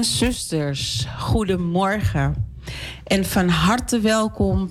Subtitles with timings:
[0.00, 2.52] zusters, goedemorgen.
[3.04, 4.70] En van harte welkom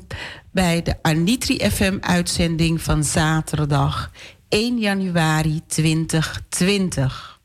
[0.52, 4.12] bij de Anitri FM-uitzending van zaterdag
[4.50, 7.40] 1 januari 2020.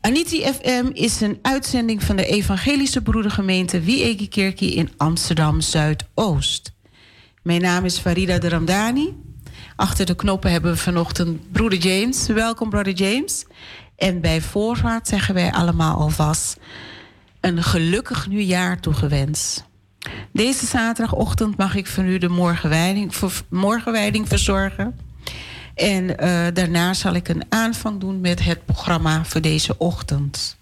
[0.00, 6.72] Anitri FM is een uitzending van de Evangelische Broedergemeente Wiegekerkie in Amsterdam Zuidoost.
[7.42, 9.14] Mijn naam is Farida de Ramdani.
[9.76, 12.26] Achter de knoppen hebben we vanochtend broeder James.
[12.26, 13.44] Welkom, broeder James.
[13.96, 16.56] En bij voorvaart zeggen wij allemaal alvast
[17.40, 19.64] een gelukkig nieuwjaar toegewenst.
[20.32, 22.28] Deze zaterdagochtend mag ik van u de
[23.48, 24.98] morgenwijding, verzorgen.
[25.74, 26.16] En uh,
[26.52, 30.56] daarna zal ik een aanvang doen met het programma voor deze ochtend.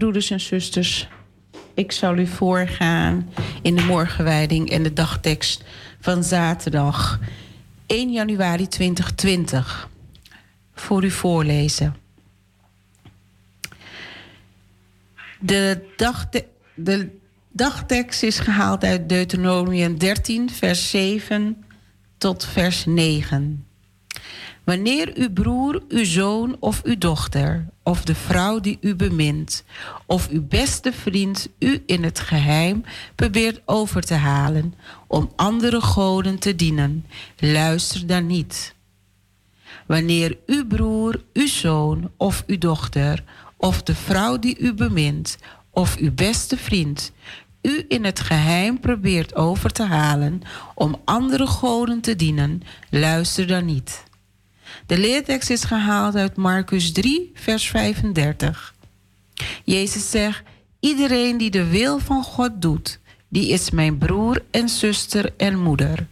[0.00, 1.08] Broeders en zusters,
[1.74, 3.30] ik zal u voorgaan
[3.62, 5.64] in de morgenwijding en de dagtekst
[6.00, 7.20] van zaterdag
[7.86, 9.88] 1 januari 2020
[10.74, 11.96] voor u voorlezen.
[15.38, 15.80] De,
[16.74, 17.08] de
[17.48, 21.64] dagtekst is gehaald uit Deuteronomium 13, vers 7
[22.18, 23.69] tot vers 9.
[24.70, 29.64] Wanneer uw broer, uw zoon of uw dochter, of de vrouw die u bemint,
[30.06, 32.84] of uw beste vriend u in het geheim
[33.14, 34.74] probeert over te halen
[35.06, 37.06] om andere goden te dienen,
[37.38, 38.74] luister dan niet.
[39.86, 43.24] Wanneer uw broer, uw zoon of uw dochter,
[43.56, 45.38] of de vrouw die u bemint,
[45.70, 47.12] of uw beste vriend
[47.62, 50.42] u in het geheim probeert over te halen
[50.74, 54.08] om andere goden te dienen, luister dan niet.
[54.90, 58.74] De leertekst is gehaald uit Marcus 3, vers 35.
[59.64, 60.42] Jezus zegt:
[60.80, 62.98] Iedereen die de wil van God doet,
[63.28, 66.06] die is mijn broer en zuster en moeder.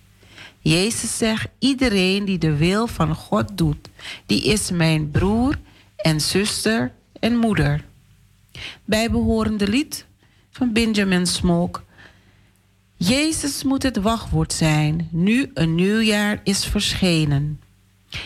[0.61, 3.89] Jezus zegt: Iedereen die de wil van God doet,
[4.27, 5.59] die is mijn broer
[5.97, 7.85] en zuster en moeder.
[8.85, 10.07] Bijbehorende lied
[10.51, 11.81] van Benjamin Smoke.
[12.97, 17.61] Jezus moet het wachtwoord zijn, nu een nieuwjaar is verschenen.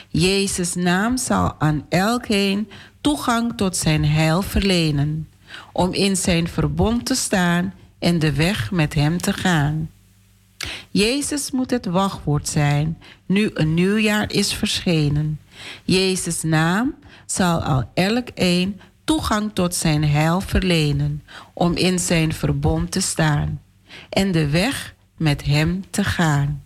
[0.08, 2.70] Jezus' naam zal aan elkeen
[3.00, 5.28] toegang tot zijn heil verlenen,
[5.72, 9.90] om in zijn verbond te staan en de weg met hem te gaan.
[10.90, 15.40] Jezus moet het wachtwoord zijn, nu een nieuwjaar is verschenen.
[15.84, 16.94] Jezus' naam
[17.26, 23.60] zal al elkeen toegang tot zijn heil verlenen, om in zijn verbond te staan
[24.08, 26.62] en de weg met hem te gaan.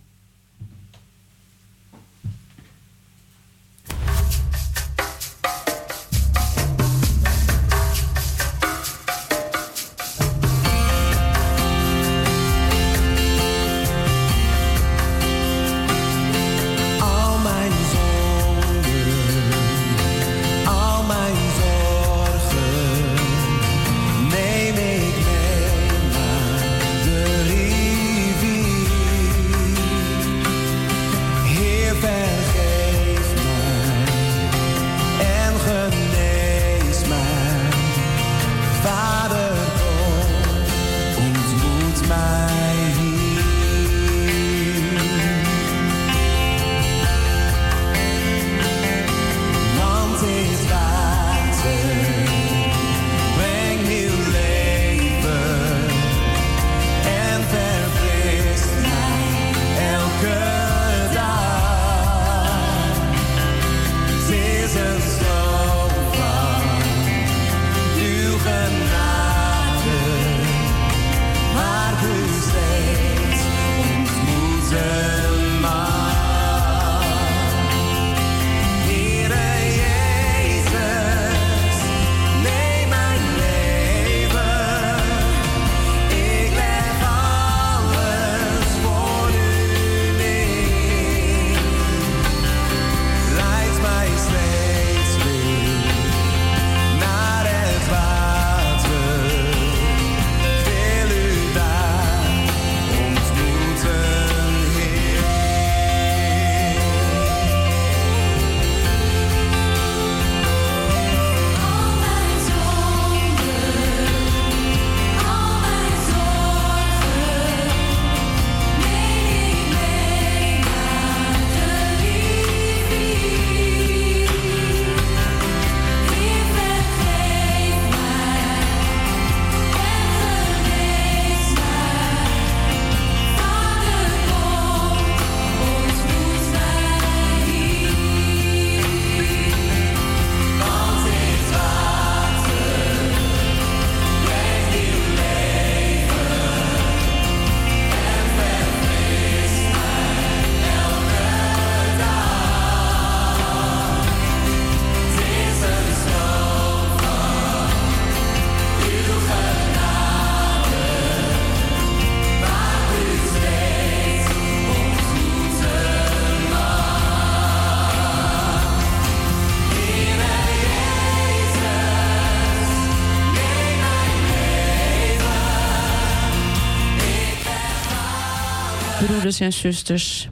[179.27, 180.29] Broeders en zusters.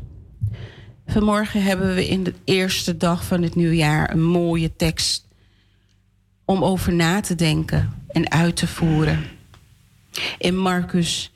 [1.08, 5.28] Vanmorgen hebben we in de eerste dag van het nieuwjaar een mooie tekst
[6.46, 9.24] om over na te denken en uit te voeren.
[10.38, 11.32] In Marcus,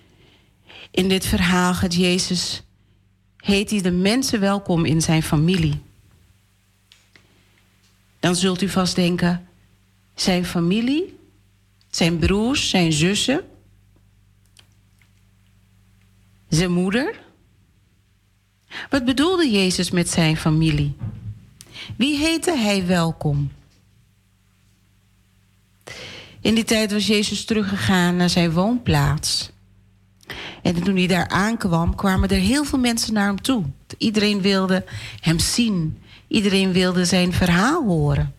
[0.91, 2.63] in dit verhaal gaat Jezus,
[3.37, 5.81] heet hij de mensen welkom in zijn familie.
[8.19, 9.47] Dan zult u vast denken,
[10.15, 11.17] zijn familie,
[11.89, 13.43] zijn broers, zijn zussen,
[16.47, 17.27] zijn moeder,
[18.89, 20.95] wat bedoelde Jezus met zijn familie?
[21.95, 23.51] Wie heette hij welkom?
[26.41, 29.49] In die tijd was Jezus teruggegaan naar zijn woonplaats.
[30.61, 33.63] En toen hij daar aankwam, kwamen er heel veel mensen naar hem toe.
[33.97, 34.85] Iedereen wilde
[35.19, 35.97] hem zien.
[36.27, 38.33] Iedereen wilde zijn verhaal horen.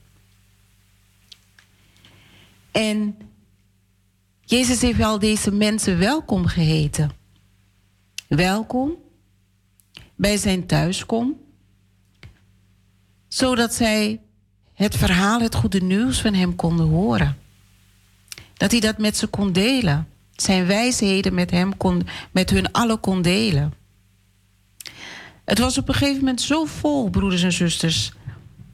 [2.70, 3.16] En
[4.44, 7.10] Jezus heeft al deze mensen welkom geheten.
[8.28, 8.92] Welkom
[10.20, 11.36] bij zijn thuiskom,
[13.28, 14.20] zodat zij
[14.74, 17.36] het verhaal, het goede nieuws van hem konden horen.
[18.54, 20.08] Dat hij dat met ze kon delen.
[20.32, 23.72] Zijn wijsheden met, hem kon, met hun allen kon delen.
[25.44, 28.12] Het was op een gegeven moment zo vol, broeders en zusters,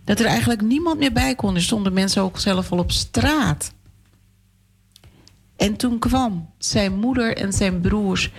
[0.04, 1.54] dat er eigenlijk niemand meer bij kon.
[1.54, 3.72] Er stonden mensen ook zelf al op straat.
[5.56, 8.30] En toen kwam zijn moeder en zijn broers,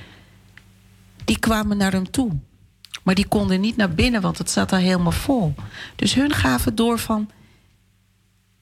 [1.25, 2.31] die kwamen naar hem toe.
[3.03, 5.53] Maar die konden niet naar binnen, want het zat al helemaal vol.
[5.95, 7.29] Dus hun gaven door van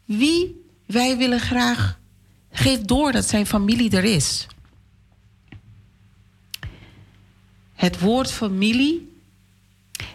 [0.05, 1.99] wie wij willen graag.
[2.51, 4.47] Geef door dat zijn familie er is.
[7.73, 9.13] Het woord familie,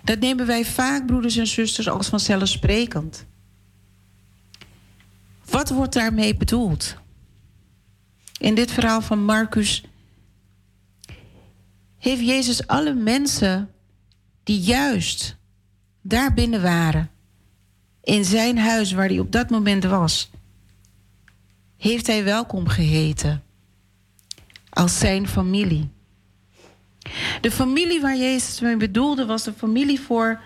[0.05, 3.27] dat nemen wij vaak, broeders en zusters, als vanzelfsprekend.
[5.45, 6.97] Wat wordt daarmee bedoeld?
[8.39, 9.85] In dit verhaal van Marcus
[11.99, 13.71] heeft Jezus alle mensen
[14.45, 15.37] die juist
[16.03, 17.11] daar binnen waren,
[18.03, 20.31] in zijn huis waar hij op dat moment was,
[21.77, 23.43] heeft hij welkom geheten
[24.71, 25.89] als zijn familie.
[27.41, 30.41] De familie waar Jezus mee bedoelde was de familie voor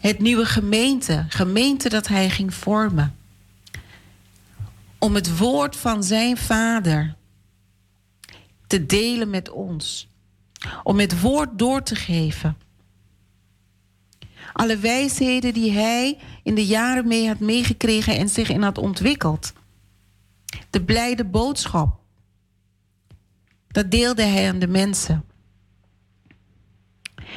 [0.00, 3.16] het nieuwe gemeente, gemeente dat hij ging vormen.
[4.98, 7.14] Om het woord van zijn vader
[8.66, 10.08] te delen met ons.
[10.82, 12.56] Om het woord door te geven.
[14.52, 19.52] Alle wijsheden die hij in de jaren mee had meegekregen en zich in had ontwikkeld.
[20.70, 21.98] De blijde boodschap.
[23.68, 25.24] Dat deelde hij aan de mensen.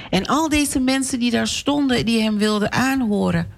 [0.09, 3.51] En al deze mensen die daar stonden, die hem wilden aanhoren,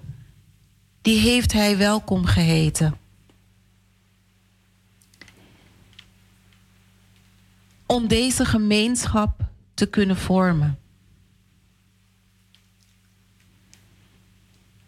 [1.02, 2.96] die heeft hij welkom geheten.
[7.86, 10.78] Om deze gemeenschap te kunnen vormen.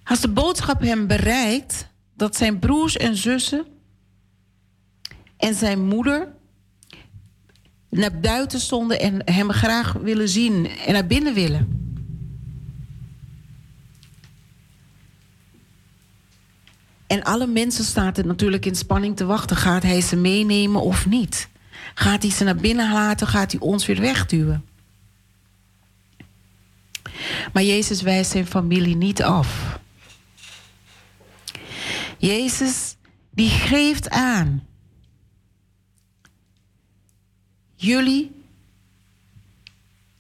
[0.05, 3.67] Als de boodschap hem bereikt dat zijn broers en zussen
[5.37, 6.29] en zijn moeder
[7.91, 11.83] naar buiten stonden en hem graag willen zien en naar binnen willen.
[17.07, 19.57] En alle mensen staan er natuurlijk in spanning te wachten.
[19.57, 21.49] Gaat hij ze meenemen of niet?
[21.95, 23.27] Gaat hij ze naar binnen laten?
[23.27, 24.65] Gaat hij ons weer wegduwen?
[27.53, 29.79] Maar Jezus wijst zijn familie niet af.
[32.19, 32.97] Jezus
[33.31, 34.67] die geeft aan.
[37.75, 38.31] Jullie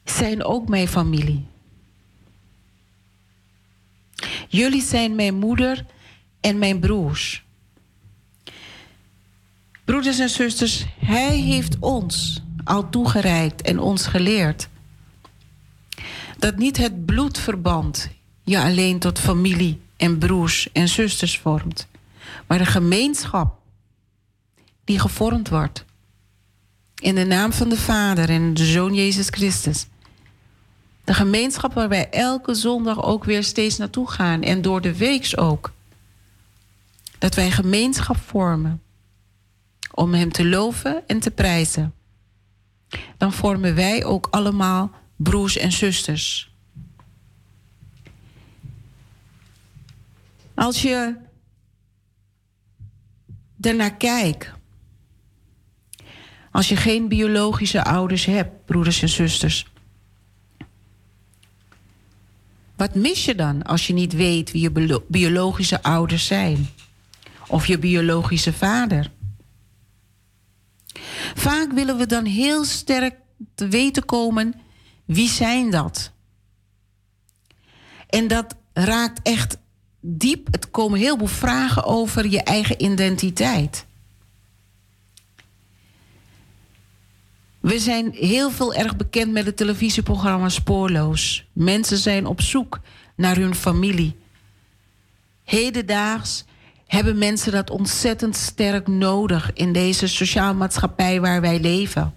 [0.04, 1.46] zijn ook mijn familie.
[4.48, 5.86] Jullie zijn mijn moeder
[6.40, 7.44] en mijn broers.
[9.84, 14.68] Broeders en zusters, Hij heeft ons al toegereikt en ons geleerd
[16.38, 18.08] dat niet het bloedverband
[18.44, 21.86] je alleen tot familie en broers en zusters vormt,
[22.46, 23.58] maar de gemeenschap
[24.84, 25.84] die gevormd wordt
[26.94, 29.86] in de naam van de Vader en de Zoon Jezus Christus.
[31.04, 35.36] De gemeenschap waar wij elke zondag ook weer steeds naartoe gaan en door de weeks
[35.36, 35.72] ook.
[37.18, 38.82] Dat wij gemeenschap vormen
[39.94, 41.94] om Hem te loven en te prijzen.
[43.16, 46.52] Dan vormen wij ook allemaal broers en zusters.
[50.54, 51.16] Als je
[53.60, 54.52] ernaar kijkt,
[56.50, 59.66] als je geen biologische ouders hebt, broeders en zusters.
[62.76, 66.68] Wat mis je dan als je niet weet wie je biologische ouders zijn?
[67.48, 69.10] Of je biologische vader?
[71.34, 73.14] Vaak willen we dan heel sterk
[73.54, 74.54] te weten komen
[75.04, 76.12] wie zijn dat?
[78.08, 79.58] En dat raakt echt
[80.00, 80.46] diep.
[80.50, 83.86] Het komen heel veel vragen over je eigen identiteit.
[87.60, 91.46] We zijn heel veel erg bekend met het televisieprogramma Spoorloos.
[91.52, 92.80] Mensen zijn op zoek
[93.16, 94.16] naar hun familie.
[95.44, 96.44] Hedendaags
[96.86, 102.14] hebben mensen dat ontzettend sterk nodig in deze sociaal maatschappij waar wij leven.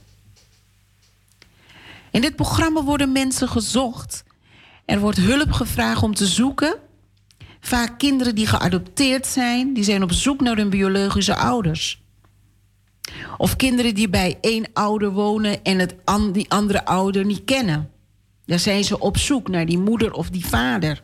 [2.12, 4.24] In dit programma worden mensen gezocht.
[4.86, 6.76] Er wordt hulp gevraagd om te zoeken.
[7.60, 12.02] Vaak kinderen die geadopteerd zijn, die zijn op zoek naar hun biologische ouders.
[13.38, 15.96] Of kinderen die bij één ouder wonen en het
[16.32, 17.92] die andere ouder niet kennen.
[18.46, 21.04] Dan zijn ze op zoek naar die moeder of die vader.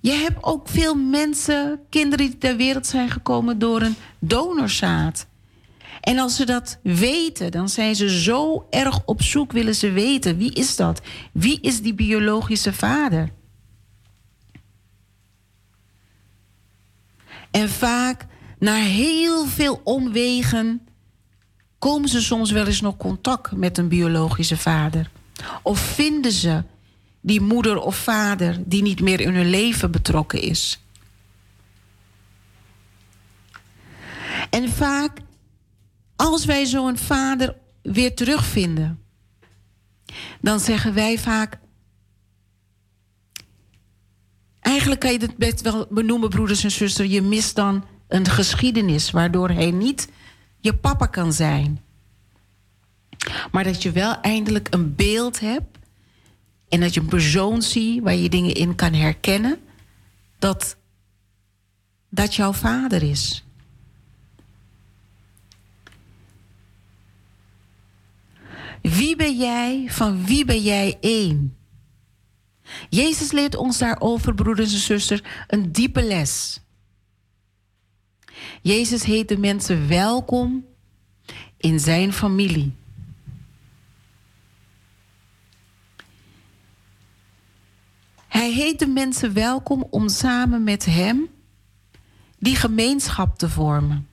[0.00, 5.26] Je hebt ook veel mensen, kinderen die ter wereld zijn gekomen door een donorzaad.
[6.06, 10.36] En als ze dat weten, dan zijn ze zo erg op zoek, willen ze weten
[10.36, 11.00] wie is dat?
[11.32, 13.30] Wie is die biologische vader?
[17.50, 18.26] En vaak
[18.58, 20.86] na heel veel omwegen
[21.78, 25.10] komen ze soms wel eens nog contact met een biologische vader.
[25.62, 26.62] Of vinden ze
[27.20, 30.80] die moeder of vader die niet meer in hun leven betrokken is.
[34.50, 35.18] En vaak,
[36.16, 39.00] als wij zo'n vader weer terugvinden,
[40.40, 41.58] dan zeggen wij vaak.
[44.60, 47.10] Eigenlijk kan je het best wel benoemen, broeders en zusters.
[47.10, 50.08] Je mist dan een geschiedenis waardoor hij niet
[50.60, 51.80] je papa kan zijn.
[53.52, 55.78] Maar dat je wel eindelijk een beeld hebt
[56.68, 59.58] en dat je een persoon ziet waar je dingen in kan herkennen,
[60.38, 60.76] dat
[62.10, 63.45] dat jouw vader is.
[68.88, 69.84] Wie ben jij?
[69.88, 71.56] Van wie ben jij één?
[72.88, 76.60] Jezus leert ons daarover, broeders en zusters, een diepe les.
[78.62, 80.64] Jezus heet de mensen welkom
[81.56, 82.74] in zijn familie.
[88.28, 91.28] Hij heet de mensen welkom om samen met hem
[92.38, 94.08] die gemeenschap te vormen.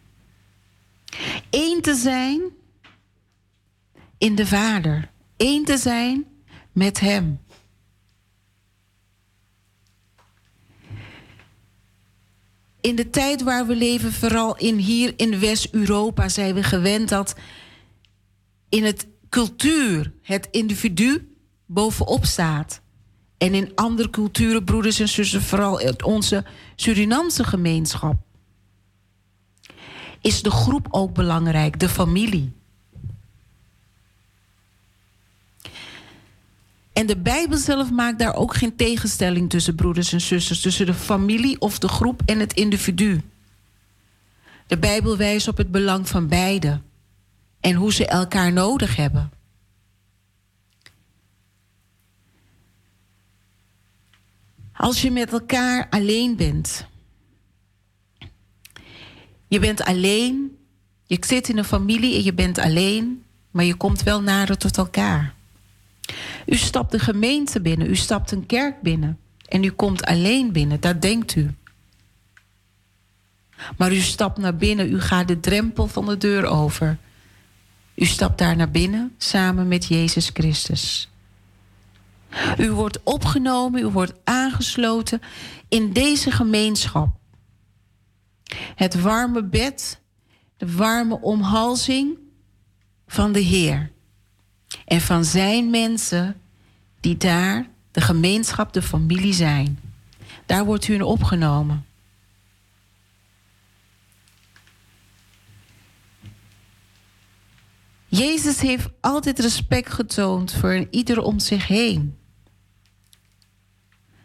[1.49, 2.41] Eén te zijn
[4.23, 5.09] in de Vader.
[5.37, 6.25] Eén te zijn
[6.71, 7.39] met Hem.
[12.81, 17.35] In de tijd waar we leven, vooral in hier in West-Europa, zijn we gewend dat
[18.69, 22.81] in het cultuur het individu bovenop staat.
[23.37, 28.15] En in andere culturen, broeders en zussen, vooral in onze Surinaamse gemeenschap,
[30.21, 32.61] is de groep ook belangrijk, de familie.
[37.03, 40.93] En de Bijbel zelf maakt daar ook geen tegenstelling tussen broeders en zusters, tussen de
[40.93, 43.21] familie of de groep en het individu.
[44.67, 46.81] De Bijbel wijst op het belang van beide
[47.59, 49.31] en hoe ze elkaar nodig hebben.
[54.73, 56.85] Als je met elkaar alleen bent,
[59.47, 60.57] je bent alleen,
[61.05, 64.77] je zit in een familie en je bent alleen, maar je komt wel nader tot
[64.77, 65.41] elkaar.
[66.45, 70.79] U stapt een gemeente binnen, u stapt een kerk binnen en u komt alleen binnen,
[70.79, 71.55] dat denkt u.
[73.77, 76.97] Maar u stapt naar binnen, u gaat de drempel van de deur over.
[77.95, 81.09] U stapt daar naar binnen samen met Jezus Christus.
[82.57, 85.21] U wordt opgenomen, u wordt aangesloten
[85.67, 87.15] in deze gemeenschap.
[88.75, 90.01] Het warme bed,
[90.57, 92.17] de warme omhalzing
[93.07, 93.92] van de Heer.
[94.85, 96.41] En van zijn mensen
[96.99, 99.79] die daar de gemeenschap, de familie zijn.
[100.45, 101.85] Daar wordt u in opgenomen.
[108.07, 112.17] Jezus heeft altijd respect getoond voor ieder om zich heen.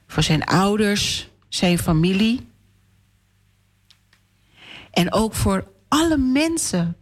[0.06, 2.48] Voor zijn ouders, zijn familie.
[4.90, 6.96] En ook voor alle mensen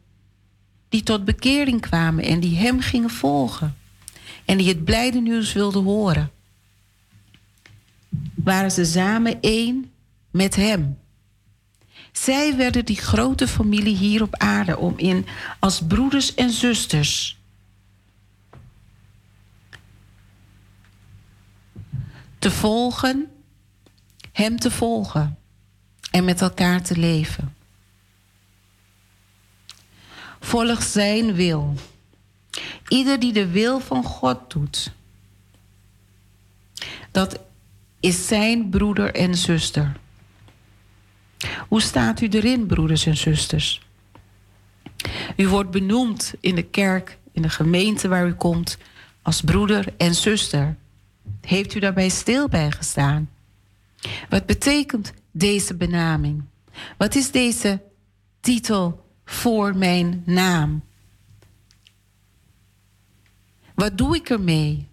[0.89, 3.77] die tot bekering kwamen en die hem gingen volgen.
[4.45, 6.31] En die het blijde nieuws wilden horen.
[8.35, 9.91] Waren ze samen één
[10.31, 10.99] met hem.
[12.13, 15.27] Zij werden die grote familie hier op aarde om in
[15.59, 17.39] als broeders en zusters
[22.39, 23.31] te volgen,
[24.33, 25.39] hem te volgen
[26.11, 27.56] en met elkaar te leven.
[30.47, 31.75] Volg zijn wil.
[32.89, 34.93] Ieder die de wil van God doet,
[37.11, 37.41] dat
[38.01, 39.97] is zijn broeder en zuster.
[41.69, 43.83] Hoe staat u erin, broeders en zusters?
[45.37, 48.79] U wordt benoemd in de kerk, in de gemeente waar u komt,
[49.23, 50.77] als broeder en zuster.
[51.41, 53.31] Heeft u daarbij stil bij gestaan?
[54.29, 56.45] Wat betekent deze benaming?
[56.97, 57.83] Wat is deze
[58.41, 60.83] titel voor mijn naam?
[63.75, 64.89] Wat doe ik ermee?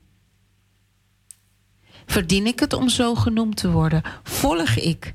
[2.06, 4.02] Verdien ik het om zo genoemd te worden?
[4.24, 5.14] Volg ik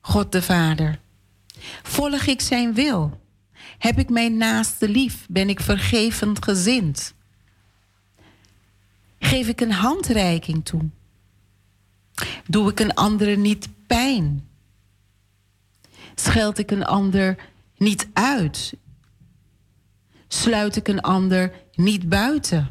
[0.00, 1.00] God de Vader?
[1.82, 3.20] Volg ik zijn wil?
[3.78, 5.26] Heb ik mijn naaste lief?
[5.28, 7.14] Ben ik vergevend gezind?
[9.18, 10.88] Geef ik een handreiking toe?
[12.46, 14.48] Doe ik een andere niet pijn?
[16.14, 17.49] Scheld ik een ander
[17.80, 18.74] niet uit?
[20.28, 22.70] Sluit ik een ander niet buiten?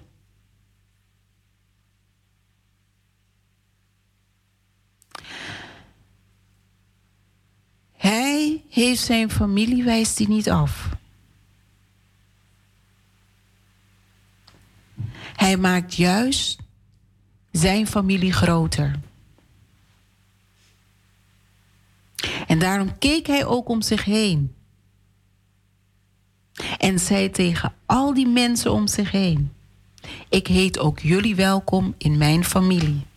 [7.91, 10.89] Hij heeft zijn familie, wijst hij niet af.
[15.35, 16.59] Hij maakt juist
[17.51, 18.99] zijn familie groter.
[22.47, 24.57] En daarom keek hij ook om zich heen.
[26.77, 29.51] En zei tegen al die mensen om zich heen:
[30.29, 33.07] Ik heet ook jullie welkom in mijn familie.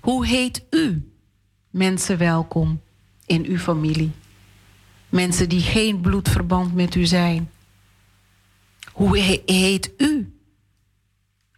[0.00, 1.10] Hoe heet u
[1.70, 2.80] mensen welkom
[3.26, 4.10] in uw familie?
[5.08, 7.50] Mensen die geen bloedverband met u zijn.
[8.92, 10.36] Hoe heet u?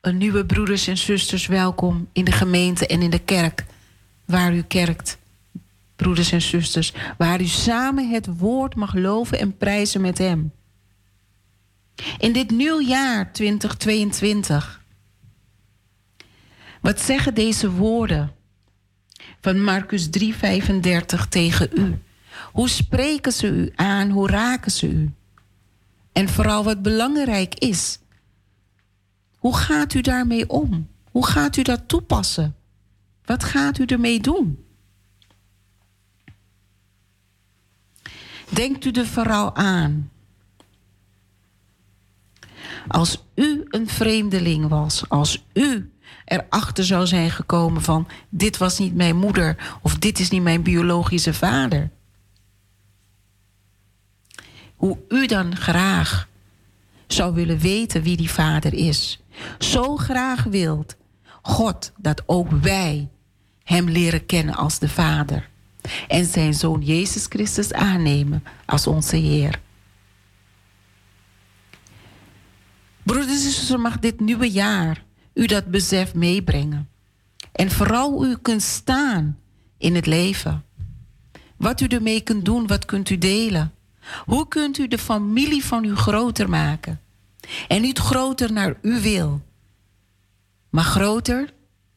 [0.00, 3.64] Een nieuwe broeders en zusters welkom in de gemeente en in de kerk
[4.24, 5.18] waar u kerkt.
[5.98, 10.52] Broeders en zusters, waar u samen het woord mag loven en prijzen met Hem.
[12.18, 14.84] In dit nieuwjaar 2022.
[16.80, 18.32] Wat zeggen deze woorden
[19.40, 21.98] van Marcus 3:35 tegen u?
[22.52, 24.10] Hoe spreken ze u aan?
[24.10, 25.12] Hoe raken ze u?
[26.12, 27.98] En vooral wat belangrijk is,
[29.36, 30.88] hoe gaat u daarmee om?
[31.10, 32.56] Hoe gaat u dat toepassen?
[33.24, 34.66] Wat gaat u ermee doen?
[38.48, 40.10] Denkt u er vooral aan.
[42.88, 45.92] Als u een vreemdeling was, als u
[46.24, 50.62] erachter zou zijn gekomen van dit was niet mijn moeder of dit is niet mijn
[50.62, 51.90] biologische vader.
[54.76, 56.28] Hoe u dan graag
[57.06, 59.20] zou willen weten wie die vader is.
[59.58, 60.96] Zo graag wilt
[61.42, 63.08] God dat ook wij
[63.64, 65.48] Hem leren kennen als de Vader.
[66.08, 69.60] En zijn Zoon Jezus Christus aannemen als onze Heer.
[73.02, 76.88] Broeders en zusters, mag dit nieuwe jaar u dat besef meebrengen.
[77.52, 79.38] En vooral u kunt staan
[79.78, 80.64] in het leven.
[81.56, 83.72] Wat u ermee kunt doen, wat kunt u delen.
[84.24, 87.00] Hoe kunt u de familie van u groter maken?
[87.68, 89.42] En niet groter naar uw wil,
[90.70, 91.52] maar groter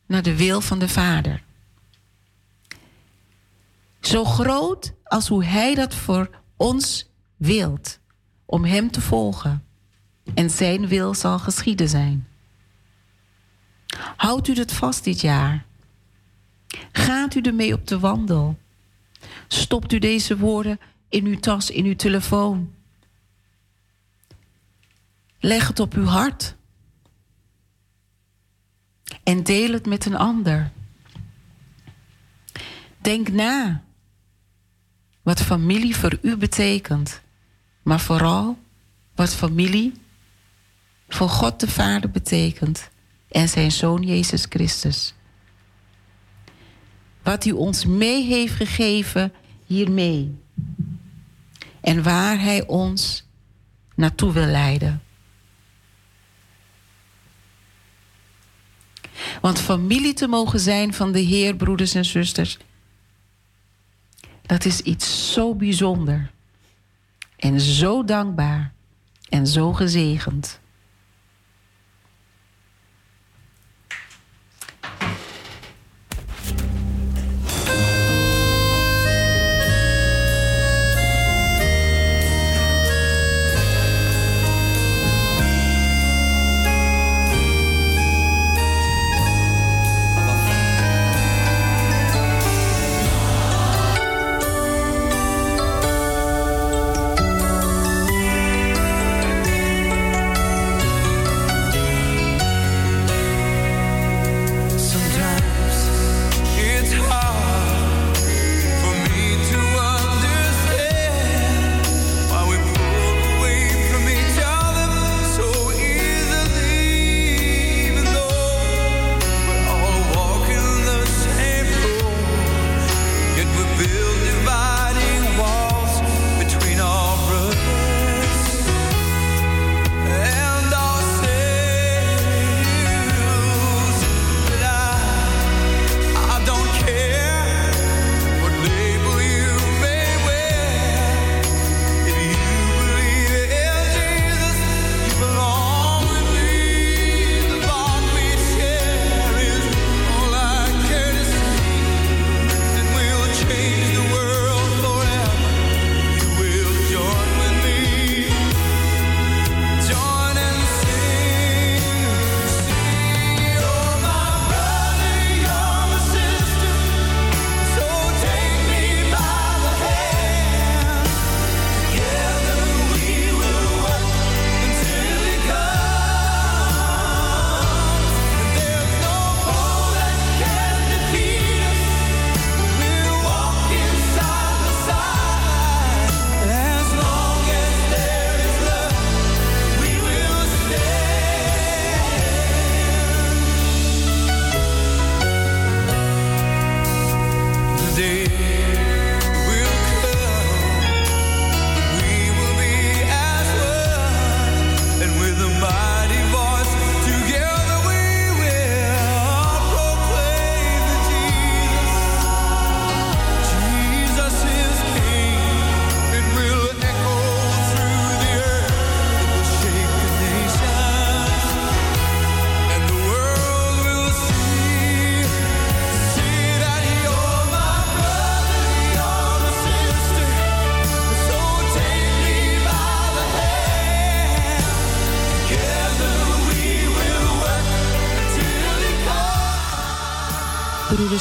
[0.08, 1.44] naar de wil van de Vader.
[4.02, 8.00] Zo groot als hoe Hij dat voor ons wilt,
[8.46, 9.66] om Hem te volgen.
[10.34, 12.28] En Zijn wil zal geschieden zijn.
[14.16, 15.66] Houdt u het vast dit jaar?
[16.92, 18.60] Gaat u ermee op de wandel?
[19.48, 22.74] Stopt u deze woorden in uw tas, in uw telefoon?
[25.40, 26.56] Leg het op uw hart.
[29.24, 30.72] En deel het met een ander.
[32.98, 33.84] Denk na
[35.22, 37.22] wat familie voor u betekent,
[37.82, 38.58] maar vooral
[39.16, 39.94] wat familie
[41.08, 42.90] voor God de Vader betekent
[43.30, 45.14] en zijn Zoon Jezus Christus.
[47.24, 49.34] Wat u ons mee heeft gegeven
[49.66, 50.36] hiermee
[51.82, 53.24] en waar Hij ons
[53.96, 55.02] naartoe wil leiden.
[59.42, 62.58] Want familie te mogen zijn van de Heer, broeders en zusters,
[64.52, 66.32] dat is iets zo bijzonder
[67.36, 68.74] en zo dankbaar
[69.30, 70.60] en zo gezegend.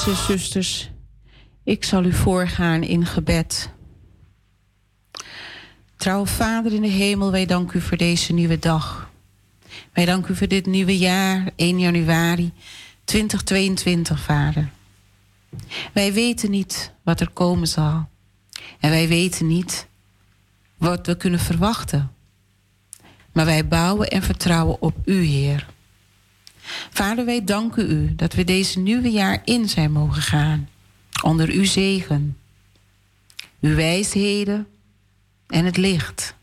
[0.04, 0.90] Broeders zusters,
[1.64, 3.70] ik zal u voorgaan in gebed.
[5.96, 9.10] Trouwe Vader in de hemel, wij danken u voor deze nieuwe dag.
[9.92, 12.52] Wij danken u voor dit nieuwe jaar, 1 januari
[13.04, 14.70] 2022, Vader.
[15.92, 18.08] Wij weten niet wat er komen zal.
[18.78, 19.86] En wij weten niet
[20.76, 22.12] wat we kunnen verwachten.
[23.32, 25.66] Maar wij bouwen en vertrouwen op U, Heer.
[26.90, 30.68] Vader, wij danken U dat we deze nieuwe jaar in zijn mogen gaan.
[31.22, 32.36] Onder Uw zegen.
[33.60, 34.66] Uw wijsheden
[35.46, 36.34] en het licht.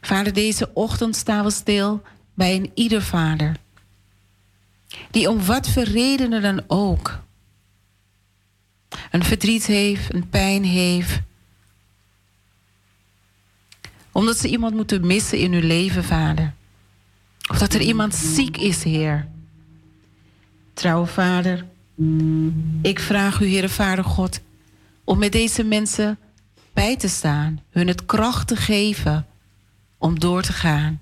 [0.00, 2.02] Vader, deze ochtend staan we stil
[2.34, 3.56] bij een ieder vader.
[5.10, 7.18] Die om wat voor redenen dan ook
[9.10, 11.20] een verdriet heeft, een pijn heeft.
[14.12, 16.54] Omdat ze iemand moeten missen in hun leven, vader.
[17.48, 19.28] Of dat er iemand ziek is, Heer.
[20.74, 21.66] Trouwe Vader,
[22.82, 24.40] ik vraag u, Heere Vader God,
[25.04, 26.18] om met deze mensen
[26.72, 29.26] bij te staan, hun het kracht te geven
[29.98, 31.00] om door te gaan.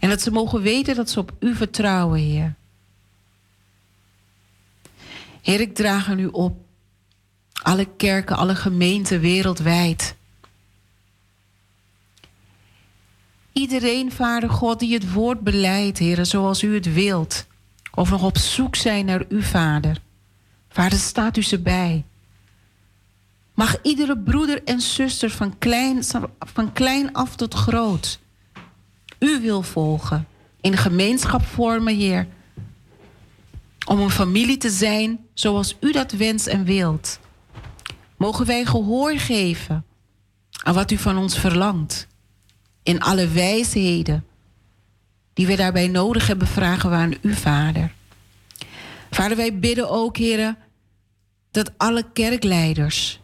[0.00, 2.54] En dat ze mogen weten dat ze op u vertrouwen, Heer.
[5.42, 6.56] Heer, ik draag aan u op
[7.62, 10.14] alle kerken, alle gemeenten wereldwijd.
[13.52, 17.46] Iedereen, Vader God, die het woord beleidt, Heer, zoals u het wilt.
[17.94, 20.00] Of nog op zoek zijn naar u, Vader.
[20.68, 22.04] Vader, staat u ze bij.
[23.54, 26.04] Mag iedere broeder en zuster van klein,
[26.38, 28.20] van klein af tot groot
[29.20, 30.26] u wil volgen.
[30.60, 32.26] In gemeenschap vormen, Heer.
[33.86, 37.18] Om een familie te zijn zoals u dat wenst en wilt.
[38.16, 39.84] Mogen wij gehoor geven
[40.62, 42.06] aan wat u van ons verlangt.
[42.90, 44.24] In alle wijsheden
[45.32, 47.92] die we daarbij nodig hebben, vragen we aan u, Vader.
[49.10, 50.56] Vader, wij bidden ook, heren,
[51.50, 53.20] dat alle kerkleiders,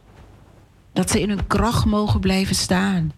[0.92, 3.12] dat ze in hun kracht mogen blijven staan.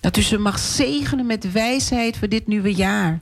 [0.00, 3.20] Dat u ze mag zegenen met wijsheid voor dit nieuwe jaar.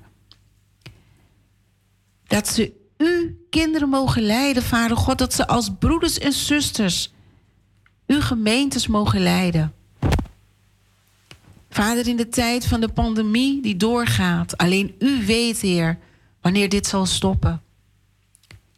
[2.27, 5.19] Dat ze uw kinderen mogen leiden, Vader God.
[5.19, 7.13] Dat ze als broeders en zusters
[8.07, 9.73] uw gemeentes mogen leiden.
[11.79, 15.99] Vader, in de tijd van de pandemie die doorgaat, alleen u weet, Heer,
[16.41, 17.63] wanneer dit zal stoppen.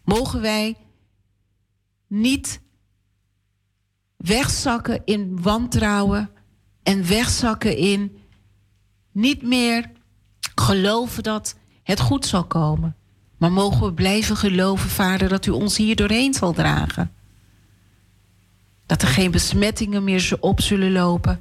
[0.04, 0.76] Mogen wij
[2.06, 2.60] niet
[4.16, 6.30] wegzakken in wantrouwen
[6.82, 8.18] en wegzakken in
[9.12, 9.90] niet meer
[10.54, 12.96] geloven dat het goed zal komen.
[13.38, 17.12] Maar mogen we blijven geloven, Vader, dat u ons hier doorheen zal dragen.
[18.86, 21.40] Dat er geen besmettingen meer op zullen lopen.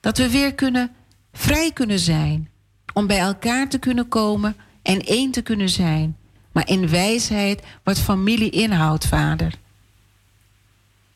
[0.00, 0.94] Dat we weer kunnen,
[1.32, 2.50] vrij kunnen zijn.
[2.92, 6.16] Om bij elkaar te kunnen komen en één te kunnen zijn.
[6.52, 9.54] Maar in wijsheid wat familie inhoudt, Vader.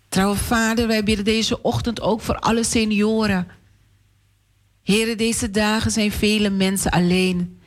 [0.09, 3.49] Trouwe Vader, wij bidden deze ochtend ook voor alle senioren.
[4.83, 7.61] Heren, deze dagen zijn vele mensen alleen.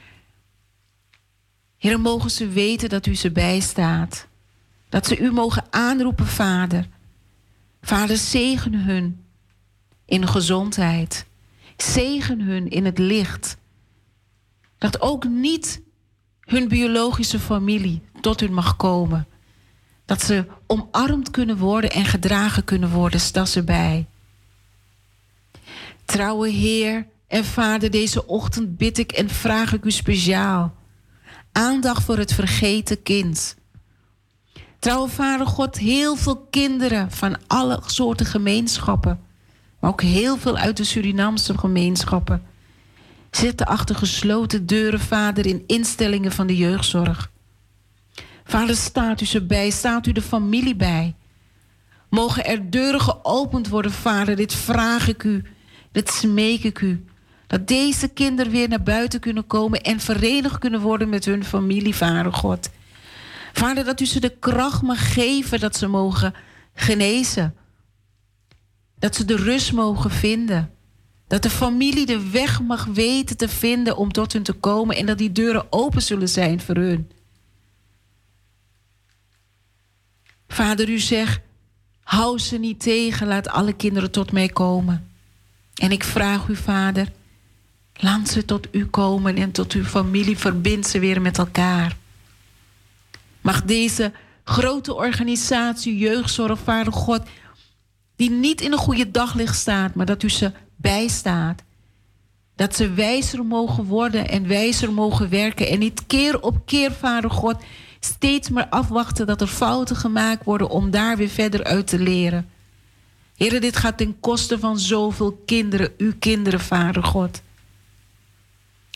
[1.77, 4.27] Heren, mogen ze weten dat u ze bijstaat.
[4.89, 6.87] Dat ze u mogen aanroepen, Vader.
[7.81, 9.25] Vader, zegen hun
[10.07, 11.25] in gezondheid.
[11.77, 13.57] Zegen hun in het licht.
[14.77, 15.81] Dat ook niet
[16.39, 19.27] hun biologische familie tot hun mag komen.
[20.05, 24.05] Dat ze omarmd kunnen worden en gedragen kunnen worden, sta ze bij.
[26.05, 30.75] Trouwe Heer en Vader, deze ochtend bid ik en vraag ik u speciaal.
[31.51, 33.55] Aandacht voor het vergeten kind.
[34.79, 39.19] Trouwe Vader God, heel veel kinderen van alle soorten gemeenschappen,
[39.79, 42.43] maar ook heel veel uit de Surinaamse gemeenschappen,
[43.31, 47.31] zitten achter gesloten deuren, Vader, in instellingen van de jeugdzorg.
[48.43, 51.15] Vader, staat u ze bij, staat u de familie bij.
[52.09, 55.43] Mogen er deuren geopend worden, Vader, dit vraag ik u,
[55.91, 57.05] dit smeek ik u.
[57.47, 61.95] Dat deze kinderen weer naar buiten kunnen komen en verenigd kunnen worden met hun familie,
[61.95, 62.69] Vader God.
[63.53, 66.33] Vader, dat u ze de kracht mag geven dat ze mogen
[66.73, 67.55] genezen.
[68.99, 70.71] Dat ze de rust mogen vinden.
[71.27, 75.05] Dat de familie de weg mag weten te vinden om tot hun te komen en
[75.05, 77.11] dat die deuren open zullen zijn voor hun.
[80.47, 81.39] Vader, u zegt,
[82.03, 85.11] hou ze niet tegen, laat alle kinderen tot mij komen.
[85.75, 87.11] En ik vraag u, Vader,
[87.93, 91.97] laat ze tot u komen en tot uw familie, verbind ze weer met elkaar.
[93.41, 94.11] Mag deze
[94.43, 97.21] grote organisatie, jeugdzorg, Vader God,
[98.17, 101.63] die niet in een goede daglicht staat, maar dat u ze bijstaat.
[102.55, 105.67] Dat ze wijzer mogen worden en wijzer mogen werken.
[105.67, 107.55] En niet keer op keer, Vader God,
[107.99, 112.49] steeds maar afwachten dat er fouten gemaakt worden om daar weer verder uit te leren.
[113.35, 117.41] Heren, dit gaat ten koste van zoveel kinderen, uw kinderen, Vader God.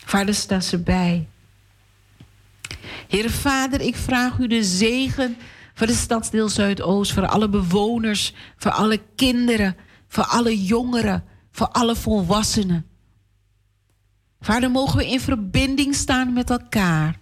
[0.04, 1.28] Vader, sta ze bij.
[3.08, 5.36] Heere Vader, ik vraag u de zegen
[5.74, 9.76] voor de stadsdeel Zuidoost, voor alle bewoners, voor alle kinderen,
[10.08, 12.86] voor alle jongeren, voor alle volwassenen.
[14.40, 17.20] Vader, mogen we in verbinding staan met elkaar.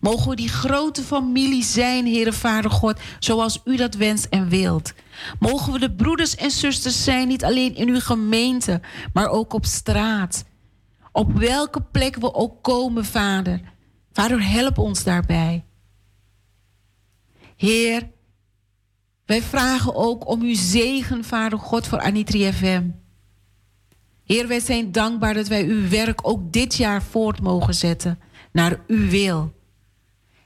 [0.00, 4.92] Mogen we die grote familie zijn, Heere Vader God, zoals u dat wenst en wilt.
[5.38, 8.80] Mogen we de broeders en zusters zijn, niet alleen in uw gemeente,
[9.12, 10.44] maar ook op straat.
[11.12, 13.60] Op welke plek we ook komen, Vader.
[14.12, 15.64] Vader, help ons daarbij.
[17.64, 18.10] Heer,
[19.26, 22.82] wij vragen ook om uw zegen, Vader God, voor Anitri FM.
[24.24, 28.18] Heer, wij zijn dankbaar dat wij uw werk ook dit jaar voort mogen zetten
[28.52, 29.52] naar uw wil.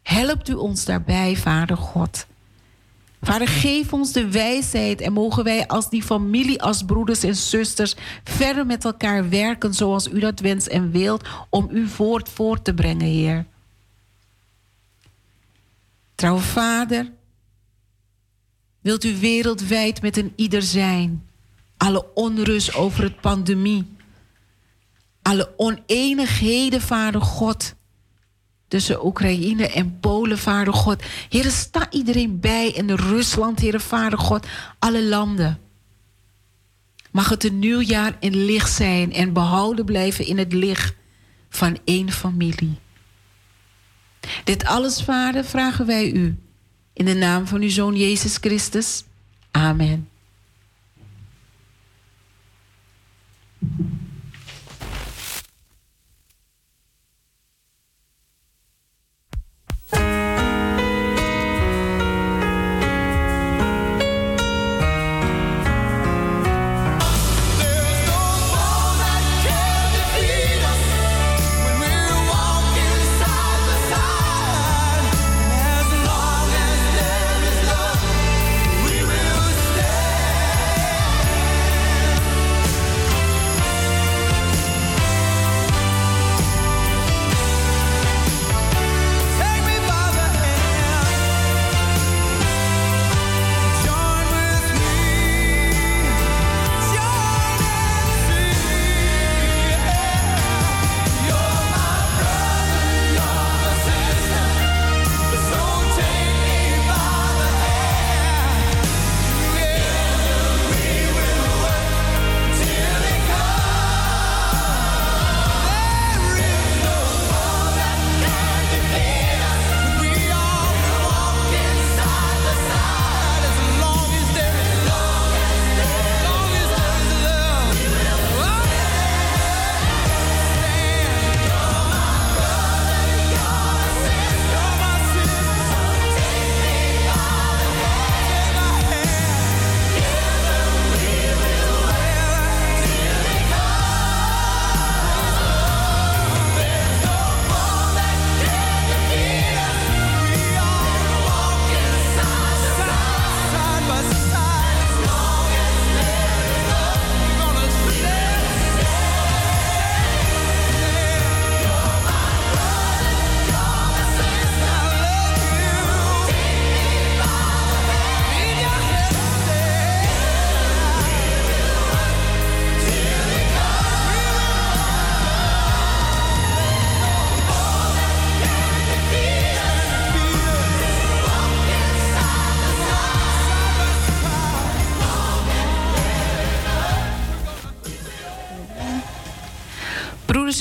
[0.03, 2.27] Helpt u ons daarbij, Vader God.
[3.23, 7.95] Vader, geef ons de wijsheid en mogen wij als die familie, als broeders en zusters,
[8.25, 12.75] verder met elkaar werken zoals u dat wenst en wilt om uw woord voort te
[12.75, 13.47] brengen, Heer.
[16.19, 17.13] Trouwe Vader,
[18.81, 21.27] wilt u wereldwijd met een ieder zijn?
[21.77, 23.97] Alle onrust over het pandemie,
[25.23, 27.75] alle oneenigheden, Vader God
[28.69, 31.03] tussen Oekraïne en Polen, Vader God.
[31.29, 34.47] Heer, sta iedereen bij in Rusland, Heer, Vader God,
[34.79, 35.59] alle landen.
[37.11, 40.95] Mag het een nieuw jaar in licht zijn en behouden blijven in het licht
[41.49, 42.79] van één familie.
[44.45, 46.39] Dit alles, Vader, vragen wij u.
[46.99, 49.05] In de naam van uw Zoon Jezus Christus.
[49.51, 50.09] Amen.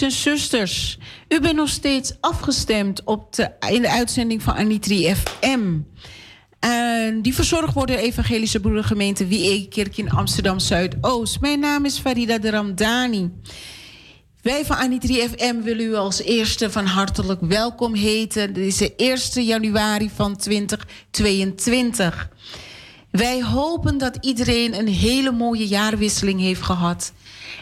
[0.02, 5.80] En zusters, u bent nog steeds afgestemd op de, in de uitzending van Anitri FM.
[6.60, 11.40] En die verzorgd wordt de Evangelische Broedergemeente Wie Kerk in Amsterdam Zuidoost.
[11.42, 13.32] Mijn naam is Farida de Ramdani.
[14.42, 18.54] Wij van Anitri FM willen u als eerste van hartelijk welkom heten.
[18.54, 22.30] Dit is de 1 januari van 2022.
[23.18, 27.14] Wij hopen dat iedereen een hele mooie jaarwisseling heeft gehad.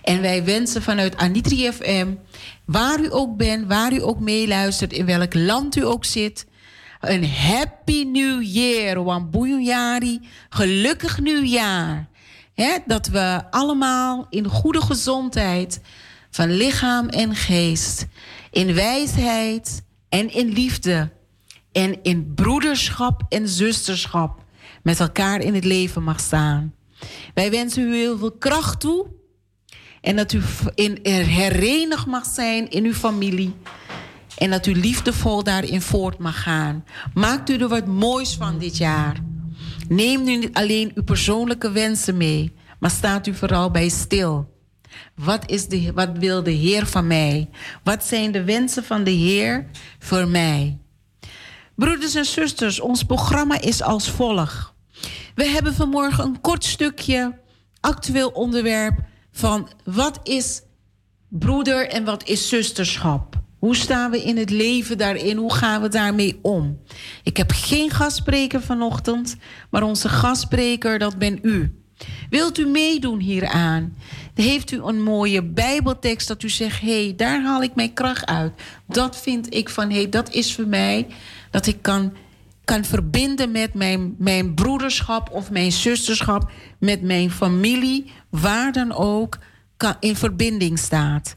[0.04, 2.14] En wij wensen vanuit Anitri FM,
[2.66, 6.46] waar u ook bent, waar u ook meeluistert, in welk land u ook zit,
[7.00, 12.08] een happy new year, Wambuyari, gelukkig nieuwjaar.
[12.54, 15.82] He, dat we allemaal in goede gezondheid
[16.30, 18.06] van lichaam en geest,
[18.52, 21.12] in wijsheid en in liefde
[21.72, 24.44] en in broederschap en zusterschap
[24.86, 26.74] met elkaar in het leven mag staan.
[27.34, 29.06] Wij wensen u heel veel kracht toe
[30.02, 30.42] en dat u
[30.76, 33.56] in, herenigd mag zijn in uw familie.
[34.38, 36.84] En dat u liefdevol daarin voort mag gaan.
[37.14, 39.20] Maakt u er wat moois van dit jaar.
[39.88, 44.54] Neem nu niet alleen uw persoonlijke wensen mee, maar staat u vooral bij stil.
[45.16, 47.50] Wat, is de, wat wil de Heer van mij?
[47.84, 49.66] Wat zijn de wensen van de Heer
[50.00, 50.78] voor mij?
[51.76, 54.75] Broeders en zusters, ons programma is als volgt.
[55.36, 57.40] We hebben vanmorgen een kort stukje
[57.80, 59.00] actueel onderwerp
[59.32, 60.62] van wat is
[61.30, 63.36] broeder en wat is zusterschap?
[63.60, 65.38] Hoe staan we in het leven daarin?
[65.38, 66.80] Hoe gaan we daarmee om?
[67.24, 69.36] Ik heb geen gastspreker vanochtend,
[69.70, 71.80] maar onze gastspreker, dat ben u.
[72.30, 73.96] Wilt u meedoen hieraan?
[74.34, 78.26] Heeft u een mooie Bijbeltekst dat u zegt: hé, hey, daar haal ik mijn kracht
[78.26, 78.54] uit.
[78.88, 81.08] Dat vind ik van hé, hey, dat is voor mij
[81.52, 82.14] dat ik kan,
[82.66, 89.38] kan verbinden met mijn, mijn broederschap of mijn zusterschap, met mijn familie, waar dan ook
[89.78, 91.36] kan, in verbinding staat.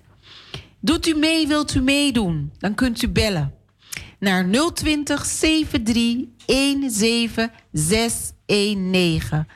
[0.80, 2.52] Doet u mee, wilt u meedoen?
[2.58, 3.52] Dan kunt u bellen
[4.18, 6.28] naar 020 73
[7.72, 9.46] 17619.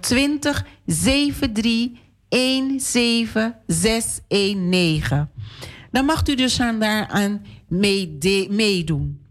[0.00, 1.90] 020 73
[2.28, 5.28] 17619.
[5.90, 7.42] Dan mag u dus aan daaraan
[8.48, 9.21] meedoen.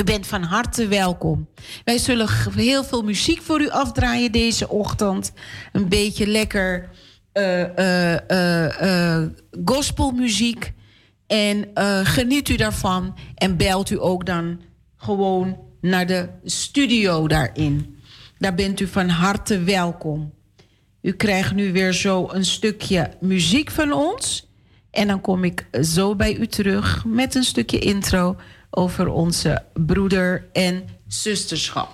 [0.00, 1.48] U bent van harte welkom.
[1.84, 5.32] Wij zullen heel veel muziek voor u afdraaien deze ochtend.
[5.72, 6.88] Een beetje lekker
[7.32, 9.22] uh,
[9.64, 10.72] gospelmuziek.
[11.26, 11.70] En
[12.04, 13.14] geniet u daarvan.
[13.34, 14.60] En belt u ook dan
[14.96, 17.98] gewoon naar de studio daarin.
[18.38, 20.32] Daar bent u van harte welkom.
[21.02, 24.50] U krijgt nu weer zo een stukje muziek van ons.
[24.90, 28.36] En dan kom ik zo bij u terug met een stukje intro
[28.78, 31.88] over onze broeder- en zusterschap.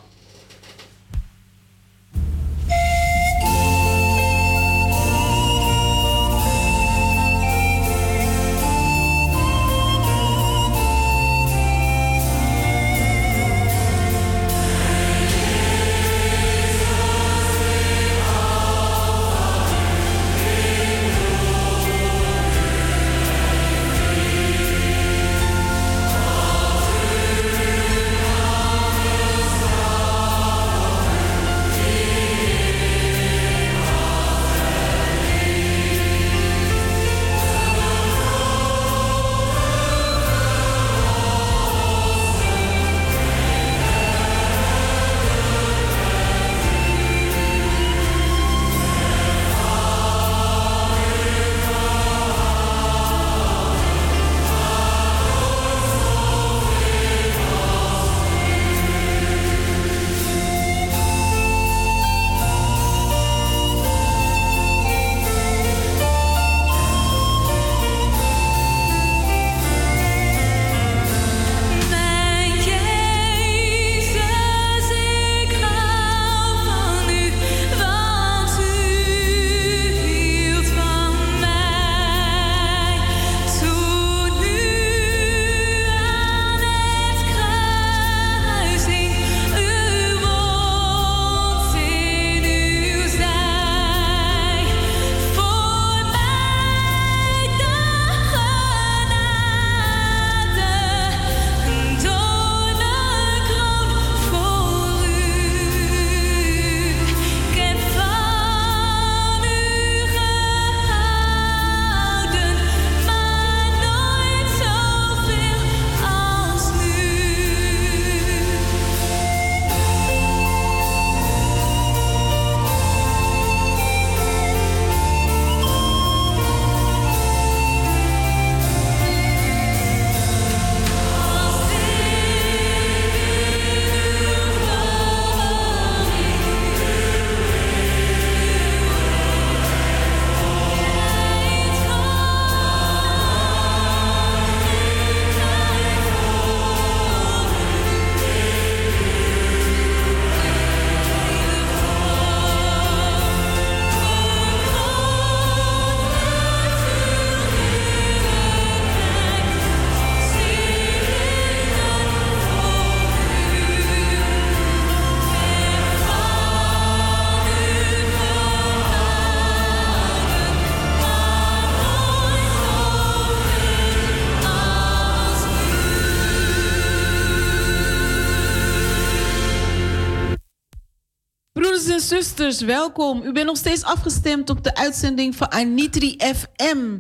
[182.61, 183.22] Welkom.
[183.22, 186.98] U bent nog steeds afgestemd op de uitzending van Anitri FM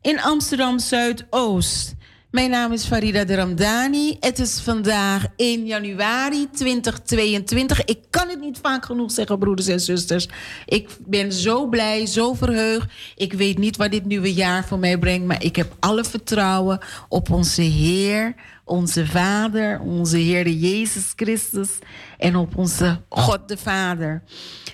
[0.00, 1.94] in Amsterdam Zuidoost.
[2.34, 4.16] Mijn naam is Farida de Ramdani.
[4.20, 7.84] Het is vandaag 1 januari 2022.
[7.84, 10.28] Ik kan het niet vaak genoeg zeggen, broeders en zusters.
[10.66, 12.92] Ik ben zo blij, zo verheugd.
[13.16, 16.78] Ik weet niet wat dit nieuwe jaar voor mij brengt, maar ik heb alle vertrouwen
[17.08, 18.34] op onze Heer,
[18.64, 21.78] onze Vader, onze Heer Jezus Christus
[22.18, 24.22] en op onze God de Vader.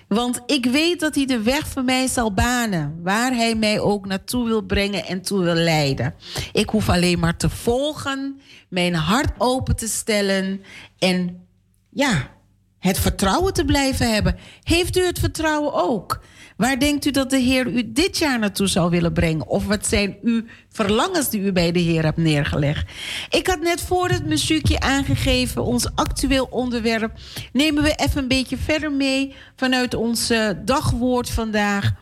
[0.09, 4.07] Want ik weet dat hij de weg voor mij zal banen, waar hij mij ook
[4.07, 6.14] naartoe wil brengen en toe wil leiden.
[6.53, 10.62] Ik hoef alleen maar te volgen, mijn hart open te stellen
[10.99, 11.47] en
[11.91, 12.30] ja,
[12.78, 14.36] het vertrouwen te blijven hebben.
[14.62, 16.20] Heeft u het vertrouwen ook?
[16.61, 19.46] Waar denkt u dat de Heer u dit jaar naartoe zou willen brengen?
[19.46, 22.90] Of wat zijn uw verlangens die u bij de Heer hebt neergelegd?
[23.30, 27.12] Ik had net voor het muziekje aangegeven, ons actueel onderwerp.
[27.52, 30.32] Nemen we even een beetje verder mee vanuit ons
[30.64, 31.92] dagwoord vandaag.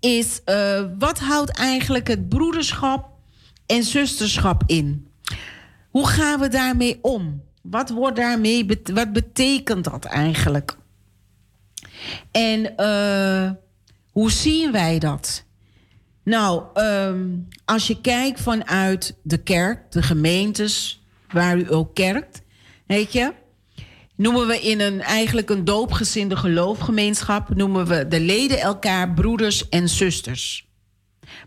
[0.00, 3.08] Is uh, wat houdt eigenlijk het broederschap
[3.66, 5.08] en zusterschap in?
[5.90, 7.42] Hoe gaan we daarmee om?
[7.62, 10.76] Wat, wordt daarmee, wat betekent dat eigenlijk?
[12.30, 13.50] En uh,
[14.12, 15.44] hoe zien wij dat?
[16.24, 22.42] Nou, um, als je kijkt vanuit de kerk, de gemeentes waar u ook kerkt,
[22.86, 23.32] weet je,
[24.16, 29.88] noemen we in een eigenlijk een doopgezinde geloofgemeenschap, noemen we de leden elkaar broeders en
[29.88, 30.70] zusters.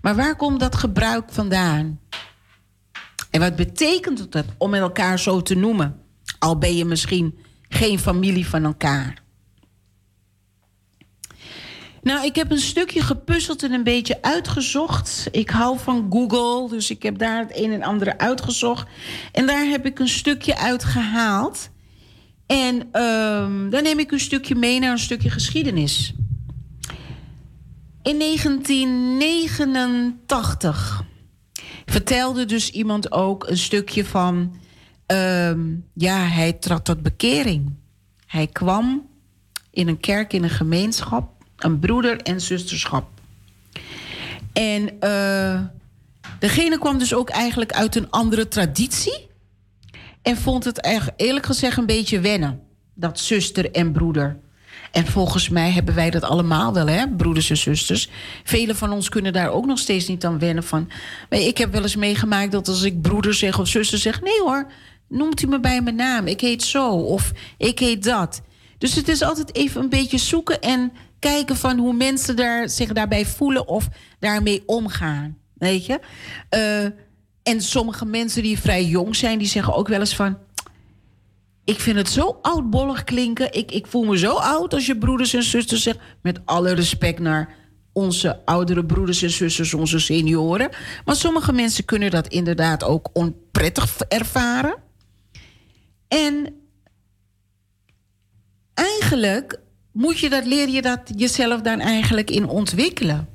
[0.01, 1.99] Maar waar komt dat gebruik vandaan?
[3.32, 6.01] En wat betekent het om elkaar zo te noemen?
[6.39, 9.24] Al ben je misschien geen familie van elkaar.
[12.06, 15.28] Nou, ik heb een stukje gepuzzeld en een beetje uitgezocht.
[15.32, 18.88] Ik hou van Google, dus ik heb daar het een en ander uitgezocht.
[19.32, 21.70] En daar heb ik een stukje uitgehaald.
[22.45, 26.14] En um, dan neem ik een stukje mee naar een stukje geschiedenis.
[28.01, 31.03] In 1989
[31.86, 34.56] vertelde dus iemand ook een stukje van...
[35.08, 37.74] Um, ja, hij trad tot bekering.
[38.26, 39.10] Hij kwam
[39.72, 43.08] in een kerk, in een gemeenschap een broeder- en zusterschap.
[44.53, 45.62] En uh,
[46.39, 49.28] degene kwam dus ook eigenlijk uit een andere traditie.
[50.22, 52.60] En vond het eigenlijk eerlijk gezegd een beetje wennen.
[52.93, 54.39] Dat zuster en broeder.
[54.91, 58.10] En volgens mij hebben wij dat allemaal wel, hè, broeders en zusters.
[58.43, 60.89] Velen van ons kunnen daar ook nog steeds niet aan wennen van.
[61.30, 64.22] Ik heb wel eens meegemaakt dat als ik broeder zeg of zuster zeg...
[64.22, 64.72] nee hoor,
[65.08, 66.28] noemt u me bij mijn naam.
[66.28, 68.41] Ik heet zo of ik heet dat.
[68.78, 72.93] Dus het is altijd even een beetje zoeken en kijken van hoe mensen daar, zich
[72.93, 73.88] daarbij voelen of
[74.20, 75.38] daarmee omgaan.
[75.53, 75.99] Weet je?
[76.55, 76.86] Uh,
[77.43, 80.38] en sommige mensen die vrij jong zijn, die zeggen ook wel eens van.
[81.63, 83.53] Ik vind het zo oudbollig klinken.
[83.53, 85.99] Ik, ik voel me zo oud als je broeders en zusters zegt.
[86.22, 87.55] Met alle respect naar
[87.93, 90.70] onze oudere broeders en zusters, onze senioren.
[91.05, 94.76] Maar sommige mensen kunnen dat inderdaad ook onprettig ervaren.
[96.07, 96.53] En
[98.74, 99.59] eigenlijk
[99.96, 103.28] moet je dat, leer je dat jezelf dan eigenlijk in ontwikkelen.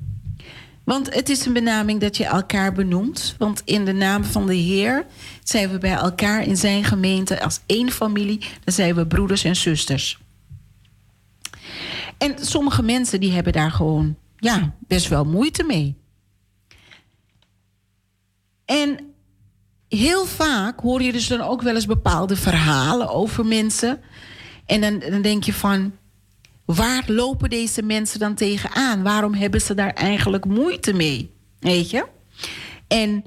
[0.85, 3.35] Want het is een benaming dat je elkaar benoemt.
[3.39, 5.07] Want in de naam van de Heer
[5.43, 8.39] zijn we bij elkaar in zijn gemeente als één familie.
[8.65, 10.19] Dan zijn we broeders en zusters.
[12.19, 15.97] En sommige mensen die hebben daar gewoon ja, best wel moeite mee.
[18.65, 19.15] En
[19.89, 24.01] heel vaak hoor je dus dan ook wel eens bepaalde verhalen over mensen.
[24.67, 25.93] En dan, dan denk je van,
[26.75, 29.03] waar lopen deze mensen dan tegenaan?
[29.03, 31.35] Waarom hebben ze daar eigenlijk moeite mee?
[31.59, 32.07] Weet je?
[32.89, 33.25] En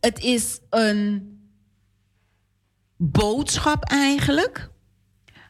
[0.00, 1.30] het is een
[2.96, 4.70] boodschap eigenlijk.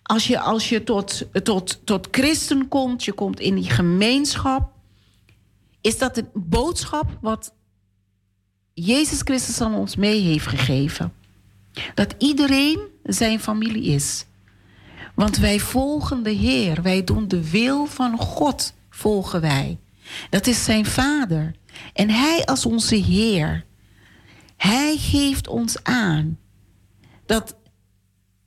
[0.03, 4.73] Als je, als je tot, tot, tot christen komt, je komt in die gemeenschap,
[5.81, 7.55] is dat een boodschap wat
[8.75, 11.13] Jezus Christus aan ons mee heeft gegeven.
[11.95, 14.27] Dat iedereen zijn familie is.
[15.15, 16.83] Want wij volgen de Heer.
[16.83, 19.79] Wij doen de wil van God, volgen wij.
[20.31, 21.55] Dat is zijn Vader.
[21.93, 23.65] En Hij als onze Heer.
[24.57, 26.39] Hij geeft ons aan
[27.27, 27.57] dat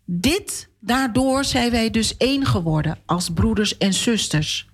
[0.06, 4.68] dit, daardoor zijn wij dus één geworden als broeders en zusters.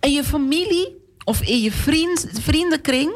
[0.00, 3.12] In je familie of in je vriend, vriendenkring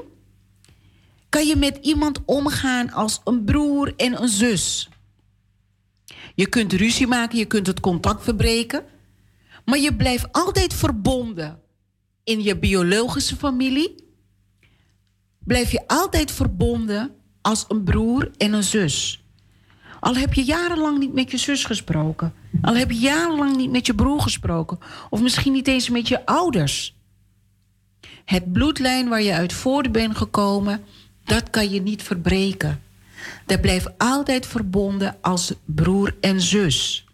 [1.29, 4.89] kan je met iemand omgaan als een broer en een zus.
[6.43, 8.85] Je kunt ruzie maken, je kunt het contact verbreken.
[9.65, 11.61] Maar je blijft altijd verbonden
[12.25, 13.95] in je biologische familie.
[15.39, 17.11] Blijf je altijd verbonden
[17.43, 19.25] als een broer en een zus.
[20.01, 22.35] Al heb je jarenlang niet met je zus gesproken.
[22.63, 24.79] Al heb je jarenlang niet met je broer gesproken.
[25.11, 26.97] Of misschien niet eens met je ouders.
[28.25, 30.85] Het bloedlijn waar je uit voort bent gekomen,
[31.25, 32.83] dat kan je niet verbreken.
[33.53, 37.05] Dat blijft altijd verbonden als broer en zus.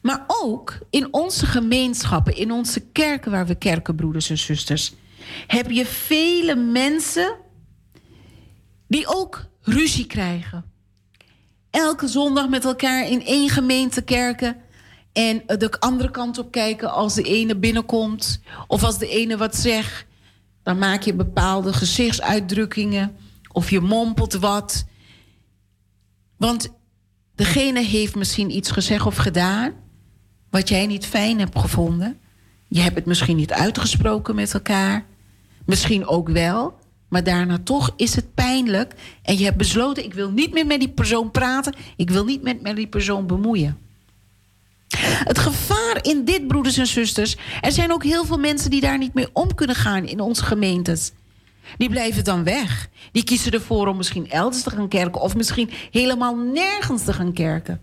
[0.00, 4.94] Maar ook in onze gemeenschappen, in onze kerken waar we kerkenbroeders en zusters,
[5.46, 7.36] heb je vele mensen
[8.88, 10.64] die ook ruzie krijgen.
[11.70, 14.56] Elke zondag met elkaar in één gemeente kerken
[15.12, 19.56] en de andere kant op kijken als de ene binnenkomt of als de ene wat
[19.56, 20.06] zegt.
[20.62, 23.16] Dan maak je bepaalde gezichtsuitdrukkingen
[23.52, 24.84] of je mompelt wat.
[26.36, 26.68] Want
[27.34, 29.72] degene heeft misschien iets gezegd of gedaan
[30.50, 32.20] wat jij niet fijn hebt gevonden.
[32.68, 35.04] Je hebt het misschien niet uitgesproken met elkaar.
[35.64, 36.80] Misschien ook wel.
[37.08, 38.94] Maar daarna toch is het pijnlijk.
[39.22, 41.74] En je hebt besloten, ik wil niet meer met die persoon praten.
[41.96, 43.78] Ik wil niet met, met die persoon bemoeien.
[44.98, 47.36] Het gevaar in dit, broeders en zusters...
[47.60, 50.44] er zijn ook heel veel mensen die daar niet mee om kunnen gaan in onze
[50.44, 51.12] gemeentes.
[51.76, 52.88] Die blijven dan weg.
[53.12, 55.20] Die kiezen ervoor om misschien elders te gaan kerken...
[55.20, 57.80] of misschien helemaal nergens te gaan kerken.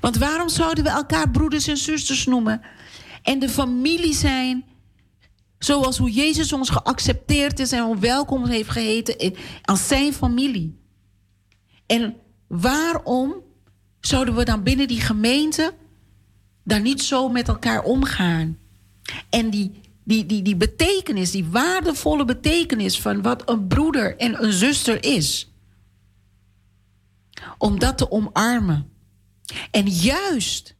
[0.00, 2.60] Want waarom zouden we elkaar broeders en zusters noemen...
[3.22, 4.64] en de familie zijn
[5.60, 10.78] Zoals hoe Jezus ons geaccepteerd is en ons welkom heeft geheten als zijn familie.
[11.86, 13.34] En waarom
[14.00, 15.74] zouden we dan binnen die gemeente
[16.64, 18.58] daar niet zo met elkaar omgaan?
[19.30, 24.52] En die, die, die, die betekenis, die waardevolle betekenis van wat een broeder en een
[24.52, 25.52] zuster is.
[27.58, 28.92] Om dat te omarmen.
[29.70, 30.74] En juist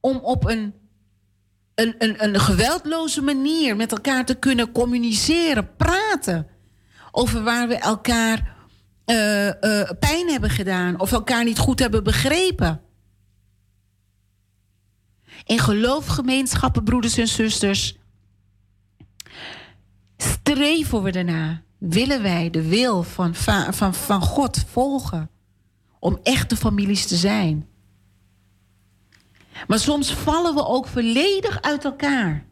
[0.00, 0.74] om op een
[1.74, 6.46] een, een, een geweldloze manier met elkaar te kunnen communiceren, praten.
[7.10, 8.56] Over waar we elkaar
[9.06, 12.80] uh, uh, pijn hebben gedaan of elkaar niet goed hebben begrepen.
[15.44, 17.96] In geloofgemeenschappen, broeders en zusters,
[20.16, 21.62] streven we erna.
[21.78, 25.30] Willen wij de wil van, van, van God volgen
[25.98, 27.68] om echte families te zijn?
[29.66, 32.44] Maar soms vallen we ook volledig uit elkaar.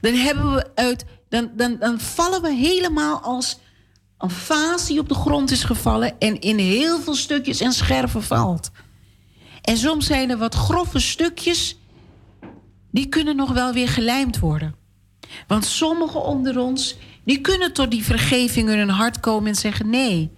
[0.00, 3.58] Dan, hebben we uit, dan, dan, dan vallen we helemaal als
[4.18, 8.22] een vaas die op de grond is gevallen en in heel veel stukjes en scherven
[8.22, 8.70] valt.
[9.62, 11.78] En soms zijn er wat grove stukjes,
[12.94, 14.74] die kunnen nog wel weer gelijmd worden.
[15.46, 19.90] Want sommigen onder ons, die kunnen tot die vergeving in hun hart komen en zeggen:
[19.90, 20.30] Nee,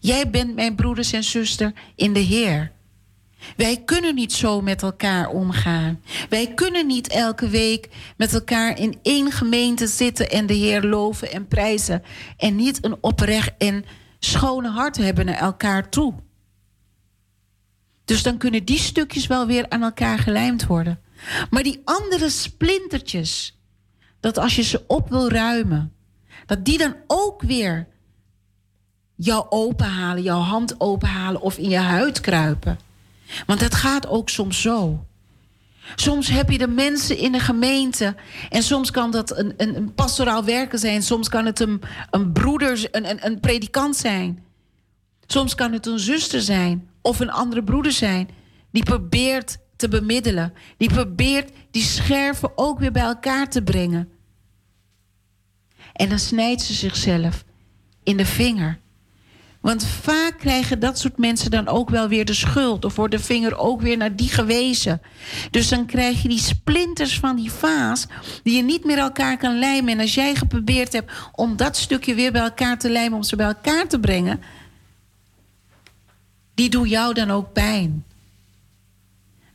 [0.00, 2.72] jij bent mijn broeders en zuster in de Heer.
[3.56, 6.00] Wij kunnen niet zo met elkaar omgaan.
[6.28, 11.32] Wij kunnen niet elke week met elkaar in één gemeente zitten en de Heer loven
[11.32, 12.02] en prijzen.
[12.36, 13.84] En niet een oprecht en
[14.18, 16.14] schone hart hebben naar elkaar toe.
[18.04, 21.00] Dus dan kunnen die stukjes wel weer aan elkaar gelijmd worden.
[21.50, 23.58] Maar die andere splintertjes,
[24.20, 25.92] dat als je ze op wil ruimen,
[26.46, 27.88] dat die dan ook weer
[29.14, 32.78] jou openhalen, jouw hand openhalen of in je huid kruipen.
[33.46, 35.06] Want het gaat ook soms zo.
[35.94, 38.14] Soms heb je de mensen in de gemeente.
[38.48, 41.02] En soms kan dat een, een, een pastoraal werker zijn.
[41.02, 44.44] Soms kan het een, een broeder, een, een, een predikant zijn.
[45.26, 46.88] Soms kan het een zuster zijn.
[47.02, 48.28] Of een andere broeder zijn.
[48.70, 50.54] Die probeert te bemiddelen.
[50.76, 54.08] Die probeert die scherven ook weer bij elkaar te brengen.
[55.92, 57.44] En dan snijdt ze zichzelf
[58.02, 58.78] in de vinger.
[59.60, 62.84] Want vaak krijgen dat soort mensen dan ook wel weer de schuld.
[62.84, 65.00] Of wordt de vinger ook weer naar die gewezen.
[65.50, 68.06] Dus dan krijg je die splinters van die vaas.
[68.42, 69.92] die je niet meer elkaar kan lijmen.
[69.92, 73.18] En als jij geprobeerd hebt om dat stukje weer bij elkaar te lijmen.
[73.18, 74.40] om ze bij elkaar te brengen.
[76.54, 78.04] die doen jou dan ook pijn.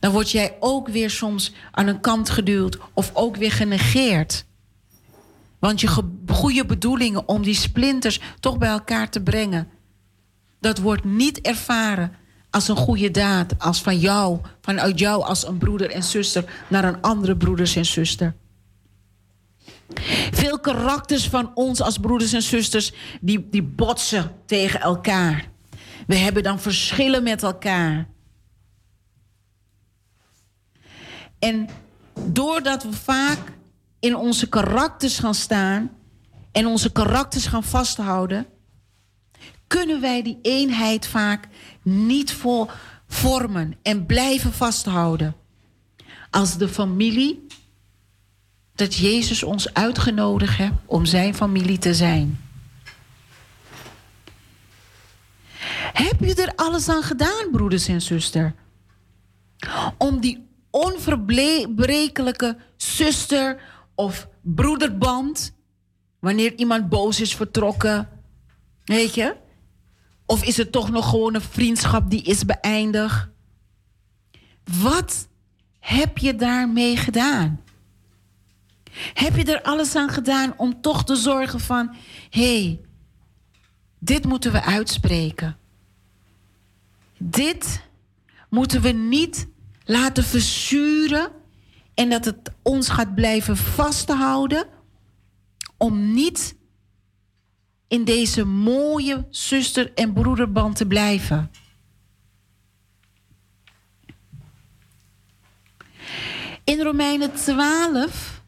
[0.04, 2.78] Dan word jij ook weer soms aan een kant geduwd.
[2.92, 4.44] of ook weer genegeerd.
[5.58, 5.88] Want je
[6.26, 9.68] goede bedoelingen om die splinters toch bij elkaar te brengen
[10.60, 12.12] dat wordt niet ervaren
[12.50, 16.84] als een goede daad, als van jou, vanuit jou als een broeder en zuster naar
[16.84, 18.34] een andere broeders en zuster.
[20.30, 25.48] Veel karakters van ons als broeders en zusters, die, die botsen tegen elkaar.
[26.06, 28.12] We hebben dan verschillen met elkaar.
[31.44, 31.68] En
[32.20, 33.38] doordat we vaak
[34.00, 35.90] in onze karakters gaan staan
[36.52, 38.46] en onze karakters gaan vasthouden,
[39.66, 41.48] kunnen wij die eenheid vaak
[41.82, 42.74] niet voor
[43.08, 45.36] vormen en blijven vasthouden.
[46.30, 47.46] Als de familie
[48.74, 52.40] dat Jezus ons uitgenodigd heeft om zijn familie te zijn.
[55.92, 58.52] Heb je er alles aan gedaan, broeders en zusters?
[59.98, 60.43] Om die
[60.74, 63.60] onverbrekelijke zuster
[63.94, 65.54] of broederband,
[66.18, 68.08] wanneer iemand boos is vertrokken,
[68.84, 69.36] weet je?
[70.26, 73.28] Of is het toch nog gewoon een vriendschap die is beëindigd?
[74.82, 75.28] Wat
[75.78, 77.60] heb je daarmee gedaan?
[79.14, 81.94] Heb je er alles aan gedaan om toch te zorgen van,
[82.30, 82.80] hé, hey,
[83.98, 85.56] dit moeten we uitspreken.
[87.18, 87.82] Dit
[88.48, 89.52] moeten we niet
[89.84, 91.30] laten verzuren
[91.94, 94.66] en dat het ons gaat blijven vasthouden
[95.76, 96.56] om niet
[97.88, 101.50] in deze mooie zuster- en broederband te blijven.
[106.64, 108.42] In Romeinen 12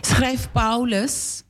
[0.00, 1.42] schrijft Paulus: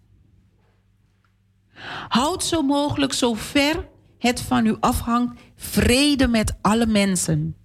[2.09, 3.88] Houd zo mogelijk, zo ver
[4.18, 7.57] het van u afhangt, vrede met alle mensen.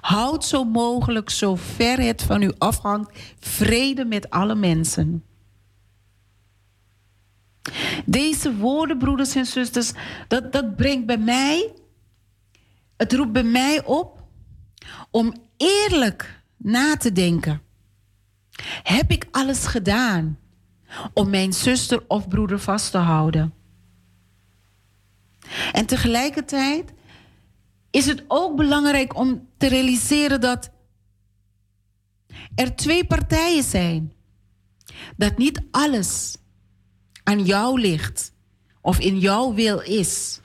[0.00, 5.24] Houd zo mogelijk, zo ver het van u afhangt, vrede met alle mensen.
[8.04, 9.92] Deze woorden, broeders en zusters,
[10.28, 11.72] dat, dat brengt bij mij,
[12.96, 14.22] het roept bij mij op
[15.10, 17.62] om eerlijk na te denken.
[18.82, 20.38] Heb ik alles gedaan
[21.14, 23.54] om mijn zuster of broeder vast te houden?
[25.72, 26.92] En tegelijkertijd
[27.94, 30.70] is het ook belangrijk om te realiseren dat
[32.54, 34.12] er twee partijen zijn.
[35.16, 36.36] Dat niet alles
[37.24, 38.32] aan jou ligt
[38.80, 40.40] of in jouw wil is.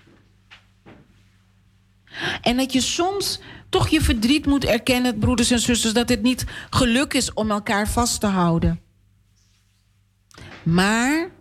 [2.42, 3.40] En dat je soms
[3.70, 7.90] toch je verdriet moet erkennen, broeders en zusters, dat het niet geluk is om elkaar
[7.90, 8.82] vast te houden.
[10.64, 11.32] Maar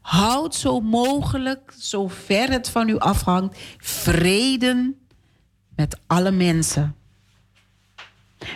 [0.00, 4.98] houd zo mogelijk, zo ver het van u afhangt, vrede
[5.80, 6.94] met alle mensen.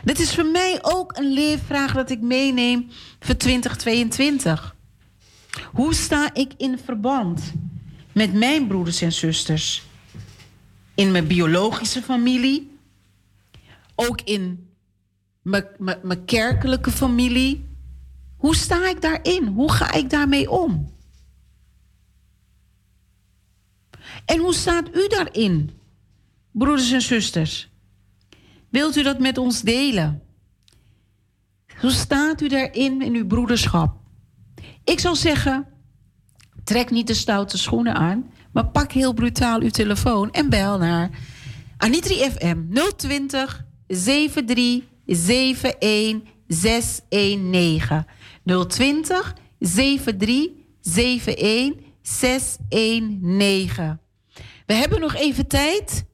[0.04, 2.88] Dit is voor mij ook een leervraag dat ik meeneem
[3.20, 4.74] voor 2022.
[5.72, 7.52] Hoe sta ik in verband
[8.12, 9.82] met mijn broeders en zusters?
[10.94, 12.78] In mijn biologische familie,
[13.94, 14.68] ook in
[16.02, 17.64] mijn kerkelijke familie.
[18.36, 19.46] Hoe sta ik daarin?
[19.46, 20.92] Hoe ga ik daarmee om?
[24.24, 25.70] En hoe staat u daarin,
[26.55, 27.70] broeders en zusters?
[28.68, 30.22] Wilt u dat met ons delen?
[31.80, 33.96] Hoe staat u daarin in uw broederschap?
[34.84, 35.66] Ik zou zeggen,
[36.64, 41.11] trek niet de stoute schoenen aan, maar pak heel brutaal uw telefoon en bel naar
[41.76, 42.59] Anitri FM
[42.96, 48.07] 020 73 71 619.
[48.68, 54.00] 020 73 71 619.
[54.66, 56.05] We hebben nog even tijd.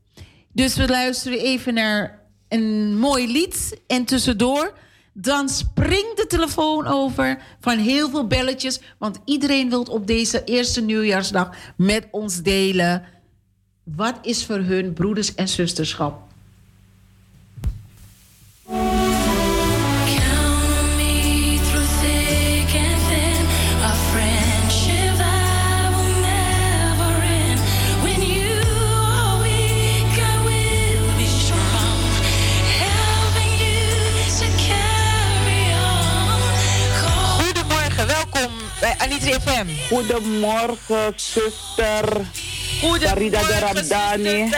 [0.52, 3.80] Dus we luisteren even naar een mooi lied.
[3.86, 4.72] En tussendoor,
[5.12, 8.80] dan springt de telefoon over van heel veel belletjes.
[8.98, 13.04] Want iedereen wil op deze eerste nieuwjaarsdag met ons delen.
[13.84, 16.29] Wat is voor hun broeders en zusterschap?
[39.90, 42.26] Goedemorgen, zuster.
[42.80, 44.50] Goedemorgen, de Rabdani.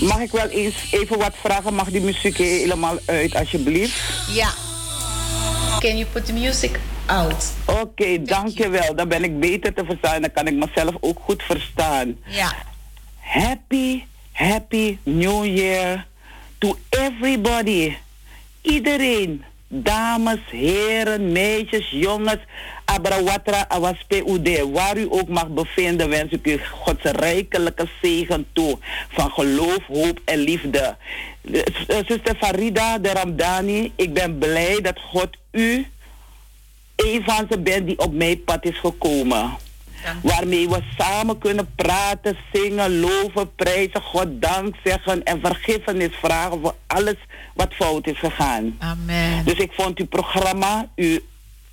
[0.00, 1.74] Mag ik wel eens even wat vragen?
[1.74, 4.00] Mag die muziek helemaal uit, alsjeblieft?
[4.28, 4.50] Ja.
[5.78, 7.44] Can you put the music out?
[7.64, 8.94] Oké, okay, dankjewel.
[8.94, 10.20] Dan ben ik beter te verstaan.
[10.20, 12.16] Dan kan ik mezelf ook goed verstaan.
[12.26, 12.54] Ja.
[13.18, 14.02] Happy,
[14.32, 16.06] happy New Year
[16.58, 17.96] to everybody.
[18.62, 19.44] Iedereen.
[19.72, 22.40] Dames, heren, meisjes, jongens.
[22.94, 28.78] Abrawatra Awaspe Ude, waar u ook mag bevinden, wens ik u Gods rijkelijke zegen toe.
[29.08, 30.96] Van geloof, hoop en liefde.
[31.86, 35.86] Zuster Farida de Ramdani, ik ben blij dat God u
[36.96, 39.56] een van ze bent die op mijn pad is gekomen.
[40.22, 46.74] Waarmee we samen kunnen praten, zingen, loven, prijzen, God dank zeggen en vergiffenis vragen voor
[46.86, 47.16] alles
[47.54, 48.76] wat fout is gegaan.
[48.78, 49.44] Amen.
[49.44, 51.18] Dus ik vond uw programma, uw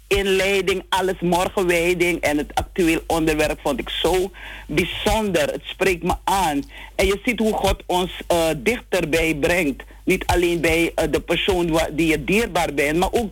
[0.08, 4.32] inleiding, alles morgenwijding en het actueel onderwerp vond ik zo
[4.68, 5.52] bijzonder.
[5.52, 6.64] Het spreekt me aan.
[6.96, 9.84] En je ziet hoe God ons uh, dichterbij brengt.
[10.04, 13.32] Niet alleen bij uh, de persoon die je dierbaar bent, maar ook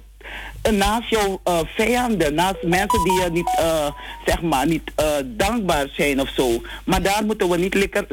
[0.71, 3.87] naast jouw uh, vijanden, naast mensen die je niet, uh,
[4.25, 6.61] zeg maar, niet uh, dankbaar zijn of zo.
[6.85, 8.05] Maar daar moeten we niet lekker,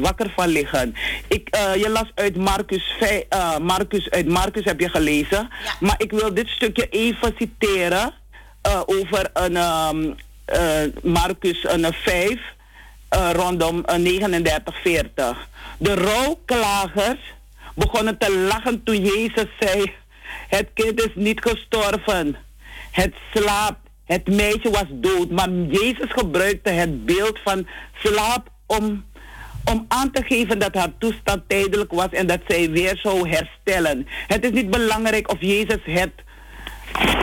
[0.00, 0.94] wakker van liggen.
[1.28, 2.94] Ik, je las uit Marcus,
[3.60, 5.48] Marcus, uit Marcus heb je gelezen.
[5.64, 5.74] Ja.
[5.80, 8.14] Maar ik wil dit stukje even citeren
[8.86, 10.14] over een um,
[11.02, 12.40] Marcus een 5,
[13.32, 15.48] rondom 39, 40.
[15.78, 17.20] De rouwklagers
[17.74, 19.92] begonnen te lachen toen Jezus zei
[20.48, 22.36] het kind is niet gestorven.
[22.90, 23.88] Het slaapt.
[24.04, 25.30] Het meisje was dood.
[25.30, 27.66] Maar Jezus gebruikte het beeld van
[28.02, 29.04] slaap om,
[29.64, 34.06] om aan te geven dat haar toestand tijdelijk was en dat zij weer zou herstellen.
[34.26, 36.12] Het is niet belangrijk of Jezus het,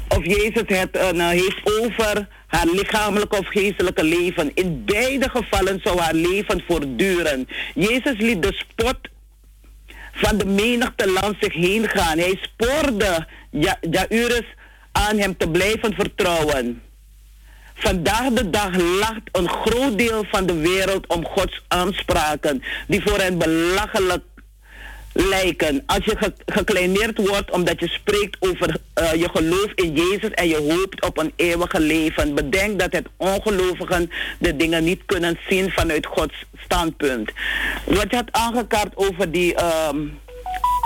[0.10, 4.52] of Jezus het uh, heeft over haar lichamelijke of geestelijke leven.
[4.54, 7.48] In beide gevallen zou haar leven voortduren.
[7.74, 8.98] Jezus liet de spot
[10.16, 12.18] van de menigte land zich heen gaan.
[12.18, 13.78] Hij spoorde ja,
[14.92, 16.82] aan hem te blijven vertrouwen.
[17.74, 23.18] Vandaag de dag lacht een groot deel van de wereld om Gods aanspraken, die voor
[23.18, 24.24] hen belachelijk
[25.16, 25.84] lijken.
[25.86, 30.76] Als je gekleineerd wordt omdat je spreekt over uh, je geloof in Jezus en je
[30.76, 32.36] hoopt op een eeuwige leven.
[32.36, 37.32] Bedenk dat het ongelovigen de dingen niet kunnen zien vanuit Gods standpunt.
[37.86, 39.56] Wat je had aangekaart over die.
[39.64, 40.24] Um,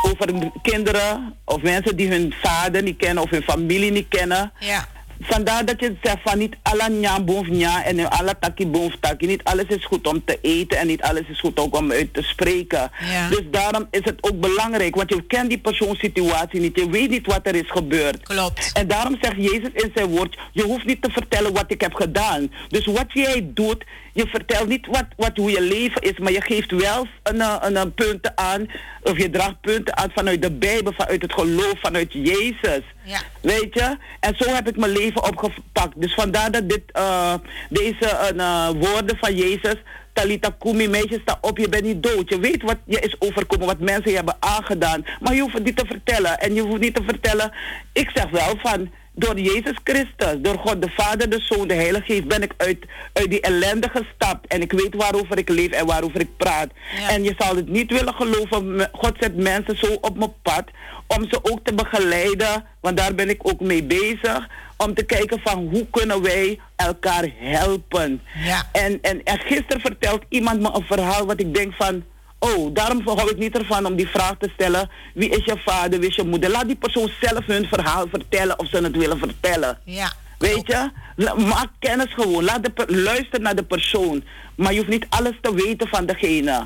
[0.01, 4.51] over kinderen of mensen die hun vader niet kennen of hun familie niet kennen.
[4.59, 4.87] Ja.
[5.19, 9.27] Vandaar dat je zegt van niet alle nja boef nja en alle taki boef taki.
[9.27, 12.13] Niet alles is goed om te eten en niet alles is goed ook om uit
[12.13, 12.91] te spreken.
[13.29, 16.75] Dus daarom is het ook belangrijk, want je kent die persoonssituatie niet.
[16.75, 18.23] Je weet niet wat er is gebeurd.
[18.23, 18.71] Klopt.
[18.73, 21.93] En daarom zegt Jezus in zijn woord, je hoeft niet te vertellen wat ik heb
[21.93, 22.51] gedaan.
[22.67, 23.83] Dus wat jij doet,
[24.19, 27.75] je vertelt niet wat, wat, hoe je leven is, maar je geeft wel een, een,
[27.75, 28.67] een punten aan,
[29.01, 32.83] of je draagt punten aan vanuit de Bijbel, vanuit het geloof, vanuit Jezus.
[33.03, 33.19] Ja.
[33.41, 33.97] Weet je?
[34.19, 36.01] En zo heb ik mijn leven opgepakt.
[36.01, 37.33] Dus vandaar dat dit, uh,
[37.69, 39.75] deze uh, woorden van Jezus,
[40.13, 42.29] Talita Kumi, meisje, sta op, je bent niet dood.
[42.29, 45.05] Je weet wat je is overkomen, wat mensen je hebben aangedaan.
[45.19, 46.39] Maar je hoeft het niet te vertellen.
[46.39, 47.51] En je hoeft niet te vertellen,
[47.93, 48.89] ik zeg wel van,
[49.19, 52.77] door Jezus Christus, door God de Vader, de Zoon, de Heilige Geest, ben ik uit,
[53.13, 54.47] uit die ellende gestapt.
[54.47, 56.69] En ik weet waarover ik leef en waarover ik praat.
[57.09, 58.89] En je zal het niet willen geloven.
[58.91, 60.63] God zet mensen zo op mijn pad
[61.07, 64.47] om ze ook te begeleiden, want daar ben ik ook mee bezig.
[64.77, 68.21] Om te kijken van hoe kunnen wij elkaar helpen.
[68.43, 68.63] Ja.
[68.71, 72.03] En, en, en gisteren vertelt iemand me een verhaal wat ik denk van
[72.39, 74.89] Oh, daarom hou ik niet ervan om die vraag te stellen.
[75.13, 76.49] Wie is je vader, wie is je moeder?
[76.49, 79.79] Laat die persoon zelf hun verhaal vertellen of ze het willen vertellen.
[79.83, 80.11] Ja.
[80.37, 80.91] Weet je?
[81.37, 82.43] Maak kennis gewoon.
[82.43, 84.23] Laat de luister naar de persoon.
[84.55, 86.65] Maar je hoeft niet alles te weten van degene.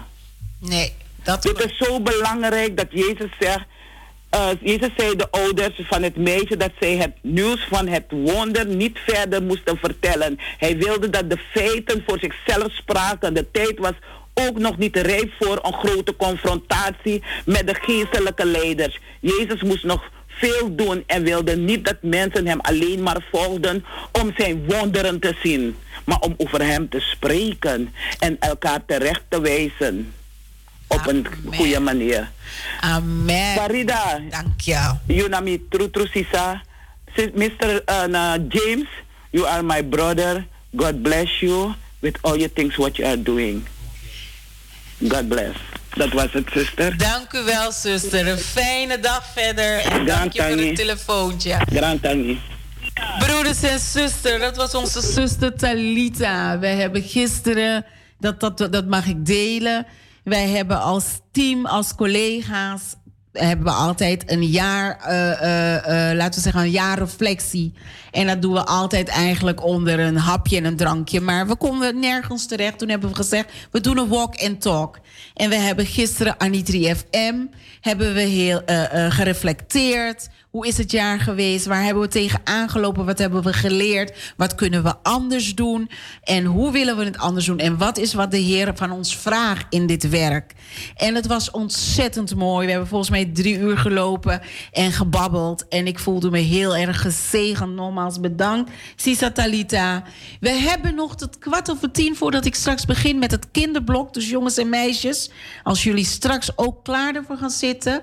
[0.59, 0.93] Nee,
[1.23, 3.65] dat Dit is zo belangrijk dat Jezus zegt.
[4.35, 8.65] Uh, Jezus zei de ouders van het meisje dat zij het nieuws van het wonder
[8.65, 10.39] niet verder moesten vertellen.
[10.57, 13.33] Hij wilde dat de feiten voor zichzelf spraken.
[13.33, 13.93] De tijd was
[14.33, 18.99] ook nog niet rijp voor een grote confrontatie met de geestelijke leiders.
[19.19, 24.31] Jezus moest nog veel doen en wilde niet dat mensen hem alleen maar volgden om
[24.37, 30.13] zijn wonderen te zien, maar om over hem te spreken en elkaar terecht te wijzen
[30.87, 32.31] op een goede manier.
[32.79, 33.55] Amen.
[33.55, 34.21] Farida.
[34.29, 34.95] Dank je.
[35.07, 36.61] Yunami Trutrusisa.
[37.15, 37.81] Mr.
[37.89, 38.87] Uh, James,
[39.29, 40.45] you are my brother.
[40.75, 43.65] God bless you with all your things what you are doing.
[45.07, 45.57] God bless.
[45.95, 46.97] Dat was het, zuster.
[46.97, 48.27] Dank u wel, zuster.
[48.27, 49.79] Een fijne dag verder.
[49.79, 51.57] En dank je voor het telefoontje.
[51.65, 52.01] Grand
[53.19, 56.59] Broeders en zuster, dat was onze zuster Talita.
[56.59, 57.85] We hebben gisteren,
[58.19, 59.85] dat, dat, dat mag ik delen.
[60.23, 62.95] Wij hebben als team, als collega's,
[63.33, 67.73] hebben we altijd een jaar, uh, uh, uh, laten we zeggen, een jaarreflectie.
[68.11, 71.21] En dat doen we altijd eigenlijk onder een hapje en een drankje.
[71.21, 72.77] Maar we konden nergens terecht.
[72.77, 74.99] Toen hebben we gezegd, we doen een walk and talk.
[75.33, 77.35] En we hebben gisteren Anitri FM
[77.81, 78.61] hebben we heel
[79.09, 80.29] gereflecteerd.
[80.53, 81.65] Hoe is het jaar geweest?
[81.65, 83.05] Waar hebben we tegen aangelopen?
[83.05, 84.33] Wat hebben we geleerd?
[84.37, 85.89] Wat kunnen we anders doen?
[86.23, 87.57] En hoe willen we het anders doen?
[87.57, 90.53] En wat is wat de Heer van ons vraagt in dit werk?
[90.95, 92.65] En het was ontzettend mooi.
[92.65, 94.41] We hebben volgens mij drie uur gelopen
[94.71, 95.67] en gebabbeld.
[95.67, 97.73] En ik voelde me heel erg gezegend.
[97.73, 100.03] Nogmaals bedankt, Sisa Talita.
[100.39, 104.13] We hebben nog tot kwart over tien voordat ik straks begin met het kinderblok.
[104.13, 105.31] Dus jongens en meisjes,
[105.63, 108.01] als jullie straks ook klaar ervoor gaan zitten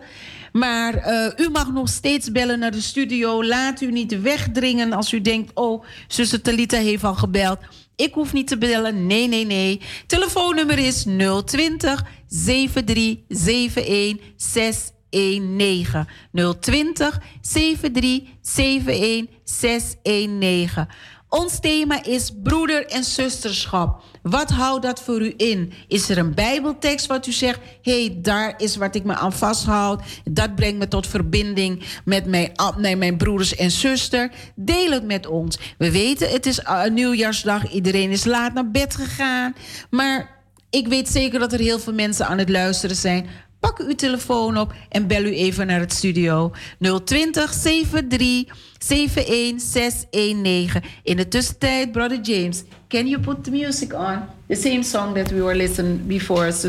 [0.52, 3.44] maar uh, u mag nog steeds bellen naar de studio.
[3.44, 5.50] Laat u niet wegdringen als u denkt...
[5.54, 7.58] oh, zuster Talita heeft al gebeld.
[7.96, 9.06] Ik hoef niet te bellen.
[9.06, 9.80] Nee, nee, nee.
[10.06, 11.06] Telefoonnummer is
[11.44, 16.06] 020 7371 619.
[16.60, 20.86] 020 7371 619.
[21.30, 24.02] Ons thema is broeder en zusterschap.
[24.22, 25.72] Wat houdt dat voor u in?
[25.88, 30.02] Is er een Bijbeltekst wat u zegt: hey, daar is wat ik me aan vasthoud.
[30.24, 34.30] Dat brengt me tot verbinding met mijn, met mijn broeders en zuster.
[34.54, 35.58] Deel het met ons.
[35.78, 37.72] We weten, het is uh, nieuwjaarsdag.
[37.72, 39.54] Iedereen is laat naar bed gegaan.
[39.90, 40.38] Maar
[40.70, 43.26] ik weet zeker dat er heel veel mensen aan het luisteren zijn.
[43.60, 46.52] Pak uw telefoon op en bel u even naar het studio
[47.04, 50.82] 020 73 71619.
[51.02, 54.18] In de tussentijd, Brother James, can you put the music on?
[54.48, 56.52] The same song that we were listening before.
[56.52, 56.68] So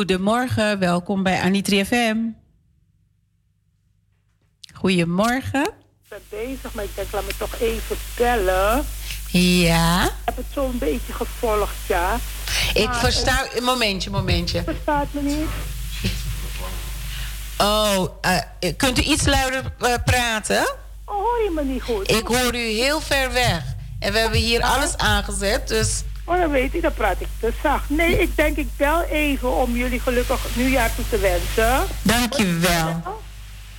[0.00, 2.16] Goedemorgen, welkom bij Anitri FM.
[4.74, 5.64] Goedemorgen.
[5.64, 8.86] Ik ben bezig, maar ik denk, laat me toch even bellen.
[9.26, 10.04] Ja.
[10.04, 12.18] Ik heb het zo een beetje gevolgd, ja.
[12.74, 13.46] Ik versta...
[13.54, 14.62] Een momentje, momentje.
[14.62, 15.48] Verstaat me niet?
[17.58, 20.76] Oh, uh, kunt u iets luider uh, praten?
[21.04, 22.10] Oh, hoor je me niet goed?
[22.10, 23.62] Ik hoor u heel ver weg.
[23.98, 26.02] En we hebben hier alles aangezet, dus...
[26.30, 27.84] Oh, dan weet ik, dan praat ik te zacht.
[27.88, 31.86] Nee, ik denk ik bel even om jullie gelukkig nieuwjaar toe te wensen.
[32.02, 33.02] Dankjewel.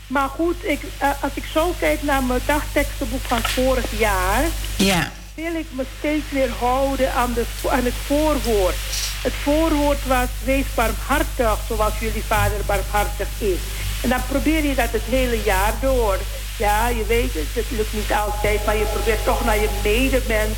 [0.08, 4.44] Maar goed, ik, uh, als ik zo kijk naar mijn dagtekstenboek van vorig jaar...
[4.76, 5.12] Ja.
[5.36, 8.76] wil ik me steeds weer houden aan, de, aan het voorwoord.
[9.22, 13.60] Het voorwoord was, wees barmhartig zoals jullie vader barmhartig is.
[14.04, 16.18] En dan probeer je dat het hele jaar door.
[16.58, 20.58] Ja, je weet het, het lukt niet altijd, maar je probeert toch naar je medemens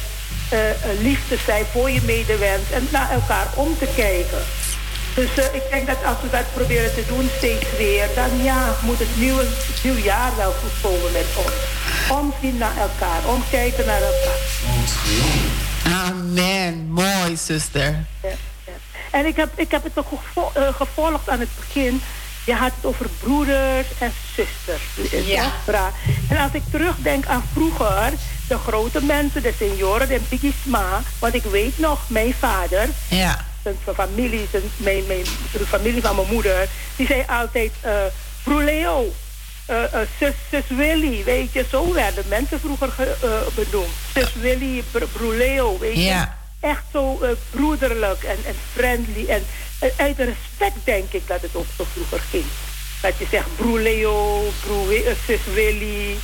[0.54, 4.44] uh, lief te zijn voor je medewens en naar elkaar om te kijken.
[5.16, 8.76] Dus uh, ik denk dat als we dat proberen te doen steeds weer, dan ja,
[8.82, 9.46] moet het nieuwe,
[9.84, 11.54] nieuw jaar wel goed komen met ons.
[12.10, 14.40] Omzien naar elkaar, omkijken naar elkaar.
[16.08, 16.88] Amen.
[16.90, 18.06] Mooi, zuster.
[18.24, 18.30] Ja,
[18.66, 18.74] ja.
[19.12, 20.08] En ik heb, ik heb het ook
[20.78, 22.02] gevolgd aan het begin.
[22.46, 24.82] Je had het over broeders en zusters.
[25.26, 25.52] Ja.
[26.30, 28.14] En als ik terugdenk aan vroeger,
[28.48, 31.02] de grote mensen, de senioren, de pigisma.
[31.20, 33.46] Want ik weet nog, mijn vader, ja.
[33.64, 37.92] zijn familie, zijn, mijn, mijn, de familie van mijn moeder, die zei altijd, uh,
[38.44, 39.14] Bruleo,
[39.70, 42.94] uh, uh, zus, zus Willy, weet je, zo werden mensen vroeger
[43.56, 43.94] benoemd.
[44.14, 44.84] Zus Willy,
[45.14, 46.02] Bruleo, weet je.
[46.02, 46.38] Ja.
[46.60, 49.26] Echt zo broederlijk en, en friendly.
[49.28, 49.46] En
[49.98, 52.46] uit respect denk ik dat het ook zo vroeger ging.
[53.02, 54.44] Dat je zegt Bruleo,
[55.28, 56.18] zus Willy.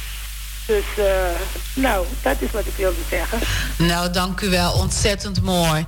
[0.69, 1.05] Dus, uh,
[1.73, 3.39] nou, dat is wat ik wilde zeggen.
[3.77, 4.73] Nou, dank u wel.
[4.73, 5.85] Ontzettend mooi.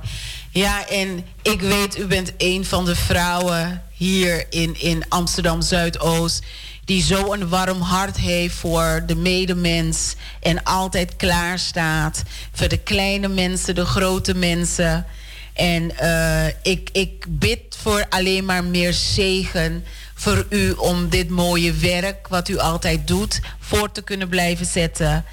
[0.50, 6.44] Ja, en ik weet, u bent een van de vrouwen hier in, in Amsterdam Zuidoost.
[6.84, 10.14] die zo een warm hart heeft voor de medemens.
[10.40, 12.22] en altijd klaar staat
[12.52, 15.06] voor de kleine mensen, de grote mensen.
[15.52, 19.84] En uh, ik, ik bid voor alleen maar meer zegen
[20.14, 25.24] voor u om dit mooie werk, wat u altijd doet, voor te kunnen blijven zetten.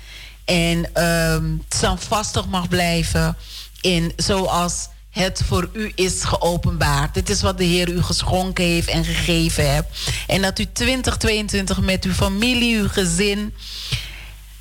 [0.45, 3.37] En um, standvastig mag blijven
[3.81, 7.13] in zoals het voor u is geopenbaard.
[7.13, 9.99] Dit is wat de Heer u geschonken heeft en gegeven hebt.
[10.27, 13.53] En dat u 2022 met uw familie, uw gezin,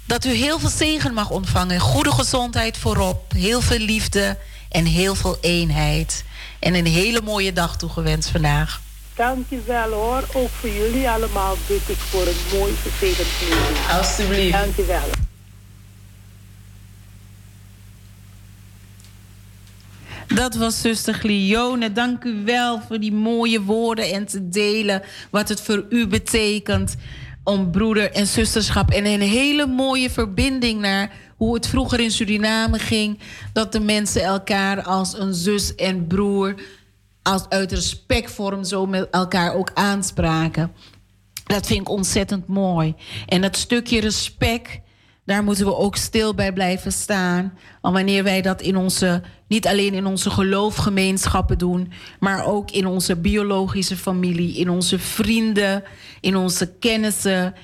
[0.04, 1.80] dat u heel veel zegen mag ontvangen.
[1.80, 4.36] Goede gezondheid voorop, heel veel liefde
[4.68, 6.24] en heel veel eenheid.
[6.58, 8.80] En een hele mooie dag toegewenst vandaag.
[9.14, 10.24] Dankjewel hoor.
[10.32, 13.96] Ook voor jullie allemaal bid ik voor een mooi gezegend leven.
[13.96, 14.52] Alsjeblieft.
[14.52, 15.08] Dankjewel.
[20.26, 21.92] Dat was zuster Glione.
[21.92, 26.96] Dank u wel voor die mooie woorden en te delen wat het voor u betekent
[27.42, 28.90] om broeder en zusterschap.
[28.90, 33.18] En een hele mooie verbinding naar hoe het vroeger in Suriname ging.
[33.52, 36.54] Dat de mensen elkaar als een zus en broer,
[37.22, 40.72] als uit respectvorm zo met elkaar ook aanspraken.
[41.44, 42.94] Dat vind ik ontzettend mooi.
[43.26, 44.80] En dat stukje respect,
[45.24, 47.58] daar moeten we ook stil bij blijven staan.
[47.80, 52.86] Want wanneer wij dat in onze, niet alleen in onze geloofgemeenschappen doen, maar ook in
[52.86, 55.82] onze biologische familie, in onze vrienden,
[56.20, 57.54] in onze kennissen,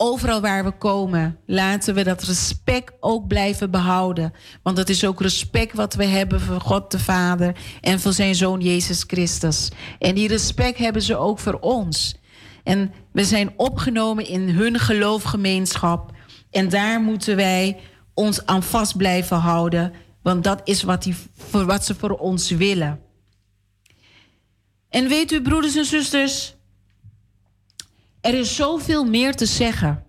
[0.00, 4.32] overal waar we komen, laten we dat respect ook blijven behouden.
[4.62, 8.34] Want dat is ook respect wat we hebben voor God de Vader en voor zijn
[8.34, 9.70] Zoon Jezus Christus.
[9.98, 12.14] En die respect hebben ze ook voor ons.
[12.64, 16.12] En we zijn opgenomen in hun geloofgemeenschap.
[16.50, 17.80] En daar moeten wij
[18.14, 19.92] ons aan vast blijven houden.
[20.22, 21.16] Want dat is wat, die,
[21.50, 23.00] wat ze voor ons willen.
[24.88, 26.54] En weet u, broeders en zusters,
[28.20, 30.04] er is zoveel meer te zeggen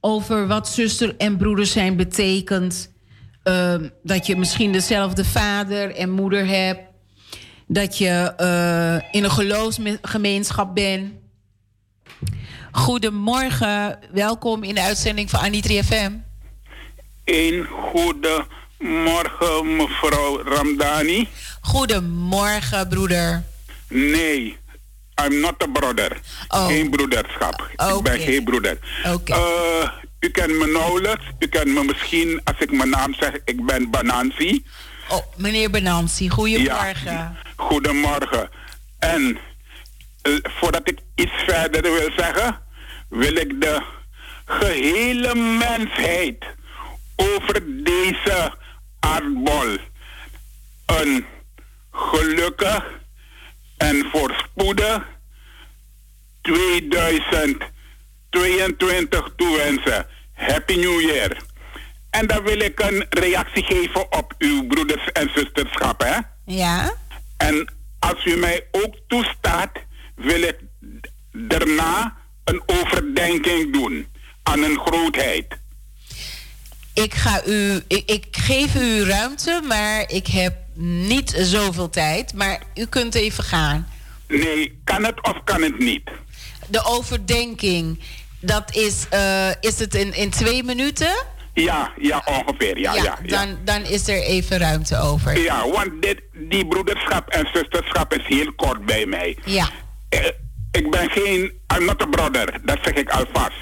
[0.00, 2.94] over wat zuster en broeder zijn betekent.
[3.44, 6.80] Uh, dat je misschien dezelfde vader en moeder hebt.
[7.66, 11.12] Dat je uh, in een geloofsgemeenschap bent.
[12.72, 16.12] Goedemorgen, welkom in de uitzending van Anitri FM.
[17.24, 21.28] Een goedemorgen, mevrouw Ramdani.
[21.60, 23.44] Goedemorgen, broeder.
[23.88, 24.56] Nee,
[25.24, 26.20] I'm not a brother.
[26.48, 26.66] Oh.
[26.66, 27.70] Geen broederschap.
[27.76, 27.96] Okay.
[27.96, 28.78] Ik ben geen broeder.
[29.14, 29.38] Okay.
[29.38, 29.90] Uh,
[30.20, 31.24] u kent me nauwelijks.
[31.38, 34.64] U kent me misschien, als ik mijn naam zeg, ik ben Banansi.
[35.08, 37.12] Oh, meneer Banansi, goedemorgen.
[37.12, 38.50] Ja, goedemorgen.
[38.98, 39.38] En
[40.22, 42.60] uh, voordat ik iets verder wil zeggen,
[43.08, 43.82] wil ik de
[44.44, 46.44] gehele mensheid
[47.16, 48.52] over deze
[49.00, 49.78] aardbol
[50.86, 51.26] een
[51.92, 52.84] gelukkig
[53.76, 55.06] en voorspoedig
[56.40, 60.06] 2022 toewensen.
[60.32, 61.36] Happy New Year.
[62.10, 66.18] En dan wil ik een reactie geven op uw broeders en zusterschap, hè?
[66.44, 66.94] Ja.
[67.36, 69.72] En als u mij ook toestaat,
[70.14, 70.56] wil ik
[71.32, 74.06] daarna een overdenking doen
[74.42, 75.46] aan een grootheid.
[76.94, 82.62] Ik ga u, ik, ik geef u ruimte, maar ik heb niet zoveel tijd, maar
[82.74, 83.88] u kunt even gaan.
[84.28, 86.10] Nee, kan het of kan het niet?
[86.68, 88.00] De overdenking,
[88.40, 91.16] dat is, uh, is het in, in twee minuten?
[91.54, 92.78] Ja, ja, ongeveer.
[92.78, 95.42] Ja, ja, ja, Dan, dan is er even ruimte over.
[95.42, 99.38] Ja, want dit, die broederschap en zusterschap is heel kort bij mij.
[99.44, 99.68] Ja.
[100.10, 100.26] Uh,
[100.70, 103.56] ik ben geen, I'm not a brother, dat zeg ik alvast.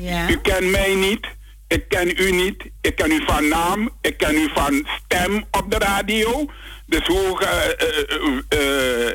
[0.00, 0.28] Ja.
[0.28, 1.26] U kent mij niet.
[1.68, 2.64] Ik ken u niet.
[2.80, 3.90] Ik ken u van naam.
[4.00, 6.46] Ik ken u van stem op de radio.
[6.86, 9.12] Dus hoe uh, uh,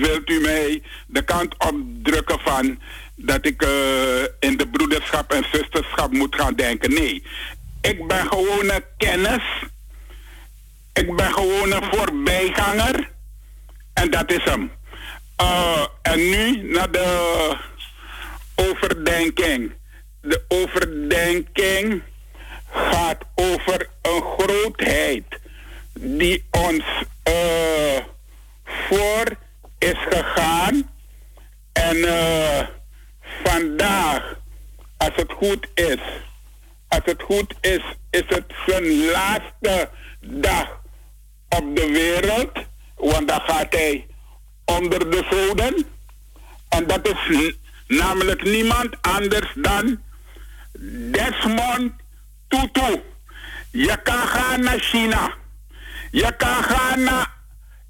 [0.00, 2.80] wilt u mij de kant opdrukken van
[3.16, 3.62] dat ik
[4.40, 6.94] in de broederschap en zusterschap moet gaan denken?
[6.94, 7.26] Nee.
[7.80, 9.42] Ik ben gewoon een kennis.
[10.92, 13.10] Ik ben gewoon een voorbijganger.
[13.94, 14.70] En dat is hem.
[16.02, 17.56] en nu naar de
[18.54, 19.72] overdenking
[20.24, 22.02] de overdenking
[22.70, 25.24] gaat over een grootheid
[25.92, 26.84] die ons
[27.28, 27.96] uh,
[28.64, 29.24] voor
[29.78, 30.90] is gegaan.
[31.72, 32.60] En uh,
[33.44, 34.38] vandaag,
[34.96, 36.00] als het goed is,
[36.88, 39.90] als het goed is, is het zijn laatste
[40.20, 40.80] dag
[41.48, 42.52] op de wereld.
[42.96, 44.06] Want dan gaat hij
[44.64, 45.86] onder de zoden.
[46.68, 47.54] En dat is
[47.86, 50.00] namelijk niemand anders dan
[50.80, 51.92] Desmond
[52.48, 53.02] Tutu.
[53.70, 55.34] Je kan gaan naar China.
[56.10, 57.32] Je kan gaan naar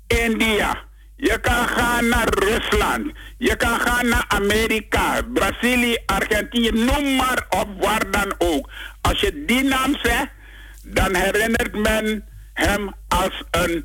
[0.06, 0.82] India.
[1.16, 3.12] Je kan gaan naar Rusland.
[3.38, 8.70] Je kan gaan naar Amerika, Brazilië, Argentinië, noem maar op waar dan ook.
[9.00, 10.30] Als je die naam zegt,
[10.82, 13.84] dan herinnert men hem als een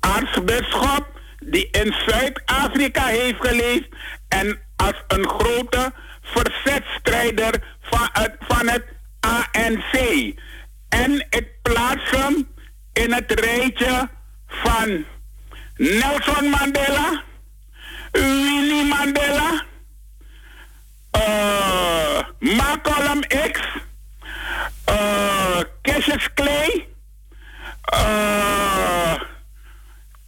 [0.00, 3.88] aartsbisschop die in Zuid-Afrika heeft geleefd
[4.28, 5.92] en als een grote
[6.34, 8.84] verzetstrijder van het, van het
[9.20, 9.94] ANC.
[10.88, 12.48] En ik plaats hem
[12.92, 14.08] in het rijtje
[14.46, 15.04] van
[15.76, 17.22] Nelson Mandela,
[18.12, 19.64] Winnie Mandela,
[21.16, 23.20] uh, Malcolm
[23.52, 23.60] X,
[24.90, 26.88] uh, Cassius Clay
[27.94, 29.22] uh,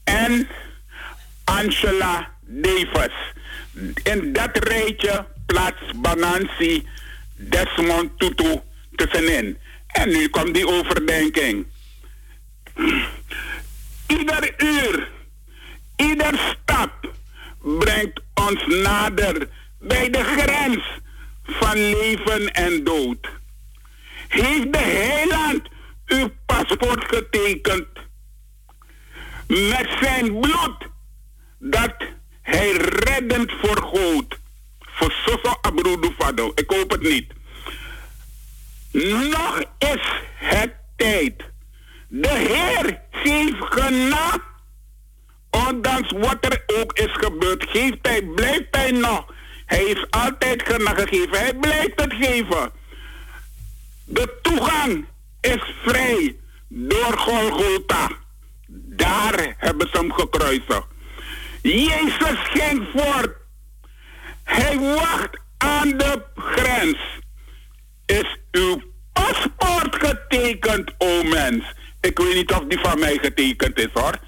[0.05, 0.49] en
[1.45, 3.33] Angela Davis.
[4.03, 6.87] In dat rijtje plaatst Banansi
[7.37, 8.61] Desmond Tutu
[8.97, 9.59] tussenin.
[9.87, 11.67] En nu komt die overdenking.
[14.07, 15.09] Ieder uur,
[15.97, 17.13] ieder stap
[17.79, 19.49] brengt ons nader
[19.79, 20.85] bij de grens
[21.43, 23.29] van leven en dood.
[24.29, 25.69] Heeft de heiland
[26.07, 27.87] uw paspoort getekend
[29.47, 30.89] met zijn bloed
[31.59, 31.95] dat
[32.43, 34.40] hij reddend vergoot
[35.01, 36.53] voor Soso Abrudu Fado.
[36.55, 37.33] Ik hoop het niet.
[39.31, 41.35] Nog is het tijd.
[42.09, 44.43] De Heer geeft genade.
[45.51, 49.35] Ondanks wat er ook is gebeurd, geeft hij, blijft hij nog.
[49.67, 51.39] Hij is altijd genade gegeven.
[51.39, 52.71] Hij blijft het geven.
[54.05, 55.05] De toegang
[55.41, 56.37] is vrij
[56.69, 58.11] door Golgotha.
[58.73, 60.87] Daar hebben ze hem gekruisigd.
[61.63, 63.40] Jezus ging voort.
[64.51, 66.99] Hij wacht aan de grens.
[68.07, 68.83] Is uw
[69.13, 71.65] paspoort getekend, o mens?
[72.01, 74.19] Ik weet niet of die van mij getekend is hoor.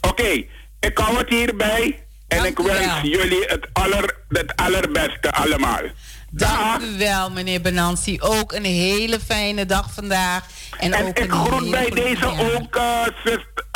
[0.00, 0.44] Oké,
[0.80, 2.06] ik hou het hierbij.
[2.28, 5.82] En ik wens jullie het, aller, het allerbeste allemaal.
[6.30, 8.20] Dank u wel, meneer Benansi.
[8.20, 10.46] Ook een hele fijne dag vandaag.
[10.78, 12.76] En, en ook ik groet bij deze ook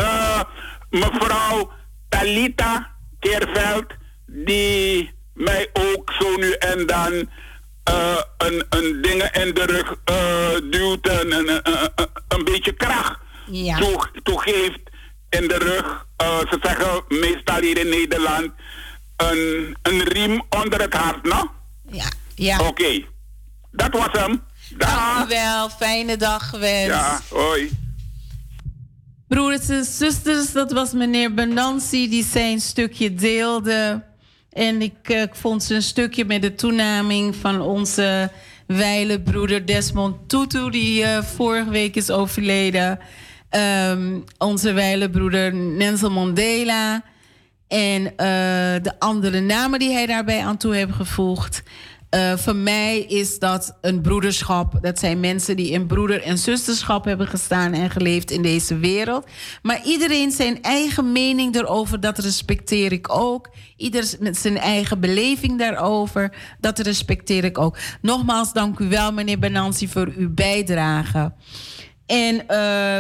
[0.00, 0.40] uh,
[0.90, 1.70] mevrouw
[2.09, 2.90] Talita
[3.20, 3.86] Keerveld,
[4.26, 7.12] die mij ook zo nu en dan
[7.90, 11.48] uh, een, een dingen in de rug uh, duwt en een,
[12.28, 13.19] een beetje kracht
[13.51, 13.78] ja.
[14.23, 14.81] toegeeft
[15.31, 16.06] in de rug.
[16.51, 18.51] ze zeggen meestal hier in Nederland
[19.16, 21.51] een, een riem onder het hart, no?
[21.90, 22.09] Ja.
[22.35, 22.59] Ja.
[22.59, 23.05] Oké.
[23.70, 24.43] Dat was hem.
[24.77, 25.16] Dag.
[25.16, 25.70] Dank u wel.
[25.70, 26.86] Fijne dag gewenst.
[26.86, 27.70] Ja, hoi.
[29.28, 34.05] Broeders en zusters, dat was meneer Benansi die zijn stukje deelde.
[34.53, 38.31] En ik, uh, ik vond zijn stukje met de toenaming van onze
[38.66, 42.99] wijle broeder Desmond Tutu, die uh, vorige week is overleden.
[43.91, 47.03] Um, onze wijle broeder Nelson Mandela.
[47.69, 48.09] En uh,
[48.83, 51.62] de andere namen die hij daarbij aan toe heeft gevoegd.
[52.14, 54.78] Uh, voor mij is dat een broederschap.
[54.80, 59.26] Dat zijn mensen die in broeder- en zusterschap hebben gestaan en geleefd in deze wereld.
[59.62, 63.51] Maar iedereen zijn eigen mening erover, dat respecteer ik ook.
[63.76, 67.78] Ieder met zijn eigen beleving daarover, dat respecteer ik ook.
[68.02, 71.32] Nogmaals, dank u wel, meneer Benansi, voor uw bijdrage.
[72.06, 72.40] En uh,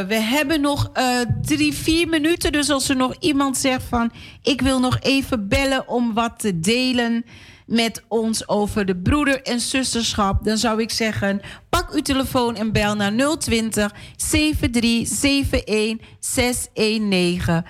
[0.08, 1.04] we hebben nog uh,
[1.42, 2.52] drie, vier minuten.
[2.52, 4.12] Dus als er nog iemand zegt van...
[4.42, 7.24] ik wil nog even bellen om wat te delen
[7.68, 12.72] met ons over de broeder- en zusterschap, dan zou ik zeggen: pak uw telefoon en
[12.72, 17.64] bel naar 020 7371 619.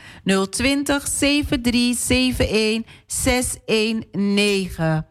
[0.50, 5.06] 020 7371 619.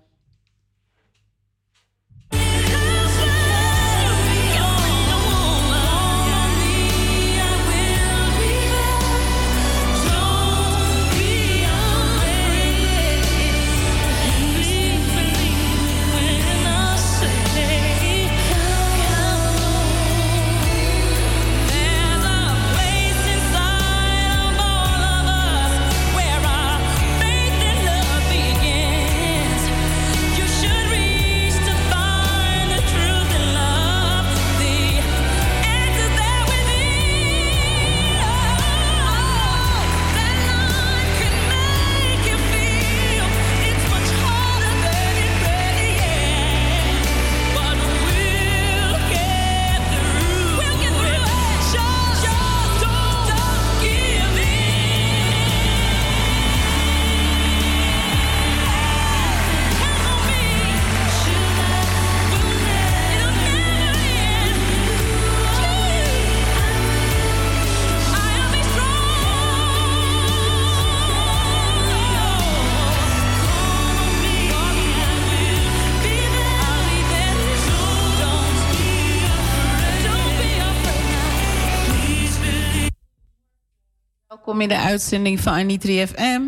[84.58, 86.42] Welkom in de uitzending van Anitri FM.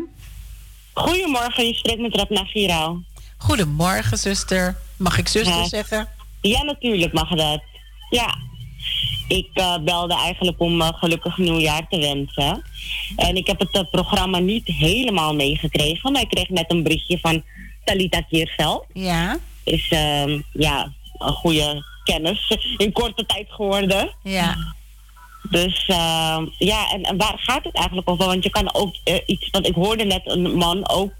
[0.93, 3.01] Goedemorgen, je spreekt met Rapna Viraal.
[3.37, 4.77] Goedemorgen, zuster.
[4.97, 6.07] Mag ik zuster zeggen?
[6.41, 7.61] Ja, natuurlijk mag dat.
[8.09, 8.35] Ja,
[9.27, 12.63] ik uh, belde eigenlijk om uh, gelukkig nieuwjaar te wensen.
[13.15, 17.19] En ik heb het uh, programma niet helemaal meegekregen, maar ik kreeg net een berichtje
[17.19, 17.43] van
[17.83, 18.85] Talita Keerveld.
[18.93, 19.37] Ja.
[19.63, 24.15] Is ehm, ja, een goede kennis in korte tijd geworden.
[24.23, 24.55] Ja.
[25.43, 28.25] Dus uh, ja, en, waar gaat het eigenlijk over?
[28.25, 31.11] Want je kan ook uh, iets, want ik hoorde net een man ook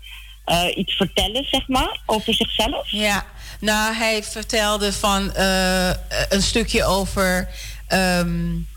[0.46, 2.92] uh, iets vertellen, zeg maar, over zichzelf.
[2.92, 3.26] Ja,
[3.60, 5.32] nou, hij vertelde van
[6.30, 7.50] een stukje over.
[7.94, 8.68] Um,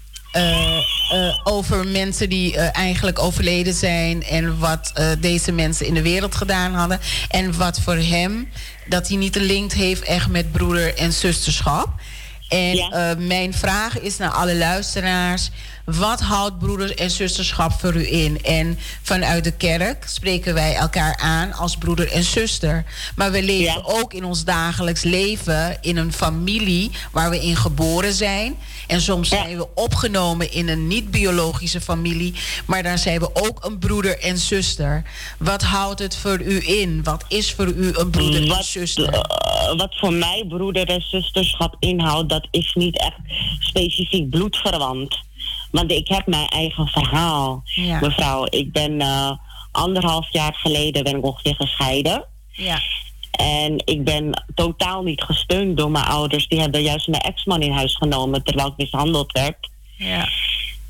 [1.45, 7.01] over mensen die eigenlijk overleden zijn en wat deze mensen in de wereld gedaan hadden.
[7.29, 8.53] En wat voor hem,
[8.87, 11.89] dat hij niet een link heeft echt met broeder en zusterschap.
[12.53, 13.11] En ja.
[13.11, 15.51] uh, mijn vraag is naar alle luisteraars:
[15.85, 18.43] wat houdt broeders en zusterschap voor u in?
[18.43, 22.85] En vanuit de kerk spreken wij elkaar aan als broeder en zuster.
[23.17, 23.83] Maar we leven ja.
[23.85, 28.57] ook in ons dagelijks leven in een familie waar we in geboren zijn.
[28.87, 29.43] En soms ja.
[29.43, 32.35] zijn we opgenomen in een niet-biologische familie.
[32.67, 35.03] Maar dan zijn we ook een broeder en zuster.
[35.39, 37.03] Wat houdt het voor u in?
[37.03, 39.15] Wat is voor u een broeder wat, en zuster?
[39.15, 43.19] Uh, wat voor mij broeder en zusterschap inhoudt, dat is niet echt
[43.59, 45.31] specifiek bloedverwant.
[45.73, 48.01] Want ik heb mijn eigen verhaal, ja.
[48.01, 48.47] mevrouw.
[48.49, 49.31] Ik ben uh,
[49.73, 52.25] anderhalf jaar geleden ben ik ongeveer gescheiden.
[52.53, 52.81] Ja.
[53.33, 56.49] En ik ben totaal niet gesteund door mijn ouders.
[56.49, 59.71] Die hebben juist mijn ex-man in huis genomen terwijl ik mishandeld werd.
[59.97, 60.29] Ja.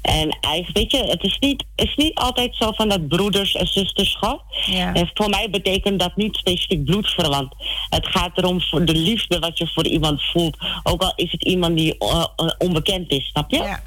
[0.03, 3.67] En eigenlijk, weet je, het is niet, is niet altijd zo van dat broeders en
[3.67, 4.43] zusterschap.
[4.67, 4.93] Ja.
[4.93, 7.55] En voor mij betekent dat niet specifiek bloedverwant.
[7.89, 10.57] Het gaat erom voor de liefde wat je voor iemand voelt.
[10.83, 12.25] Ook al is het iemand die uh,
[12.59, 13.57] onbekend is, snap je?
[13.57, 13.83] Ja.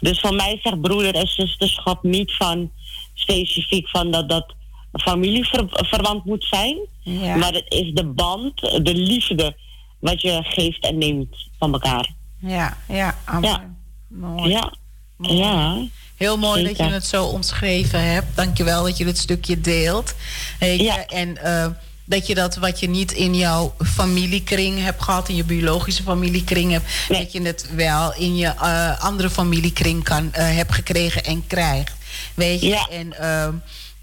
[0.00, 2.70] Dus voor mij zegt broeder en zusterschap niet van
[3.14, 4.54] specifiek van dat dat
[4.92, 6.78] familieverwant moet zijn.
[7.00, 7.36] Ja.
[7.36, 9.56] Maar het is de band, de liefde
[9.98, 12.14] wat je geeft en neemt van elkaar.
[12.40, 13.50] Ja, ja, amen.
[13.50, 13.74] Ja.
[14.08, 14.50] Mooi.
[14.50, 14.72] Ja.
[15.16, 15.36] Mooi.
[15.36, 15.86] Ja.
[16.16, 16.76] Heel mooi Zeker.
[16.76, 18.36] dat je het zo omschreven hebt.
[18.36, 20.14] Dankjewel dat je dit stukje deelt.
[20.60, 20.82] Je?
[20.82, 21.06] Ja.
[21.06, 21.66] En uh,
[22.06, 26.72] dat je dat wat je niet in jouw familiekring hebt gehad, in je biologische familiekring
[26.72, 27.22] hebt, Nee.
[27.22, 31.92] dat je het wel in je uh, andere familiekring kan, uh, hebt gekregen en krijgt.
[32.34, 32.66] Weet je?
[32.66, 32.88] Ja.
[32.88, 33.14] En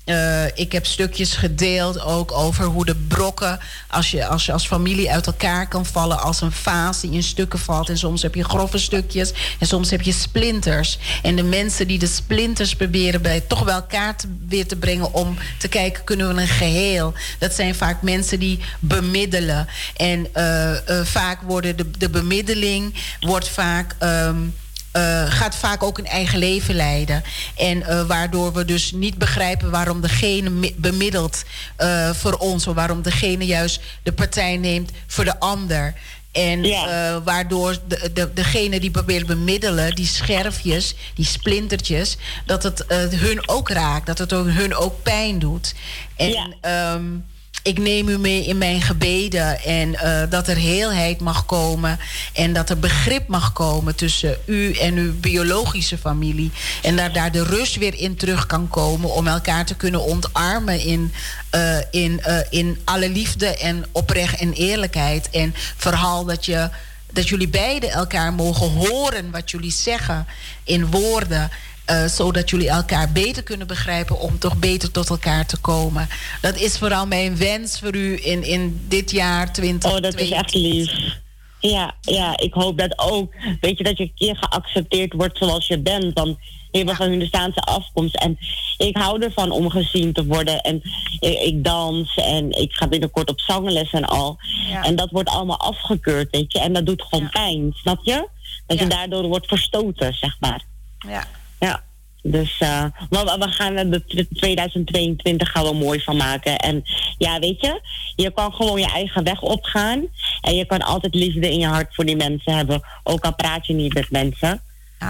[0.06, 4.68] uh, ik heb stukjes gedeeld ook over hoe de brokken, als je, als je als
[4.68, 7.90] familie uit elkaar kan vallen, als een vaas die in stukken valt.
[7.90, 10.98] En soms heb je grove stukjes en soms heb je splinters.
[11.22, 14.16] En de mensen die de splinters proberen bij toch bij elkaar
[14.48, 17.14] weer te brengen om te kijken, kunnen we een geheel?
[17.40, 19.68] Dat zijn vaak mensen die bemiddelen.
[19.96, 23.96] En uh, uh, vaak worden de, de bemiddeling wordt vaak.
[24.00, 24.54] Um,
[24.98, 27.24] uh, gaat vaak ook een eigen leven leiden.
[27.58, 31.44] En uh, waardoor we dus niet begrijpen waarom degene bemiddelt
[31.80, 35.94] uh, voor ons, of waarom degene juist de partij neemt voor de ander.
[36.32, 37.22] En Ja.
[37.22, 42.84] waardoor de, de, degene die probeert bemiddelen, die scherfjes, die splintertjes, dat het
[43.16, 45.74] hun ook raakt, dat het ook, hun ook pijn doet.
[46.16, 46.30] En
[46.62, 46.94] Ja.
[46.94, 47.26] um,
[47.64, 52.00] ik neem u mee in mijn gebeden en uh, dat er heelheid mag komen
[52.34, 57.32] en dat er begrip mag komen tussen u en uw biologische familie en dat daar
[57.32, 61.14] de rust weer in terug kan komen om elkaar te kunnen ontarmen in,
[61.56, 66.70] uh, in, uh, in alle liefde en oprecht en eerlijkheid en vooral dat je
[67.12, 70.28] dat jullie beiden elkaar mogen horen wat jullie zeggen
[70.64, 71.50] in woorden.
[71.90, 76.08] Uh, zodat jullie elkaar beter kunnen begrijpen om toch beter tot elkaar te komen.
[76.42, 79.92] Dat is vooral mijn wens voor u in, in dit jaar 2020.
[79.92, 80.92] Oh, dat is echt lief.
[81.60, 83.34] Ja, ja, ik hoop dat ook.
[83.62, 86.16] Weet je, dat je een keer geaccepteerd wordt zoals je bent.
[86.16, 86.38] Dan
[86.72, 88.16] hebben van Hindustaanse afkomst.
[88.16, 88.38] En
[88.78, 90.62] ik hou ervan om gezien te worden.
[90.62, 90.82] En
[91.20, 94.38] ik, ik dans en ik ga binnenkort op zangles en al.
[94.70, 94.84] Ja.
[94.84, 96.60] En dat wordt allemaal afgekeurd, weet je.
[96.60, 97.30] En dat doet gewoon Ja.
[97.30, 98.28] pijn, snap je?
[98.68, 98.84] Dat Ja.
[98.84, 100.64] je daardoor wordt verstoten, zeg maar.
[101.08, 101.28] Ja.
[101.66, 101.84] Ja.
[102.22, 106.58] Dus uh, we- we gaan er de 2022 gaan we mooi van maken.
[106.58, 106.84] En
[107.18, 107.82] ja, weet je,
[108.16, 110.08] je kan gewoon je eigen weg opgaan.
[110.42, 112.82] En je kan altijd liefde in je hart voor die mensen hebben.
[113.04, 114.62] Ook al praat je niet met mensen.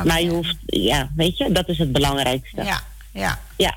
[0.03, 2.63] Maar je hoeft, ja, weet je, dat is het belangrijkste.
[2.63, 2.81] Ja,
[3.13, 3.39] ja.
[3.57, 3.75] Ja.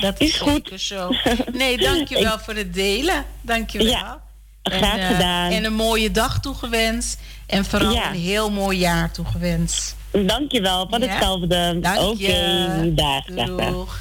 [0.00, 0.50] Dat Is is goed.
[0.52, 1.10] zeker zo.
[1.52, 3.24] Nee, dankjewel voor het delen.
[3.40, 3.86] Dankjewel.
[3.88, 4.22] Ja,
[4.62, 5.50] graag en, uh, gedaan.
[5.50, 7.20] En een mooie dag toegewenst.
[7.48, 8.08] En vooral Ja.
[8.10, 9.96] een heel mooi jaar toegewenst.
[10.26, 11.06] Dankjewel, van Ja.
[11.08, 11.78] hetzelfde.
[12.00, 14.00] Oké, dag, dag, dag.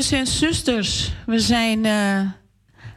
[0.00, 1.84] Broeders en zusters, we zijn.
[1.84, 2.20] Uh,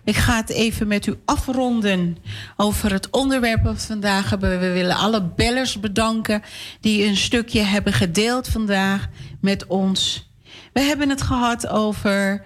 [0.04, 2.18] ik ga het even met u afronden
[2.58, 4.60] over het onderwerp van vandaag hebben.
[4.60, 6.42] We willen alle bellers bedanken
[6.80, 9.08] die een stukje hebben gedeeld vandaag
[9.42, 10.30] met ons.
[10.74, 12.46] We hebben het gehad over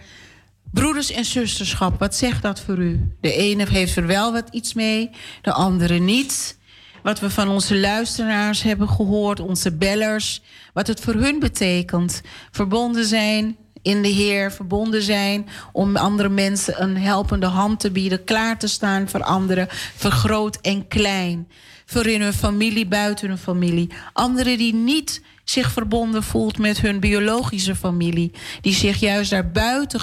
[0.72, 2.00] broeders en zusterschap.
[2.00, 3.16] Wat zegt dat voor u?
[3.22, 5.10] De ene heeft er wel wat iets mee,
[5.42, 6.58] de andere niet.
[7.04, 10.42] Wat we van onze luisteraars hebben gehoord, onze bellers,
[10.74, 12.22] wat het voor hun betekent.
[12.52, 13.58] Verbonden zijn
[13.88, 18.68] in de Heer, verbonden zijn om andere mensen een helpende hand te bieden, klaar te
[18.68, 21.48] staan voor anderen, voor groot en klein.
[21.86, 23.90] Voor in hun familie, buiten hun familie.
[24.14, 28.32] Anderen die niet zich verbonden voelt met hun biologische familie.
[28.62, 30.00] Die zich juist daarbuiten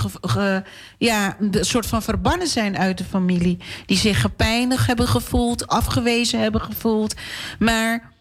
[0.99, 3.59] ja, een soort van verbannen zijn uit de familie.
[3.87, 7.15] Die zich gepijnigd hebben gevoeld, afgewezen hebben gevoeld.
[7.59, 8.13] Maar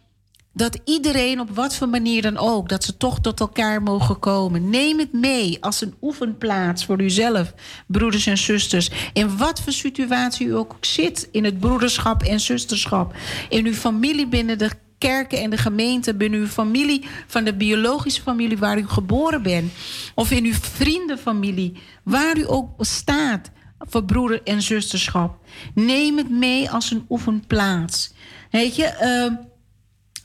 [0.53, 4.69] dat iedereen op wat voor manier dan ook, dat ze toch tot elkaar mogen komen.
[4.69, 7.53] Neem het mee als een oefenplaats voor uzelf,
[7.87, 8.89] broeders en zusters.
[9.13, 13.15] In wat voor situatie u ook zit, in het broederschap en zusterschap.
[13.49, 18.21] In uw familie binnen de kerken en de gemeente, binnen uw familie, van de biologische
[18.21, 19.73] familie waar u geboren bent.
[20.15, 21.73] Of in uw vriendenfamilie,
[22.03, 25.37] waar u ook staat voor broeder en zusterschap.
[25.73, 28.13] Neem het mee als een oefenplaats.
[28.51, 29.37] Weet je, uh,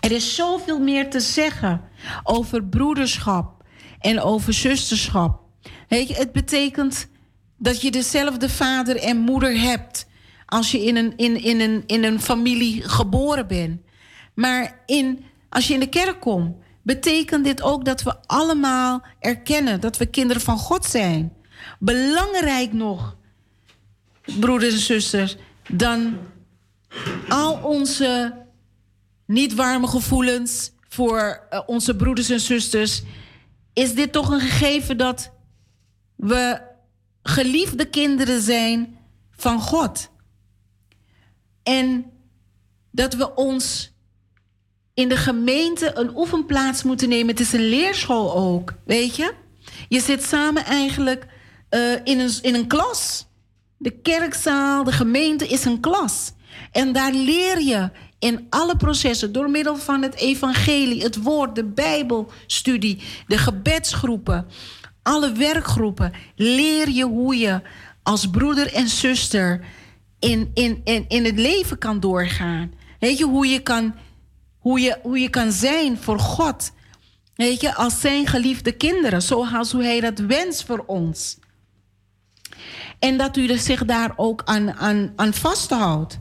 [0.01, 1.81] er is zoveel meer te zeggen
[2.23, 3.65] over broederschap
[4.01, 5.41] en over zusterschap.
[5.89, 7.09] Weet je, het betekent
[7.57, 10.07] dat je dezelfde vader en moeder hebt
[10.47, 13.81] als je in een, in, in een, in een familie geboren bent.
[14.35, 19.81] Maar in, als je in de kerk komt, betekent dit ook dat we allemaal erkennen
[19.81, 21.33] dat we kinderen van God zijn.
[21.79, 23.17] Belangrijk nog,
[24.41, 25.37] broeders en zusters,
[25.69, 26.19] dan
[27.29, 28.35] al onze
[29.29, 33.03] niet warme gevoelens voor uh, onze broeders en zusters,
[33.73, 35.31] is dit toch een gegeven dat
[36.17, 36.61] we
[37.23, 38.99] geliefde kinderen zijn
[39.31, 40.11] van God.
[41.63, 42.11] En
[42.91, 43.93] dat we ons
[44.95, 47.29] in de gemeente een oefenplaats moeten nemen.
[47.29, 49.35] Het is een leerschool ook, weet je?
[49.89, 51.27] Je zit samen eigenlijk
[51.71, 53.27] uh, in, een, in een klas.
[53.77, 56.33] De kerkzaal, de gemeente is een klas.
[56.73, 61.65] En daar leer je in alle processen door middel van het evangelie, het woord, de
[61.65, 64.47] bijbelstudie, de gebedsgroepen,
[65.03, 67.61] alle werkgroepen, leer je hoe je
[68.03, 69.65] als broeder en zuster
[70.19, 72.73] in, in, in, in het leven kan doorgaan.
[72.99, 73.95] Weet je, hoe je kan,
[74.59, 76.73] hoe je, hoe je kan zijn voor God.
[77.35, 81.39] Weet je, als zijn geliefde kinderen, zoals hoe hij dat wenst voor ons.
[82.99, 86.19] En dat u zich daar ook aan, aan, aan vasthoudt.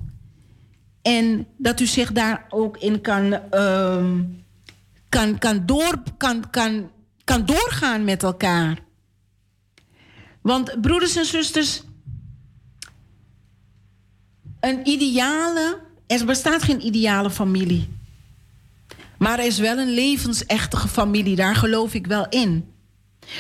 [1.08, 4.06] En dat u zich daar ook in kan, uh,
[5.10, 6.92] kan, kan, door, kan, kan,
[7.24, 8.80] kan doorgaan met elkaar.
[10.42, 11.84] Want broeders en zusters,
[14.60, 17.90] een ideale, er bestaat geen ideale familie.
[19.18, 22.72] Maar er is wel een levensechte familie, daar geloof ik wel in.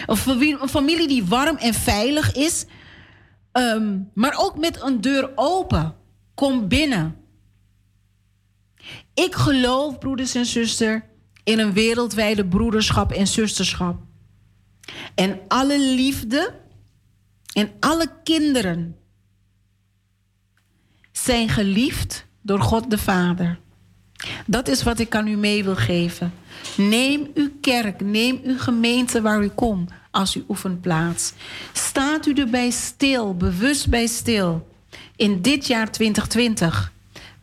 [0.07, 2.65] Een familie die warm en veilig is,
[3.53, 5.95] um, maar ook met een deur open.
[6.33, 7.25] Kom binnen.
[9.25, 11.01] Ik geloof, broeders en zusters,
[11.43, 13.99] in een wereldwijde broederschap en zusterschap.
[15.15, 16.53] En alle liefde
[17.53, 18.95] en alle kinderen
[21.11, 23.59] zijn geliefd door God de Vader.
[24.45, 26.33] Dat is wat ik aan u mee wil geven.
[26.77, 31.33] Neem uw kerk, neem uw gemeente waar u komt als uw oefenplaats.
[31.73, 34.67] Staat u erbij stil, bewust bij stil.
[35.15, 36.95] In dit jaar 2020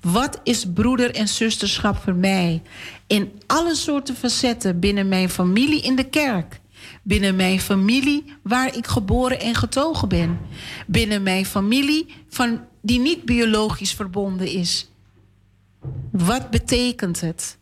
[0.04, 2.62] wat is broeder en zusterschap voor mij?
[3.06, 6.60] In alle soorten facetten binnen mijn familie in de kerk.
[7.02, 10.38] Binnen mijn familie waar ik geboren en getogen ben.
[10.86, 14.88] Binnen mijn familie van, die niet biologisch verbonden is.
[16.10, 17.58] Wat betekent het?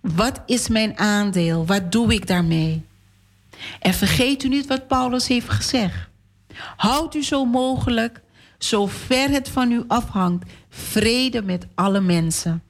[0.00, 1.66] Wat is mijn aandeel?
[1.66, 2.82] Wat doe ik daarmee?
[3.80, 6.08] En vergeet u niet wat Paulus heeft gezegd.
[6.76, 8.20] Houd u zo mogelijk,
[8.64, 12.62] zo ver het van u afhangt, vrede met alle mensen.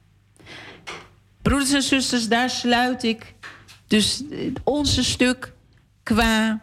[1.41, 3.33] Broeders en zusters, daar sluit ik
[3.87, 4.23] dus
[4.63, 5.53] onze stuk
[6.03, 6.61] qua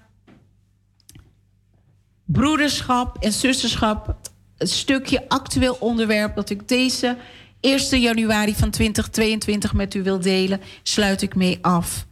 [2.24, 4.16] broederschap en zusterschap.
[4.56, 7.16] Het stukje actueel onderwerp dat ik deze
[7.60, 12.06] 1 januari van 2022 met u wil delen, sluit ik mee af.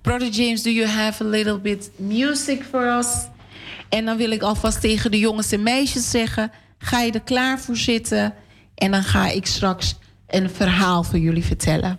[0.00, 3.06] Brother James, do you have a little bit music for us?
[3.88, 6.50] En dan wil ik alvast tegen de jongens en meisjes zeggen:
[6.82, 8.34] ga je er klaar voor zitten?
[8.74, 11.98] En dan ga ik straks een verhaal voor jullie vertellen.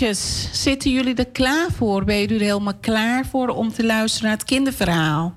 [0.00, 2.04] Meisjes, zitten jullie er klaar voor?
[2.04, 5.36] Ben je er helemaal klaar voor om te luisteren naar het kinderverhaal?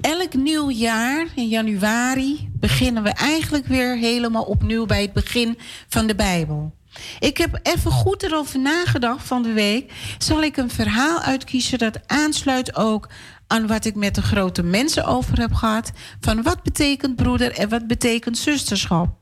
[0.00, 5.58] Elk nieuw jaar in januari beginnen we eigenlijk weer helemaal opnieuw bij het begin
[5.88, 6.74] van de Bijbel.
[7.18, 9.92] Ik heb even goed erover nagedacht van de week.
[10.18, 13.08] Zal ik een verhaal uitkiezen dat aansluit ook
[13.46, 15.92] aan wat ik met de grote mensen over heb gehad.
[16.20, 19.19] Van wat betekent broeder en wat betekent zusterschap.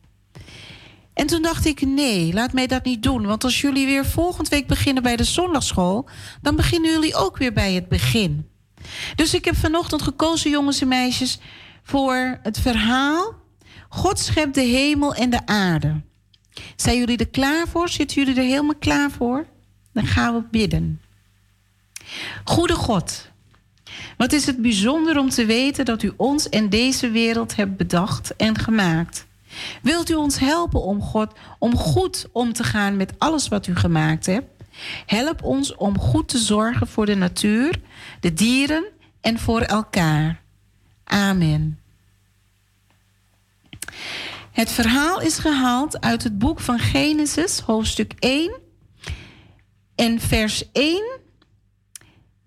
[1.19, 3.27] En toen dacht ik, nee, laat mij dat niet doen.
[3.27, 6.09] Want als jullie weer volgende week beginnen bij de zondagschool...
[6.43, 8.49] dan beginnen jullie ook weer bij het begin.
[9.15, 11.39] Dus ik heb vanochtend gekozen, jongens en meisjes...
[11.82, 13.35] voor het verhaal...
[13.89, 16.01] God schept de hemel en de aarde.
[16.77, 17.89] Zijn jullie er klaar voor?
[17.89, 19.47] Zitten jullie er helemaal klaar voor?
[19.93, 21.01] Dan gaan we bidden.
[22.45, 23.31] Goede God,
[24.16, 28.36] wat is het bijzonder om te weten dat u ons en deze wereld hebt bedacht
[28.36, 29.28] en gemaakt.
[29.83, 33.77] Wilt u ons helpen om, God, om goed om te gaan met alles wat u
[33.77, 34.59] gemaakt hebt?
[35.07, 37.81] Help ons om goed te zorgen voor de natuur,
[38.20, 38.85] de dieren
[39.20, 40.43] en voor elkaar.
[41.05, 41.81] Amen.
[44.53, 48.61] Het verhaal is gehaald uit het boek van Genesis, hoofdstuk 1
[49.95, 51.19] en vers 1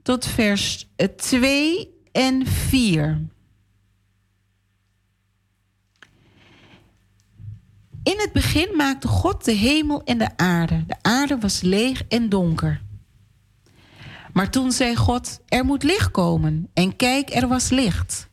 [0.02, 3.22] tot vers 2 en 4.
[8.04, 10.84] In het begin maakte God de hemel en de aarde.
[10.88, 12.82] De aarde was leeg en donker.
[14.34, 16.70] Maar toen zei God: Er moet licht komen.
[16.74, 18.30] En kijk, er was licht.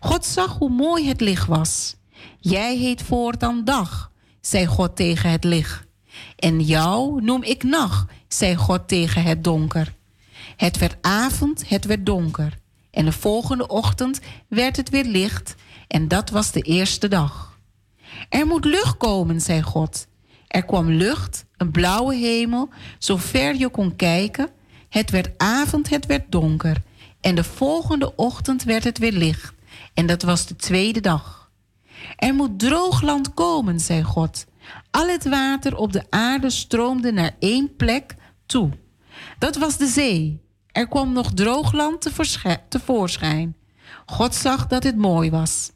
[0.00, 1.96] God zag hoe mooi het licht was.
[2.38, 4.10] Jij heet voortaan dag,
[4.40, 5.84] zei God tegen het licht.
[6.36, 9.94] En jou noem ik nacht, zei God tegen het donker.
[10.56, 12.58] Het werd avond, het werd donker.
[12.90, 15.54] En de volgende ochtend werd het weer licht.
[15.88, 17.51] En dat was de eerste dag.
[18.28, 20.06] Er moet lucht komen, zei God.
[20.48, 22.68] Er kwam lucht, een blauwe hemel,
[22.98, 24.48] zo ver je kon kijken.
[24.88, 26.82] Het werd avond, het werd donker.
[27.20, 29.54] En de volgende ochtend werd het weer licht.
[29.94, 31.50] En dat was de tweede dag.
[32.16, 34.46] Er moet droog land komen, zei God.
[34.90, 38.14] Al het water op de aarde stroomde naar één plek
[38.46, 38.70] toe.
[39.38, 40.40] Dat was de zee.
[40.72, 42.10] Er kwam nog droog land
[42.68, 43.56] tevoorschijn.
[44.06, 45.71] God zag dat het mooi was.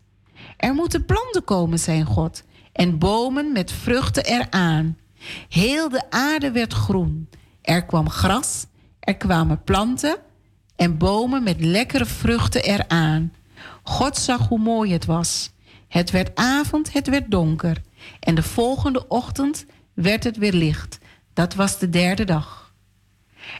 [0.57, 2.43] Er moeten planten komen, zei God,
[2.73, 4.99] en bomen met vruchten eraan.
[5.49, 7.28] Heel de aarde werd groen.
[7.62, 8.66] Er kwam gras,
[9.01, 10.16] er kwamen planten
[10.77, 13.33] en bomen met lekkere vruchten eraan.
[13.83, 15.51] God zag hoe mooi het was.
[15.89, 17.83] Het werd avond, het werd donker.
[18.20, 20.99] En de volgende ochtend werd het weer licht.
[21.33, 22.74] Dat was de derde dag.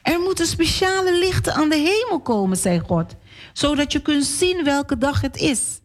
[0.02, 3.14] Er moeten speciale lichten aan de hemel komen, zei God,
[3.52, 5.81] zodat je kunt zien welke dag het is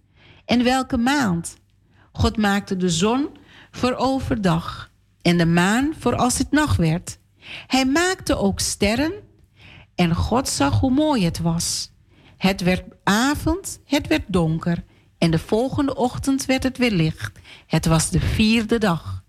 [0.52, 1.58] en welke maand.
[2.12, 3.30] God maakte de zon
[3.72, 4.92] voor overdag
[5.22, 7.18] en de maan voor als het nacht werd.
[7.68, 9.14] Hij maakte ook sterren
[9.96, 11.92] en God zag hoe mooi het was.
[12.38, 14.84] Het werd avond, het werd donker
[15.18, 17.40] en de volgende ochtend werd het weer licht.
[17.68, 19.24] Het was de vierde dag.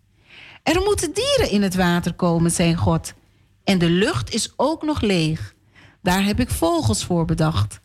[0.62, 3.14] Er moeten dieren in het water komen, zei God.
[3.64, 5.54] En de lucht is ook nog leeg.
[6.02, 7.80] Daar heb ik vogels voor bedacht.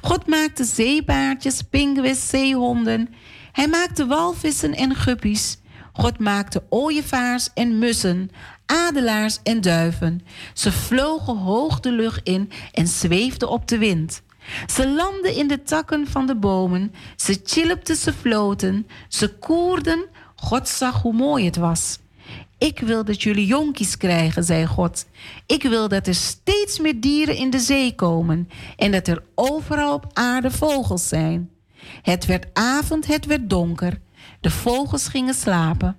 [0.00, 3.14] God maakte zeebaartjes, pinguïns, zeehonden.
[3.52, 5.58] Hij maakte walvissen en guppies.
[5.92, 8.30] God maakte ooievaars en mussen,
[8.66, 10.20] adelaars en duiven.
[10.54, 14.22] Ze vlogen hoog de lucht in en zweefden op de wind.
[14.66, 16.94] Ze landden in de takken van de bomen.
[17.16, 18.86] Ze chillipten, ze floten.
[19.08, 20.06] Ze koerden.
[20.36, 21.98] God zag hoe mooi het was.
[22.58, 25.06] Ik wil dat jullie jonkies krijgen, zei God.
[25.46, 29.94] Ik wil dat er steeds meer dieren in de zee komen en dat er overal
[29.94, 31.50] op aarde vogels zijn.
[32.02, 34.00] Het werd avond, het werd donker.
[34.40, 35.96] De vogels gingen slapen.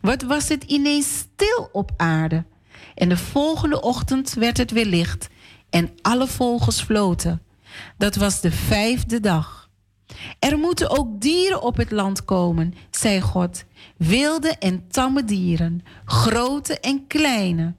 [0.00, 2.44] Wat was het ineens stil op aarde?
[2.94, 5.28] En de volgende ochtend werd het weer licht
[5.70, 7.42] en alle vogels floten.
[7.98, 9.57] Dat was de vijfde dag.
[10.38, 13.64] Er moeten ook dieren op het land komen, zei God.
[13.96, 17.74] Wilde en tamme dieren, grote en kleine.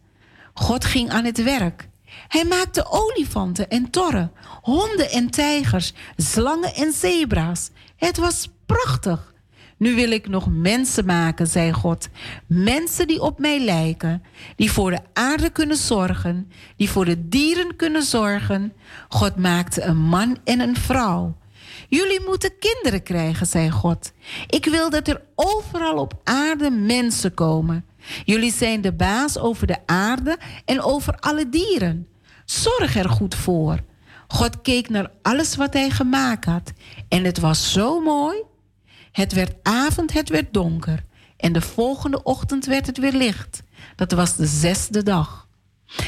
[0.53, 1.87] God ging aan het werk.
[2.27, 4.31] Hij maakte olifanten en torren,
[4.61, 7.69] honden en tijgers, slangen en zebra's.
[7.95, 9.33] Het was prachtig.
[9.77, 12.09] Nu wil ik nog mensen maken, zei God.
[12.47, 14.23] Mensen die op mij lijken,
[14.55, 18.73] die voor de aarde kunnen zorgen, die voor de dieren kunnen zorgen.
[19.09, 21.37] God maakte een man en een vrouw.
[21.89, 24.11] Jullie moeten kinderen krijgen, zei God.
[24.47, 27.85] Ik wil dat er overal op aarde mensen komen.
[28.25, 32.07] Jullie zijn de baas over de aarde en over alle dieren.
[32.45, 33.79] Zorg er goed voor.
[34.27, 36.71] God keek naar alles wat hij gemaakt had.
[37.07, 38.43] En het was zo mooi.
[39.11, 41.03] Het werd avond, het werd donker.
[41.37, 43.63] En de volgende ochtend werd het weer licht.
[43.95, 45.47] Dat was de zesde dag.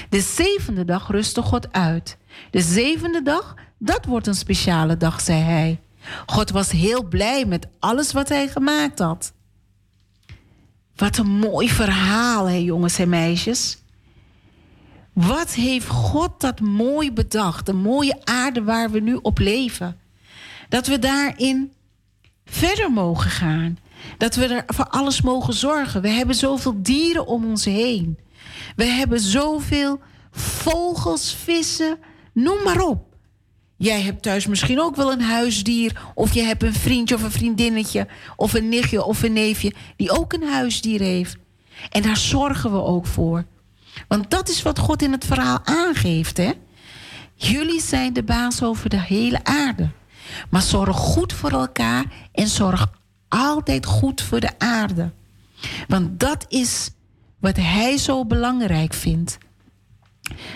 [0.10, 2.18] De zevende dag rustte God uit.
[2.52, 5.80] De zevende dag, dat wordt een speciale dag, zei hij.
[6.26, 9.34] God was heel blij met alles wat hij gemaakt had.
[10.96, 13.78] Wat een mooi verhaal, hè, jongens en meisjes.
[15.14, 17.66] Wat heeft God dat mooi bedacht?
[17.66, 20.00] De mooie aarde waar we nu op leven.
[20.70, 21.74] Dat we daarin
[22.46, 23.78] verder mogen gaan.
[24.18, 26.02] Dat we er voor alles mogen zorgen.
[26.02, 28.20] We hebben zoveel dieren om ons heen.
[28.76, 30.00] We hebben zoveel
[30.32, 31.98] vogels, vissen,
[32.34, 33.11] noem maar op.
[33.82, 36.02] Jij hebt thuis misschien ook wel een huisdier.
[36.14, 38.08] Of je hebt een vriendje of een vriendinnetje.
[38.36, 39.74] Of een nichtje of een neefje.
[39.96, 41.36] Die ook een huisdier heeft.
[41.90, 43.46] En daar zorgen we ook voor.
[44.08, 46.38] Want dat is wat God in het verhaal aangeeft.
[46.38, 46.52] Hè?
[47.36, 49.90] Jullie zijn de baas over de hele aarde.
[50.50, 52.88] Maar zorg goed voor elkaar en zorg
[53.28, 55.12] altijd goed voor de aarde.
[55.88, 56.90] Want dat is
[57.40, 59.38] wat Hij zo belangrijk vindt.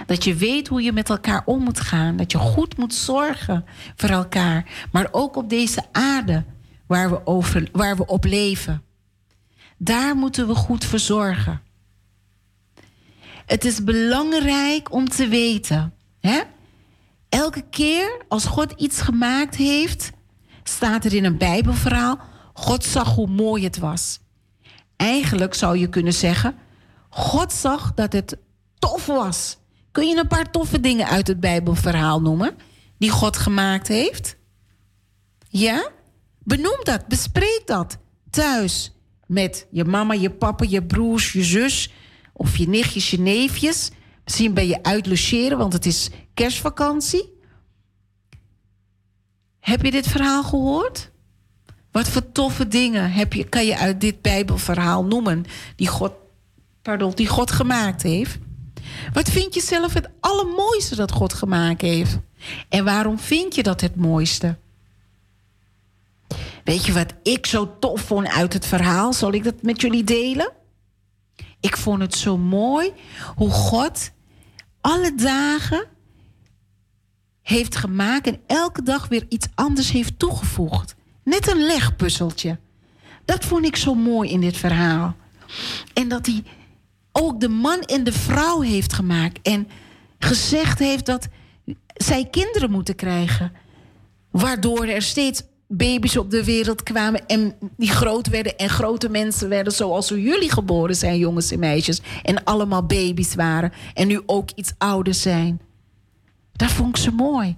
[0.06, 2.15] Dat je weet hoe je met elkaar om moet gaan.
[2.15, 3.65] Dat je goed moet zorgen
[3.95, 4.88] voor elkaar.
[4.91, 6.43] Maar ook op deze aarde
[6.88, 8.84] waar we, over, waar we op leven.
[9.77, 11.61] Daar moeten we goed voor zorgen.
[13.45, 15.93] Het is belangrijk om te weten.
[16.19, 16.41] Hè?
[17.30, 20.11] Elke keer als God iets gemaakt heeft,
[20.64, 22.19] staat er in een Bijbelverhaal:
[22.53, 24.19] God zag hoe mooi het was.
[24.95, 26.56] Eigenlijk zou je kunnen zeggen:
[27.10, 28.38] God zag dat het
[28.80, 29.57] tof was.
[29.95, 32.55] Kun je een paar toffe dingen uit het Bijbelverhaal noemen
[32.97, 34.35] die God gemaakt heeft?
[35.49, 35.89] Ja?
[36.39, 37.97] Benoem dat, bespreek dat
[38.30, 38.91] thuis
[39.27, 41.91] met je mama, je papa, je broers, je zus
[42.34, 43.91] of je nichtjes, je neefjes.
[44.23, 47.34] Misschien ben je uit logeren, want het is kerstvakantie.
[49.59, 51.11] Heb je dit verhaal gehoord?
[51.91, 55.45] Wat voor toffe dingen heb je, kan je uit dit Bijbelverhaal noemen
[55.76, 56.11] die God,
[56.81, 58.38] pardon, die God gemaakt heeft?
[59.13, 62.17] Wat vind je zelf het allermooiste dat God gemaakt heeft?
[62.69, 64.57] En waarom vind je dat het mooiste?
[66.63, 69.13] Weet je wat ik zo tof vond uit het verhaal?
[69.13, 70.51] Zal ik dat met jullie delen?
[71.59, 72.93] Ik vond het zo mooi
[73.35, 74.11] hoe God
[74.81, 75.85] alle dagen
[77.41, 80.95] heeft gemaakt en elke dag weer iets anders heeft toegevoegd.
[81.23, 82.59] Net een legpuzzeltje.
[83.26, 85.15] Dat vond ik zo mooi in dit verhaal.
[85.93, 86.43] En dat hij
[87.17, 89.39] ook de man en de vrouw heeft gemaakt.
[89.41, 89.67] En
[90.19, 91.27] gezegd heeft dat
[91.93, 93.51] zij kinderen moeten krijgen.
[94.31, 99.49] Waardoor er steeds baby's op de wereld kwamen en die groot werden en grote mensen
[99.49, 102.01] werden zoals jullie geboren zijn, jongens en meisjes.
[102.23, 105.61] En allemaal baby's waren en nu ook iets ouder zijn.
[106.51, 107.57] Dat vond ik zo mooi.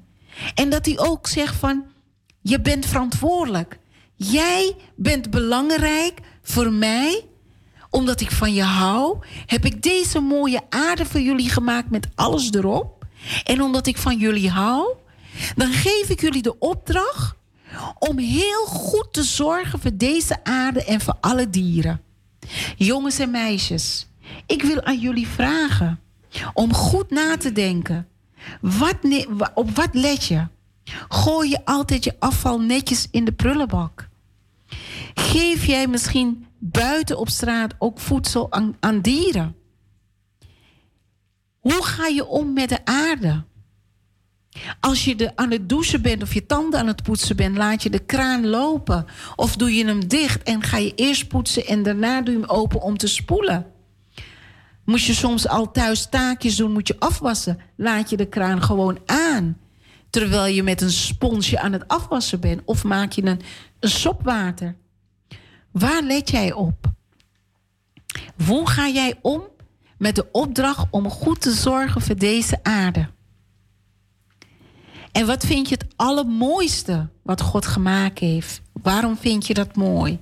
[0.56, 1.86] En dat hij ook zegt van,
[2.42, 3.80] je bent verantwoordelijk.
[4.16, 7.26] Jij bent belangrijk voor mij
[7.90, 12.52] omdat ik van je hou, heb ik deze mooie aarde voor jullie gemaakt met alles
[12.52, 13.06] erop.
[13.44, 14.96] En omdat ik van jullie hou,
[15.56, 17.36] dan geef ik jullie de opdracht
[18.00, 22.02] om heel goed te zorgen voor deze aarde en voor alle dieren.
[22.78, 24.08] Jongens en meisjes,
[24.46, 26.00] ik wil aan jullie vragen
[26.54, 28.08] om goed na te denken.
[28.62, 28.98] Wat
[29.54, 30.48] op wat let je?
[31.10, 34.08] Gooi je altijd je afval netjes in de prullenbak?
[35.14, 39.56] Geef jij misschien buiten op straat ook voedsel aan, dieren?
[41.60, 43.44] Hoe ga je om met de aarde?
[44.80, 47.84] Als je de, aan het douchen bent of je tanden aan het poetsen bent, laat
[47.84, 49.06] je de kraan lopen.
[49.36, 52.50] Of doe je hem dicht en ga je eerst poetsen en daarna doe je hem
[52.50, 53.66] open om te spoelen.
[54.86, 57.60] Moet je soms al thuis taakjes doen, moet je afwassen.
[57.76, 59.58] Laat je de kraan gewoon aan.
[60.10, 62.62] Terwijl je met een sponsje aan het afwassen bent.
[62.66, 63.42] Of maak je een,
[63.80, 64.76] een sopwater.
[65.80, 66.92] Waar let jij op?
[68.46, 69.44] Hoe ga jij om
[69.98, 73.10] met de opdracht om goed te zorgen voor deze aarde?
[75.12, 78.62] En wat vind je het allermooiste wat God gemaakt heeft?
[78.74, 80.20] Waarom vind je dat mooi?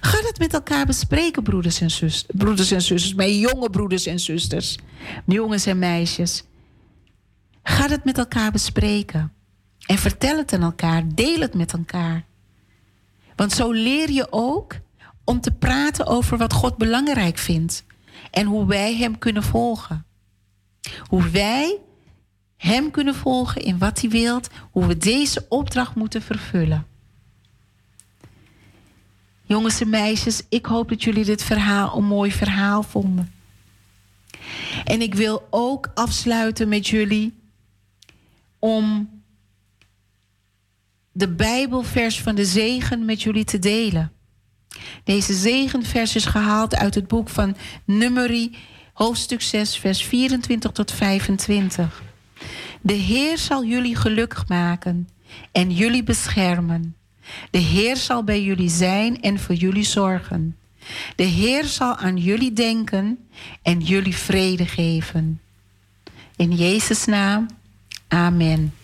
[0.00, 3.14] Ga dat met elkaar bespreken, broeders en, zusters, broeders en zusters.
[3.14, 4.76] Mijn jonge broeders en zusters.
[5.26, 6.44] Jongens en meisjes.
[7.62, 9.32] Ga het met elkaar bespreken.
[9.86, 11.02] En vertel het aan elkaar.
[11.14, 12.24] Deel het met elkaar.
[13.36, 14.74] Want zo leer je ook
[15.24, 17.84] om te praten over wat God belangrijk vindt.
[18.30, 20.04] En hoe wij Hem kunnen volgen.
[21.06, 21.78] Hoe wij
[22.56, 24.48] Hem kunnen volgen in wat Hij wilt.
[24.70, 26.86] Hoe we deze opdracht moeten vervullen.
[29.42, 33.32] Jongens en meisjes, ik hoop dat jullie dit verhaal een mooi verhaal vonden.
[34.84, 37.34] En ik wil ook afsluiten met jullie
[38.58, 39.10] om
[41.12, 44.12] de Bijbelvers van de zegen met jullie te delen.
[45.04, 48.56] Deze zegenvers is gehaald uit het boek van Nummerie,
[48.92, 52.02] hoofdstuk 6, vers 24 tot 25.
[52.80, 55.08] De Heer zal jullie gelukkig maken
[55.52, 56.96] en jullie beschermen.
[57.50, 60.56] De Heer zal bij jullie zijn en voor jullie zorgen.
[61.16, 63.18] De Heer zal aan jullie denken
[63.62, 65.40] en jullie vrede geven.
[66.36, 67.46] In Jezus' naam,
[68.08, 68.74] amen.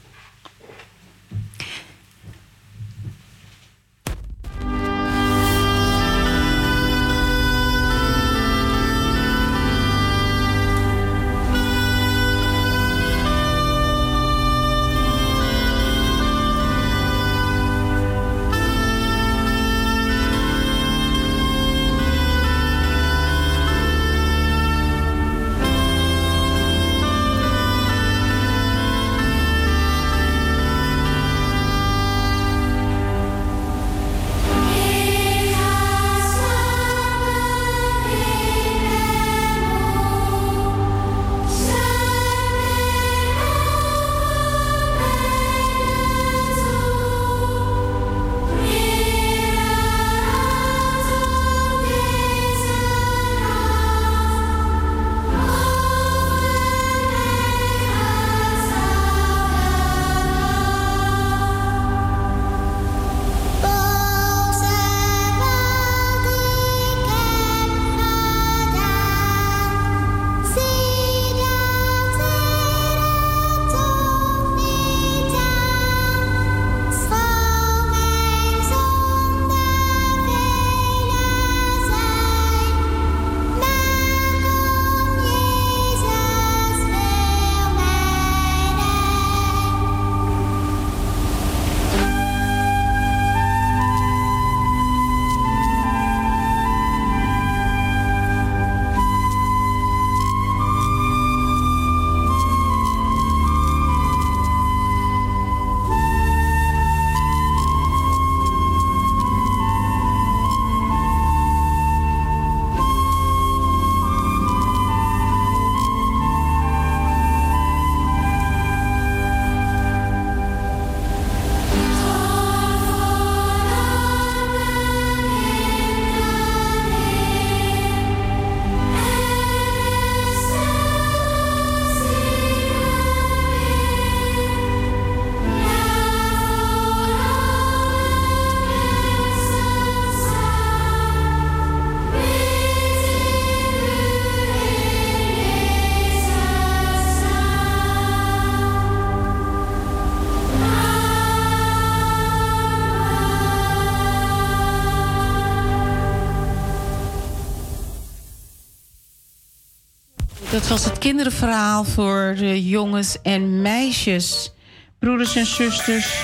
[160.68, 164.52] Was het kinderverhaal voor de jongens en meisjes.
[164.98, 166.22] Broeders en zusters,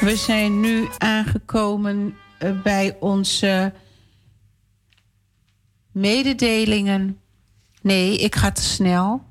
[0.00, 3.72] we zijn nu aangekomen eh, bij onze
[5.90, 7.18] mededelingen.
[7.82, 9.22] Nee, ik ga te snel.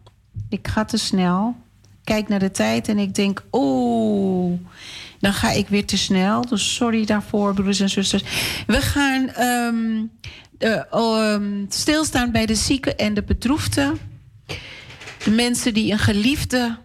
[0.49, 1.55] Ik ga te snel.
[2.03, 4.59] Kijk naar de tijd en ik denk, oeh,
[5.19, 6.45] dan ga ik weer te snel.
[6.45, 8.23] Dus sorry daarvoor, broeders en zusters.
[8.67, 10.11] We gaan um,
[10.59, 14.10] uh, stilstaan bij de zieken en de bedroefden.
[15.23, 16.77] De mensen die een geliefde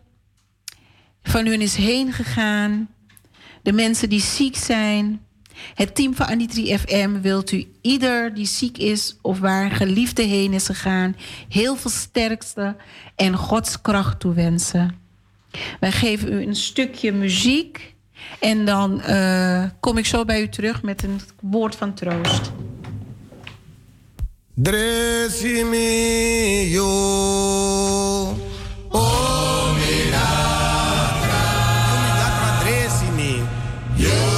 [1.22, 2.88] van hun is heen gegaan.
[3.62, 5.20] De mensen die ziek zijn.
[5.74, 10.22] Het team van Anitri FM wilt u ieder die ziek is of waar een geliefde
[10.22, 11.16] heen is gegaan,
[11.48, 12.76] heel veel sterkste
[13.14, 14.98] en Gods kracht toewensen.
[15.80, 17.94] Wij geven u een stukje muziek
[18.40, 22.52] en dan uh, kom ik zo bij u terug met een woord van troost.
[24.58, 25.84] Dresimi
[26.72, 26.88] yo.
[28.88, 31.42] Oh, milagro.
[32.00, 33.44] Milagro, dresimi.
[33.96, 34.36] Yo,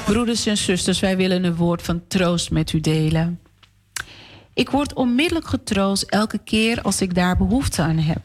[0.05, 3.39] Broeders en zusters, wij willen een woord van troost met u delen.
[4.53, 8.21] Ik word onmiddellijk getroost elke keer als ik daar behoefte aan heb.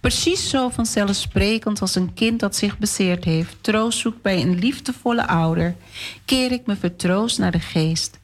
[0.00, 5.26] Precies zo vanzelfsprekend als een kind dat zich bezeerd heeft, troost zoekt bij een liefdevolle
[5.26, 5.76] ouder,
[6.24, 8.18] keer ik me vertroost naar de geest.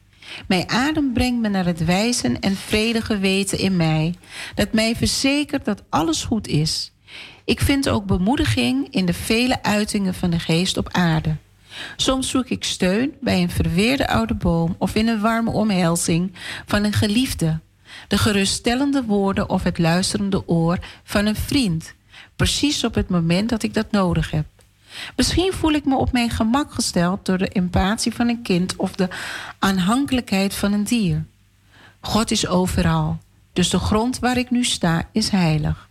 [0.47, 4.15] Mijn adem brengt me naar het wijzen en vredige weten in mij,
[4.55, 6.91] dat mij verzekert dat alles goed is.
[7.45, 11.35] Ik vind ook bemoediging in de vele uitingen van de geest op aarde.
[11.95, 16.33] Soms zoek ik steun bij een verweerde oude boom of in een warme omhelzing
[16.65, 17.59] van een geliefde
[18.07, 21.93] de geruststellende woorden of het luisterende oor van een vriend,
[22.35, 24.45] precies op het moment dat ik dat nodig heb.
[25.15, 28.95] Misschien voel ik me op mijn gemak gesteld door de empathie van een kind of
[28.95, 29.07] de
[29.59, 31.25] aanhankelijkheid van een dier.
[31.99, 33.17] God is overal,
[33.53, 35.89] dus de grond waar ik nu sta is heilig.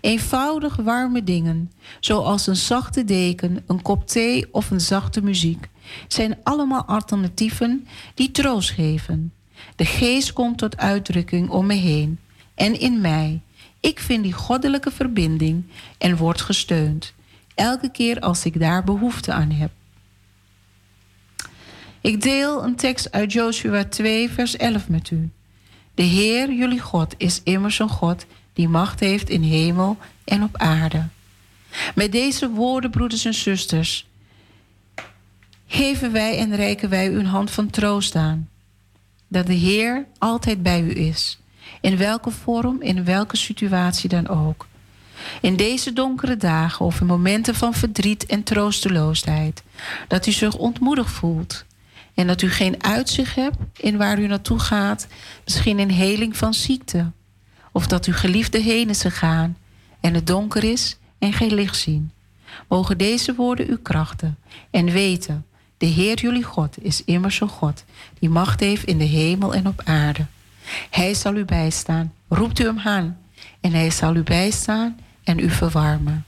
[0.00, 5.68] Eenvoudig warme dingen, zoals een zachte deken, een kop thee of een zachte muziek,
[6.08, 9.32] zijn allemaal alternatieven die troost geven.
[9.76, 12.18] De geest komt tot uitdrukking om me heen
[12.54, 13.40] en in mij.
[13.80, 15.64] Ik vind die goddelijke verbinding
[15.98, 17.14] en word gesteund.
[17.54, 19.70] Elke keer als ik daar behoefte aan heb.
[22.00, 25.30] Ik deel een tekst uit Joshua 2, vers 11 met u.
[25.94, 30.56] De Heer, jullie God, is immers een God die macht heeft in hemel en op
[30.56, 31.06] aarde.
[31.94, 34.06] Met deze woorden, broeders en zusters,
[35.66, 38.48] geven wij en reiken wij u een hand van troost aan
[39.28, 41.38] dat de Heer altijd bij u is.
[41.80, 44.66] In welke vorm, in welke situatie dan ook.
[45.40, 49.62] In deze donkere dagen of in momenten van verdriet en troosteloosheid.
[50.08, 51.64] Dat u zich ontmoedigd voelt.
[52.14, 55.06] En dat u geen uitzicht hebt in waar u naartoe gaat.
[55.44, 57.10] Misschien in heling van ziekte.
[57.72, 59.56] Of dat uw geliefde heen is gegaan
[60.00, 62.12] en het donker is en geen licht zien.
[62.68, 64.38] Mogen deze woorden u krachten
[64.70, 65.46] en weten
[65.78, 67.84] de Heer jullie God is immers een God
[68.18, 70.26] die macht heeft in de hemel en op aarde.
[70.90, 72.12] Hij zal u bijstaan.
[72.28, 73.18] Roept u hem aan
[73.60, 76.24] en hij zal u bijstaan en u verwarmen.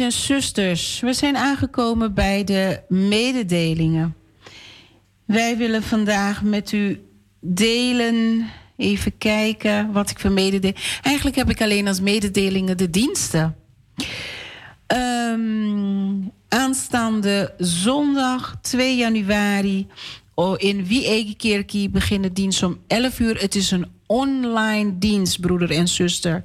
[0.00, 4.14] En zusters, we zijn aangekomen bij de mededelingen.
[5.24, 7.00] Wij willen vandaag met u
[7.40, 8.46] delen,
[8.76, 10.82] even kijken wat ik voor mededelingen.
[11.02, 13.56] Eigenlijk heb ik alleen als mededelingen de diensten.
[14.86, 19.86] Um, aanstaande zondag 2 januari
[20.56, 23.40] in Wiegekerkie beginnen dienst om 11 uur.
[23.40, 26.42] Het is een online dienst, broeder en zuster.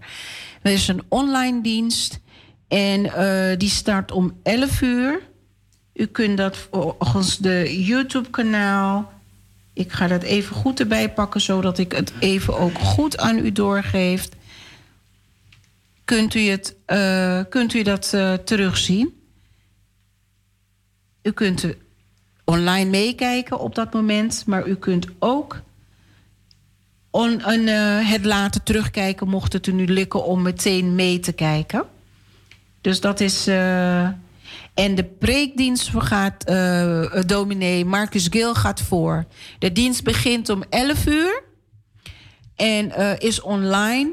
[0.61, 2.19] Het is een online dienst.
[2.67, 5.21] En uh, die start om 11 uur.
[5.93, 9.13] U kunt dat volgens de YouTube-kanaal.
[9.73, 13.51] Ik ga dat even goed erbij pakken, zodat ik het even ook goed aan u
[13.51, 14.29] doorgeef.
[16.05, 19.13] Kunt u, het, uh, kunt u dat uh, terugzien?
[21.21, 21.65] U kunt
[22.43, 25.63] online meekijken op dat moment, maar u kunt ook
[28.03, 31.85] het laten terugkijken, mocht het u nu lukken om meteen mee te kijken.
[32.85, 33.47] Dus dat is.
[33.47, 34.03] Uh,
[34.73, 39.25] en de preekdienst gaat, uh, dominee Marcus Gil gaat voor.
[39.59, 41.43] De dienst begint om 11 uur
[42.55, 44.11] en is online.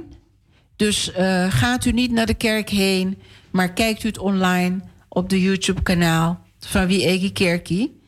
[0.77, 1.11] Dus
[1.49, 3.19] gaat u niet naar de kerk heen,
[3.51, 8.01] maar kijkt u het online op de YouTube-kanaal van Wie Egi Kerkie.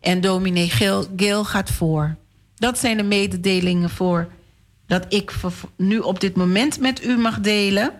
[0.00, 2.16] En dominee Gil, Gil gaat voor.
[2.54, 4.32] Dat zijn de mededelingen voor
[4.86, 5.32] dat ik
[5.76, 7.92] nu op dit moment met u mag delen.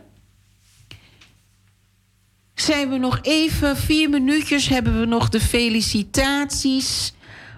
[2.61, 7.13] Zijn we nog even, vier minuutjes hebben we nog de felicitaties.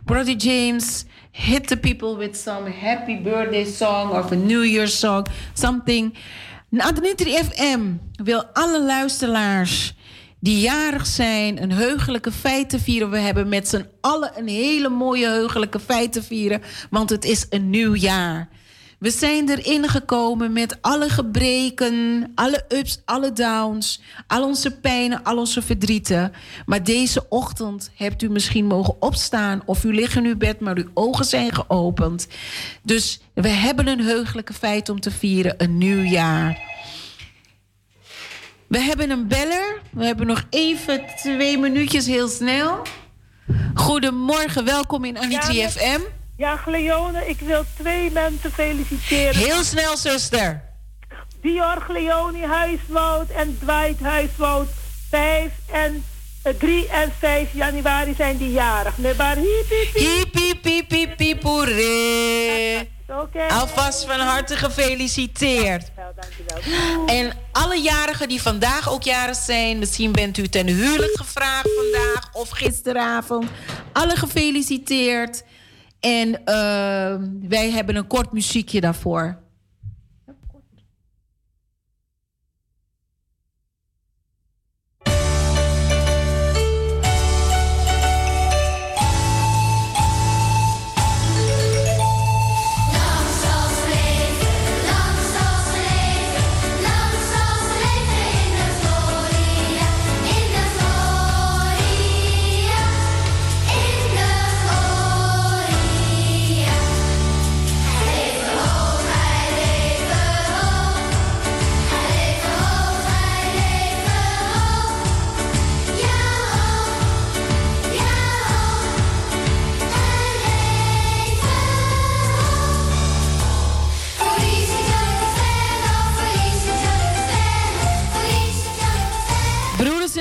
[0.05, 5.27] Brother James, hit the people with some happy birthday song of a New Year song,
[5.53, 6.15] something.
[6.77, 7.81] Adnitri FM
[8.25, 9.95] wil alle luisteraars
[10.41, 13.11] die jarig zijn, een heugelijke feit te vieren.
[13.11, 17.47] We hebben met z'n allen een hele mooie heugelijke feit te vieren, want het is
[17.51, 18.49] een nieuw jaar.
[19.03, 25.39] We zijn erin gekomen met alle gebreken, alle ups, alle downs, al onze pijnen, al
[25.39, 26.33] onze verdrieten.
[26.67, 30.77] Maar deze ochtend hebt u misschien mogen opstaan of u ligt in uw bed, maar
[30.77, 32.29] uw ogen zijn geopend.
[32.83, 36.61] Dus we hebben een heugelijke feit om te vieren, een nieuw jaar.
[38.67, 39.81] We hebben een beller.
[39.91, 42.83] We hebben nog even twee minuutjes heel snel.
[43.75, 46.01] Goedemorgen, welkom in Anitri ja, FM.
[46.37, 49.35] Ja, Gleone, ik wil twee mensen feliciteren.
[49.35, 50.65] Heel snel, zuster.
[51.41, 54.69] Dior Gleone Huiswoud en Dwight Huiswoud.
[55.09, 56.05] 5 en
[56.59, 58.97] 3 uh, en 5 januari zijn die jarig.
[59.17, 60.35] Maar hiep, hiep, hiep.
[60.35, 61.43] Hiep, hiep, hiep, hiep,
[63.21, 63.49] Okay.
[63.49, 65.91] Alvast van harte gefeliciteerd.
[65.97, 71.69] Dankjewel, En alle jarigen die vandaag ook jarig zijn, misschien bent u ten huwelijk gevraagd
[71.77, 73.51] vandaag of gisteravond.
[73.93, 75.43] Alle gefeliciteerd.
[76.03, 76.37] En uh,
[77.49, 79.42] wij hebben een kort muziekje daarvoor.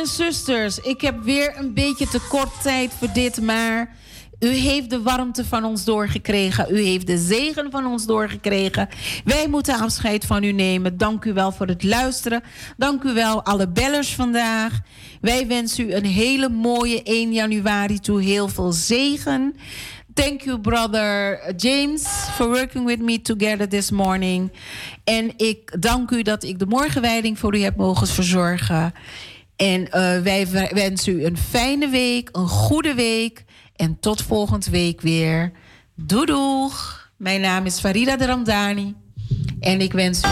[0.07, 3.95] Zusters, ik heb weer een beetje te kort tijd voor dit, maar
[4.39, 6.65] u heeft de warmte van ons doorgekregen.
[6.69, 8.89] U heeft de zegen van ons doorgekregen.
[9.25, 10.97] Wij moeten afscheid van u nemen.
[10.97, 12.43] Dank u wel voor het luisteren.
[12.77, 14.79] Dank u wel, alle bellers vandaag.
[15.21, 18.21] Wij wensen u een hele mooie 1 januari toe.
[18.21, 19.55] Heel veel zegen.
[20.13, 22.03] Thank you, brother James,
[22.35, 24.51] for working with me together this morning.
[25.03, 28.93] En ik dank u dat ik de morgenwijding voor u heb mogen verzorgen.
[29.61, 33.43] En uh, wij wensen u een fijne week, een goede week.
[33.75, 35.51] En tot volgende week weer.
[35.95, 37.09] Doei doeg.
[37.17, 38.95] Mijn naam is Farida de Ramdani.
[39.59, 40.27] En ik wens u...